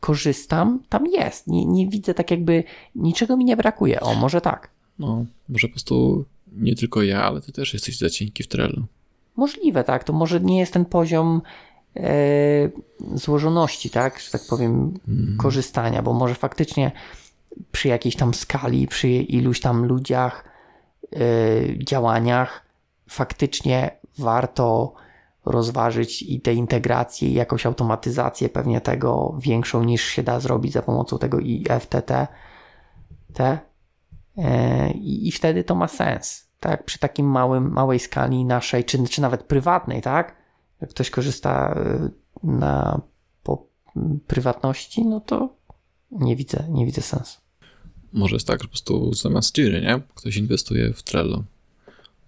korzystam, 0.00 0.82
tam 0.88 1.06
jest. 1.06 1.46
Nie, 1.46 1.66
nie 1.66 1.88
widzę 1.88 2.14
tak 2.14 2.30
jakby, 2.30 2.64
niczego 2.94 3.36
mi 3.36 3.44
nie 3.44 3.56
brakuje. 3.56 4.00
O, 4.00 4.14
może 4.14 4.40
tak. 4.40 4.70
No, 4.98 5.24
może 5.48 5.68
po 5.68 5.72
prostu 5.72 6.24
nie 6.52 6.74
tylko 6.74 7.02
ja, 7.02 7.22
ale 7.22 7.40
ty 7.40 7.52
też 7.52 7.74
jesteś 7.74 7.98
za 7.98 8.10
cienki 8.10 8.42
w 8.42 8.48
Trello. 8.48 8.82
Możliwe, 9.36 9.84
tak. 9.84 10.04
To 10.04 10.12
może 10.12 10.40
nie 10.40 10.58
jest 10.58 10.72
ten 10.72 10.84
poziom 10.84 11.42
e, 11.96 12.12
złożoności, 13.14 13.90
tak, 13.90 14.20
że 14.20 14.30
tak 14.30 14.42
powiem, 14.50 14.94
korzystania, 15.38 16.02
bo 16.02 16.12
może 16.12 16.34
faktycznie 16.34 16.92
przy 17.72 17.88
jakiejś 17.88 18.16
tam 18.16 18.34
skali, 18.34 18.86
przy 18.86 19.08
iluś 19.08 19.60
tam 19.60 19.84
ludziach, 19.84 20.44
e, 21.12 21.84
działaniach, 21.84 22.66
faktycznie 23.08 23.90
warto 24.18 24.94
rozważyć 25.44 26.22
i 26.22 26.40
tę 26.40 26.54
integrację, 26.54 27.28
i 27.28 27.34
jakąś 27.34 27.66
automatyzację 27.66 28.48
pewnie 28.48 28.80
tego 28.80 29.38
większą 29.40 29.84
niż 29.84 30.04
się 30.04 30.22
da 30.22 30.40
zrobić 30.40 30.72
za 30.72 30.82
pomocą 30.82 31.18
tego 31.18 31.38
IFTT. 31.38 32.26
Te. 33.32 33.58
I, 34.94 35.28
I 35.28 35.32
wtedy 35.32 35.64
to 35.64 35.74
ma 35.74 35.88
sens. 35.88 36.50
Tak, 36.60 36.84
przy 36.84 36.98
takim 36.98 37.26
małym, 37.26 37.72
małej 37.72 37.98
skali 37.98 38.44
naszej, 38.44 38.84
czy, 38.84 39.08
czy 39.08 39.22
nawet 39.22 39.42
prywatnej, 39.42 40.02
tak? 40.02 40.36
Jak 40.80 40.90
ktoś 40.90 41.10
korzysta 41.10 41.80
y, 42.44 42.46
na 42.46 43.00
po 43.42 43.66
prywatności, 44.26 45.04
no 45.04 45.20
to 45.20 45.56
nie 46.10 46.36
widzę, 46.36 46.66
nie 46.68 46.86
widzę 46.86 47.02
sensu. 47.02 47.40
Może 48.12 48.36
jest 48.36 48.46
tak, 48.46 48.60
że 48.60 48.64
po 48.64 48.70
prostu 48.70 49.14
zamiast 49.14 49.54
Jiry, 49.54 49.80
nie? 49.80 50.00
Ktoś 50.14 50.36
inwestuje 50.36 50.92
w 50.92 51.02
Trello. 51.02 51.44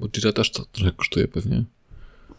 Bo 0.00 0.08
Jira 0.08 0.32
też 0.32 0.52
to 0.52 0.64
trochę 0.64 0.92
kosztuje 0.92 1.28
pewnie. 1.28 1.64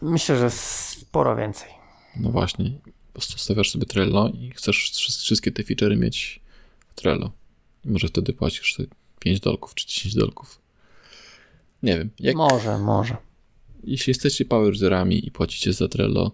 Myślę, 0.04 0.38
że 0.38 0.50
sporo 0.50 1.36
więcej. 1.36 1.68
No 2.16 2.30
właśnie. 2.30 2.70
Po 3.06 3.12
prostu 3.12 3.38
stawiasz 3.38 3.70
sobie 3.70 3.86
Trello 3.86 4.28
i 4.28 4.50
chcesz 4.50 4.76
wszy- 4.90 5.12
wszystkie 5.12 5.52
te 5.52 5.62
feature'y 5.62 5.96
mieć 5.96 6.40
w 6.88 6.94
Trello. 6.94 7.30
I 7.84 7.88
może 7.90 8.08
wtedy 8.08 8.32
płacisz 8.32 8.74
sobie 8.74 8.88
5 9.18 9.40
dolków 9.40 9.74
czy 9.74 9.86
10 9.86 10.14
dolków. 10.14 10.58
Nie 11.82 11.98
wiem. 11.98 12.10
Jak, 12.20 12.36
Może, 12.36 12.78
może. 12.78 13.16
Jeśli 13.84 14.10
jesteście 14.10 14.44
power 14.44 14.72
userami 14.72 15.26
i 15.26 15.30
płacicie 15.30 15.72
za 15.72 15.88
Trello, 15.88 16.30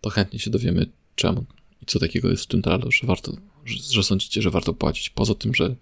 to 0.00 0.10
chętnie 0.10 0.38
się 0.38 0.50
dowiemy 0.50 0.86
czemu 1.14 1.44
i 1.82 1.86
co 1.86 1.98
takiego 1.98 2.28
jest 2.30 2.42
w 2.44 2.46
tym 2.46 2.62
Trello, 2.62 2.90
że 2.90 3.06
warto, 3.06 3.32
że, 3.64 3.76
że 3.92 4.02
sądzicie, 4.02 4.42
że 4.42 4.50
warto 4.50 4.74
płacić. 4.74 5.10
Poza 5.10 5.34
tym, 5.34 5.54
że 5.54 5.74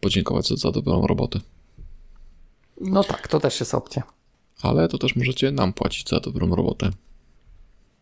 podziękować 0.00 0.46
za, 0.48 0.56
za 0.56 0.70
dobrą 0.70 1.06
robotę. 1.06 1.40
No 2.80 3.04
tak, 3.04 3.28
to 3.28 3.40
też 3.40 3.60
jest 3.60 3.74
opcja. 3.74 4.02
Ale 4.62 4.88
to 4.88 4.98
też 4.98 5.16
możecie 5.16 5.50
nam 5.50 5.72
płacić 5.72 6.08
za 6.08 6.20
dobrą 6.20 6.54
robotę. 6.56 6.90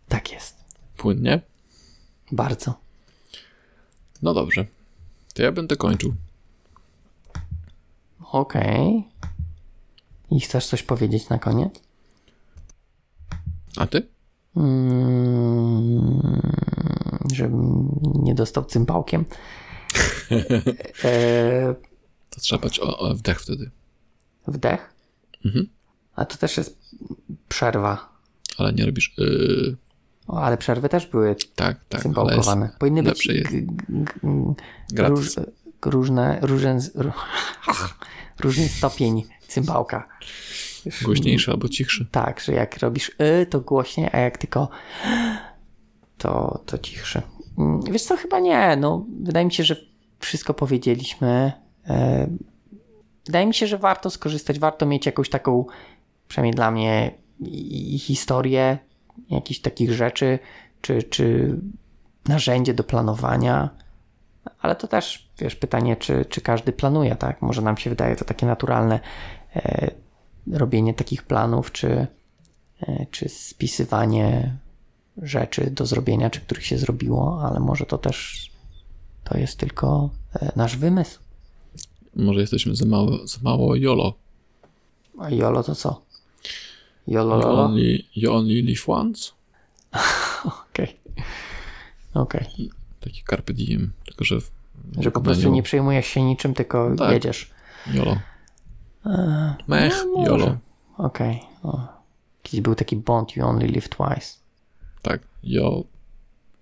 Tak 0.08 0.32
jest. 0.32 0.64
Płynnie? 0.96 1.40
Bardzo. 2.32 2.74
No 4.22 4.34
dobrze. 4.34 4.66
To 5.34 5.42
ja 5.42 5.52
będę 5.52 5.76
kończył. 5.76 6.14
Okej. 8.32 9.04
I 10.30 10.40
chcesz 10.40 10.66
coś 10.66 10.82
powiedzieć 10.82 11.28
na 11.28 11.38
koniec? 11.38 11.80
A 13.76 13.86
ty? 13.86 14.06
Mm, 14.56 16.22
żebym 17.34 17.88
nie 18.02 18.34
dostał 18.34 18.64
cymbałkiem. 18.64 19.24
e, 21.04 21.74
To 22.30 22.40
trzeba 22.40 22.62
bać 22.62 22.80
o, 22.80 22.98
o 22.98 23.14
wdech 23.14 23.40
wtedy. 23.40 23.70
wdech. 24.48 24.94
Mhm. 25.44 25.68
A 26.18 26.24
to 26.24 26.36
też 26.36 26.56
jest 26.56 26.78
przerwa. 27.48 28.08
Ale 28.58 28.72
nie 28.72 28.86
robisz. 28.86 29.14
Yy, 29.18 29.76
O, 30.28 30.42
ale 30.42 30.56
przerwy 30.56 30.88
też 30.88 31.06
były 31.06 31.34
tak, 31.34 31.46
tak. 31.56 31.92
Jest 31.92 32.02
cymbałkowane. 32.02 32.70
Powinny 32.78 33.02
być 33.02 33.26
jest. 33.26 33.50
róż, 34.96 35.30
różne, 35.84 36.38
różen, 36.42 36.80
ró, 36.94 37.12
różny 38.44 38.68
stopień 38.68 39.24
cymbałka. 39.48 40.08
Głośniejszy 41.02 41.50
albo 41.50 41.68
cichszy. 41.68 42.06
Tak, 42.10 42.40
że 42.40 42.52
jak 42.52 42.78
robisz 42.78 43.08
y, 43.42 43.46
to 43.46 43.60
głośniej, 43.60 44.08
a 44.12 44.18
jak 44.18 44.38
tylko 44.38 44.68
to, 46.18 46.62
to 46.66 46.78
cichszy. 46.78 47.22
Mm, 47.58 47.80
Wiesz 47.82 48.02
co, 48.02 48.16
chyba 48.16 48.40
nie. 48.40 48.76
No, 48.76 49.06
wydaje 49.22 49.46
mi 49.46 49.52
się, 49.52 49.64
że 49.64 49.76
wszystko 50.20 50.54
powiedzieliśmy. 50.54 51.52
E, 51.86 52.28
Wydaje 53.28 53.46
mi 53.46 53.54
się, 53.54 53.66
że 53.66 53.78
warto 53.78 54.10
skorzystać, 54.10 54.58
warto 54.58 54.86
mieć 54.86 55.06
jakąś 55.06 55.28
taką, 55.28 55.64
przynajmniej 56.28 56.54
dla 56.54 56.70
mnie, 56.70 57.14
i 57.40 57.94
i 57.94 57.98
historię 57.98 58.78
jakichś 59.30 59.60
takich 59.60 59.92
rzeczy, 59.92 60.38
czy, 60.80 61.02
czy 61.02 61.56
narzędzie 62.28 62.74
do 62.74 62.84
planowania. 62.84 63.70
Ale 64.60 64.76
to 64.76 64.88
też, 64.88 65.28
wiesz, 65.38 65.56
pytanie, 65.56 65.96
czy, 65.96 66.24
czy 66.24 66.40
każdy 66.40 66.72
planuje, 66.72 67.16
tak? 67.16 67.42
Może 67.42 67.62
nam 67.62 67.76
się 67.76 67.90
wydaje 67.90 68.16
to 68.16 68.24
takie 68.24 68.46
naturalne 68.46 69.00
e, 69.56 69.90
robienie 70.52 70.94
takich 70.94 71.22
planów, 71.22 71.72
czy, 71.72 72.06
e, 72.80 73.06
czy 73.10 73.28
spisywanie 73.28 74.56
rzeczy 75.22 75.70
do 75.70 75.86
zrobienia, 75.86 76.30
czy 76.30 76.40
których 76.40 76.66
się 76.66 76.78
zrobiło, 76.78 77.42
ale 77.44 77.60
może 77.60 77.86
to 77.86 77.98
też 77.98 78.48
to 79.24 79.38
jest 79.38 79.58
tylko 79.58 80.10
e, 80.34 80.52
nasz 80.56 80.76
wymysł. 80.76 81.20
Może 82.16 82.40
jesteśmy 82.40 82.76
za 82.76 82.86
mało, 82.86 83.26
za 83.26 83.38
mało 83.42 83.74
YOLO. 83.74 84.14
A 85.18 85.30
jolo 85.30 85.62
to 85.62 85.74
co? 85.74 86.02
Jolo 87.08 87.40
You 87.40 87.46
only, 87.48 88.04
you 88.16 88.32
only 88.32 88.62
live 88.62 88.84
once? 88.88 89.32
Okej. 90.70 90.96
Okej. 92.14 92.70
Taki 93.00 93.22
carpe 93.30 93.52
diem. 93.54 93.92
Tylko, 94.04 94.24
że 94.24 94.38
Że 94.98 95.10
po 95.10 95.20
prostu 95.20 95.50
nie 95.50 95.62
przejmujesz 95.62 96.06
się 96.06 96.22
niczym, 96.22 96.54
tylko 96.54 96.96
Tak. 96.96 97.12
jedziesz. 97.12 97.50
YOLO. 97.94 98.18
Eee, 99.06 99.54
Mech, 99.66 100.04
no. 100.16 100.26
YOLO. 100.26 100.56
Okej. 100.98 101.40
O. 101.62 101.88
Kiedyś 102.42 102.60
był 102.60 102.74
taki 102.74 102.96
bond, 102.96 103.36
you 103.36 103.46
only 103.46 103.66
live 103.66 103.88
twice. 103.88 104.38
Tak. 105.02 105.20
Jo, 105.42 105.84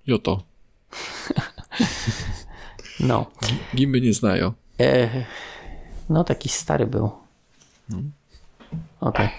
Joto. 0.06 0.42
No. 3.00 3.26
Gimby 3.74 4.00
nie 4.00 4.12
znają. 4.12 4.52
E, 4.80 5.08
no, 6.08 6.24
taki 6.24 6.48
stary 6.48 6.86
był. 6.86 7.10
Okej. 9.00 9.26
E, 9.26 9.30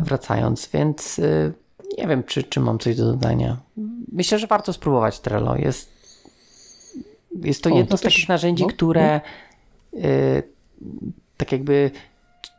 Wracając, 0.00 0.68
więc 0.72 1.18
e, 1.18 1.52
nie 1.98 2.06
wiem, 2.06 2.24
czy, 2.24 2.42
czy 2.42 2.60
mam 2.60 2.78
coś 2.78 2.96
do 2.96 3.04
dodania. 3.04 3.56
Myślę, 4.12 4.38
że 4.38 4.46
warto 4.46 4.72
spróbować 4.72 5.20
Trello. 5.20 5.56
Jest, 5.56 5.92
jest 7.42 7.62
to 7.62 7.70
O, 7.70 7.76
jedno 7.76 7.90
to 7.90 7.96
z 7.96 8.00
takich 8.00 8.18
też- 8.18 8.28
narzędzi, 8.28 8.62
no, 8.62 8.68
które 8.68 9.20
e, 9.94 10.42
tak 11.36 11.52
jakby 11.52 11.90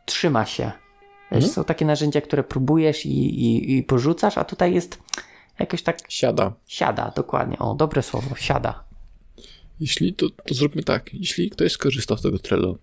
trzyma 0.06 0.46
się. 0.46 0.72
Mhm. 1.30 1.52
Są 1.52 1.64
takie 1.64 1.84
narzędzia, 1.84 2.20
które 2.20 2.44
próbujesz 2.44 3.06
i, 3.06 3.10
i, 3.44 3.76
i 3.78 3.82
porzucasz, 3.82 4.38
a 4.38 4.44
tutaj 4.44 4.74
jest 4.74 4.98
jakoś 5.58 5.82
tak 5.82 5.98
Siada. 6.08 6.52
siada, 6.66 7.12
dokładnie. 7.16 7.58
O, 7.58 7.74
dobre 7.74 8.02
słowo, 8.02 8.36
siada. 8.36 8.84
Jeśli, 9.80 10.14
to, 10.14 10.26
to 10.30 10.54
zróbmy 10.54 10.82
tak. 10.82 11.14
Jeśli 11.14 11.50
ktoś 11.50 11.72
skorzysta 11.72 12.16
z 12.16 12.22
tego 12.22 12.38
Trello, 12.38 12.76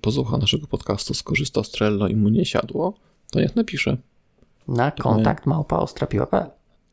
posłucha 0.00 0.38
naszego 0.38 0.66
podcastu, 0.66 1.14
skorzysta 1.14 1.64
z 1.64 1.70
Trello 1.70 2.08
i 2.08 2.16
mu 2.16 2.28
nie 2.28 2.44
siadło, 2.44 2.94
to 3.30 3.40
niech 3.40 3.56
napisze. 3.56 3.96
Na 4.68 4.90
kontakt 4.90 5.46
małpa 5.46 5.78
ostrapiła.pl 5.78 6.50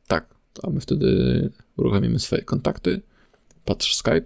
Tak. 0.07 0.25
To 0.53 0.69
my 0.69 0.79
wtedy 0.79 1.49
uruchomimy 1.77 2.19
swoje 2.19 2.41
kontakty, 2.41 3.01
patrz 3.65 3.95
Skype 3.95 4.25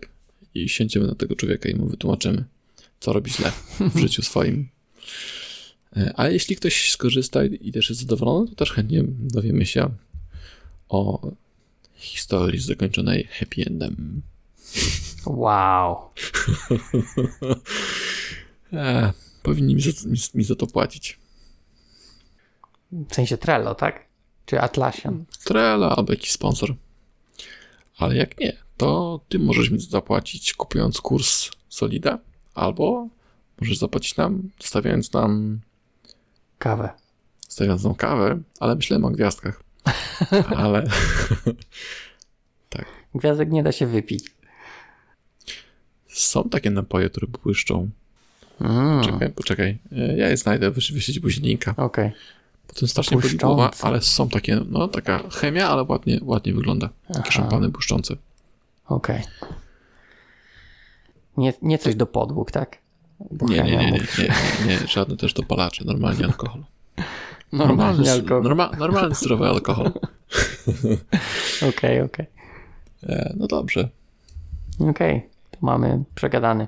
i 0.53 0.69
siędziemy 0.69 1.07
na 1.07 1.15
tego 1.15 1.35
człowieka 1.35 1.69
i 1.69 1.75
mu 1.75 1.87
wytłumaczymy, 1.87 2.43
co 2.99 3.13
robi 3.13 3.31
źle 3.31 3.51
w 3.79 3.99
życiu 4.05 4.21
swoim. 4.21 4.69
E, 5.97 6.13
A 6.15 6.27
jeśli 6.27 6.55
ktoś 6.55 6.91
skorzysta 6.91 7.45
i 7.45 7.67
i 7.67 7.71
też 7.71 7.89
jest 7.89 8.01
zadowolony, 8.01 8.47
to 8.47 8.55
też 8.55 8.71
chętnie 8.71 9.03
dowiemy 9.19 9.65
się 9.65 9.89
o 10.89 11.31
historii 11.95 12.59
zakończonej 12.59 13.27
happy 13.31 13.65
endem. 13.67 14.21
Wow. 15.25 15.97
E, 18.73 19.13
powinni 19.43 19.75
mi 19.75 19.81
za, 19.81 20.09
mi, 20.09 20.17
mi 20.33 20.43
za 20.43 20.55
to 20.55 20.67
płacić. 20.67 21.19
W 22.91 23.15
sensie 23.15 23.37
Trello, 23.37 23.75
tak? 23.75 24.05
Czy 24.45 24.61
Atlassian? 24.61 25.25
Trela 25.45 25.95
albo 25.95 26.13
jakiś 26.13 26.31
sponsor. 26.31 26.75
Ale 27.97 28.15
jak 28.15 28.39
nie, 28.39 28.53
to 28.77 29.19
ty 29.29 29.39
możesz 29.39 29.69
mi 29.69 29.79
zapłacić 29.79 30.53
kupując 30.53 31.01
kurs 31.01 31.49
Solida, 31.69 32.19
albo 32.55 33.07
możesz 33.61 33.77
zapłacić 33.77 34.17
nam, 34.17 34.49
stawiając 34.59 35.13
nam, 35.13 35.59
Kawę. 36.59 36.89
stawiając 37.47 37.83
nam 37.83 37.95
kawę, 37.95 38.39
ale 38.59 38.75
myślałem 38.75 39.05
o 39.05 39.09
gwiazdkach. 39.09 39.63
ale 40.57 40.83
Gwiazdek 43.15 43.51
nie 43.51 43.63
da 43.63 43.71
się 43.71 43.87
wypić. 43.87 44.31
są 46.07 46.49
takie 46.49 46.69
napoje, 46.69 47.09
które 47.09 47.27
błyszczą. 47.27 47.89
Mm, 48.61 49.03
Czekaj, 49.03 49.29
poczekaj. 49.31 49.77
Ja 49.91 50.29
je 50.29 50.37
znajdę, 50.37 50.71
wyś- 50.71 50.93
wyśleć 50.93 51.19
później 51.19 51.47
linka. 51.49 51.73
Okej. 51.77 52.05
Potem 52.07 52.17
strasznie 52.87 53.17
boli 53.17 53.21
Błyszczące. 53.21 53.45
głowa, 53.55 53.71
ale 53.81 54.01
są 54.01 54.29
takie, 54.29 54.59
no 54.69 54.87
taka 54.87 55.19
chemia, 55.29 55.69
ale 55.69 55.83
ładnie, 55.83 56.19
ładnie 56.23 56.53
wygląda. 56.53 56.89
Takie 57.07 57.19
Aha. 57.19 57.31
szampany 57.31 57.69
błyszczące. 57.69 58.15
Okej. 58.85 59.23
Nie, 61.37 61.53
nie 61.61 61.77
coś 61.77 61.95
do 61.95 62.05
podłóg, 62.05 62.51
tak? 62.51 62.77
Nie, 63.41 63.55
nie, 63.57 63.63
nie, 63.63 63.77
nie, 63.91 63.91
mówi- 63.91 64.29
nie, 64.59 64.67
nie, 64.67 64.87
żadne 64.87 65.17
też 65.17 65.33
dopalacze, 65.33 65.85
normalnie 65.85 66.25
alkohol. 66.25 66.63
Normalny 67.51 68.11
alkohol. 68.11 68.43
Norma, 68.43 68.71
normalny, 68.79 69.15
zdrowy 69.15 69.47
alkohol. 69.47 69.91
Okej, 71.69 72.01
okej. 72.01 72.25
E, 73.03 73.33
No 73.37 73.47
dobrze, 73.47 73.89
Okej, 74.89 75.29
to 75.51 75.57
mamy 75.61 76.03
przegadany. 76.15 76.67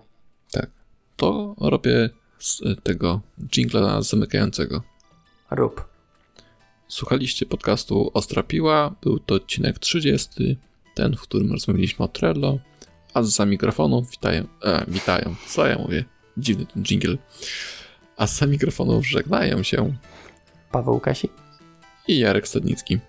tak. 0.52 0.70
To 1.18 1.56
robię 1.62 2.10
z 2.39 2.62
tego 2.84 3.22
jingla 3.52 4.02
zamykającego. 4.02 4.82
Rób. 5.52 5.88
Słuchaliście 6.88 7.45
podcastu 7.45 8.12
Ostra 8.14 8.43
Piła. 8.43 8.95
Był 9.02 9.20
to 9.20 9.36
odcinek 9.36 9.80
30, 9.80 10.58
ten, 10.95 11.16
w 11.16 11.22
którym 11.22 11.52
rozmawialiśmy 11.52 12.06
o 12.06 12.08
Trello. 12.08 12.58
A 13.14 13.24
za 13.24 13.45
mikrofonu 13.45 14.02
witają, 14.02 14.47
e, 14.64 14.86
witają, 14.88 15.36
co 15.47 15.68
ja 15.68 15.78
mówię, 15.78 16.06
dziwny 16.38 16.66
ten 16.66 16.84
jingle. 16.84 17.18
A 18.18 18.28
za 18.28 18.45
mikrofonu 18.45 19.04
żegnają 19.04 19.64
się 19.64 19.95
Paweł 20.72 21.00
Kasi? 21.00 21.30
i 22.08 22.20
Jarek 22.20 22.47
Stadnicki. 22.47 23.00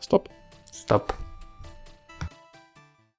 Stop. 0.00 0.28
Stop. 0.64 1.12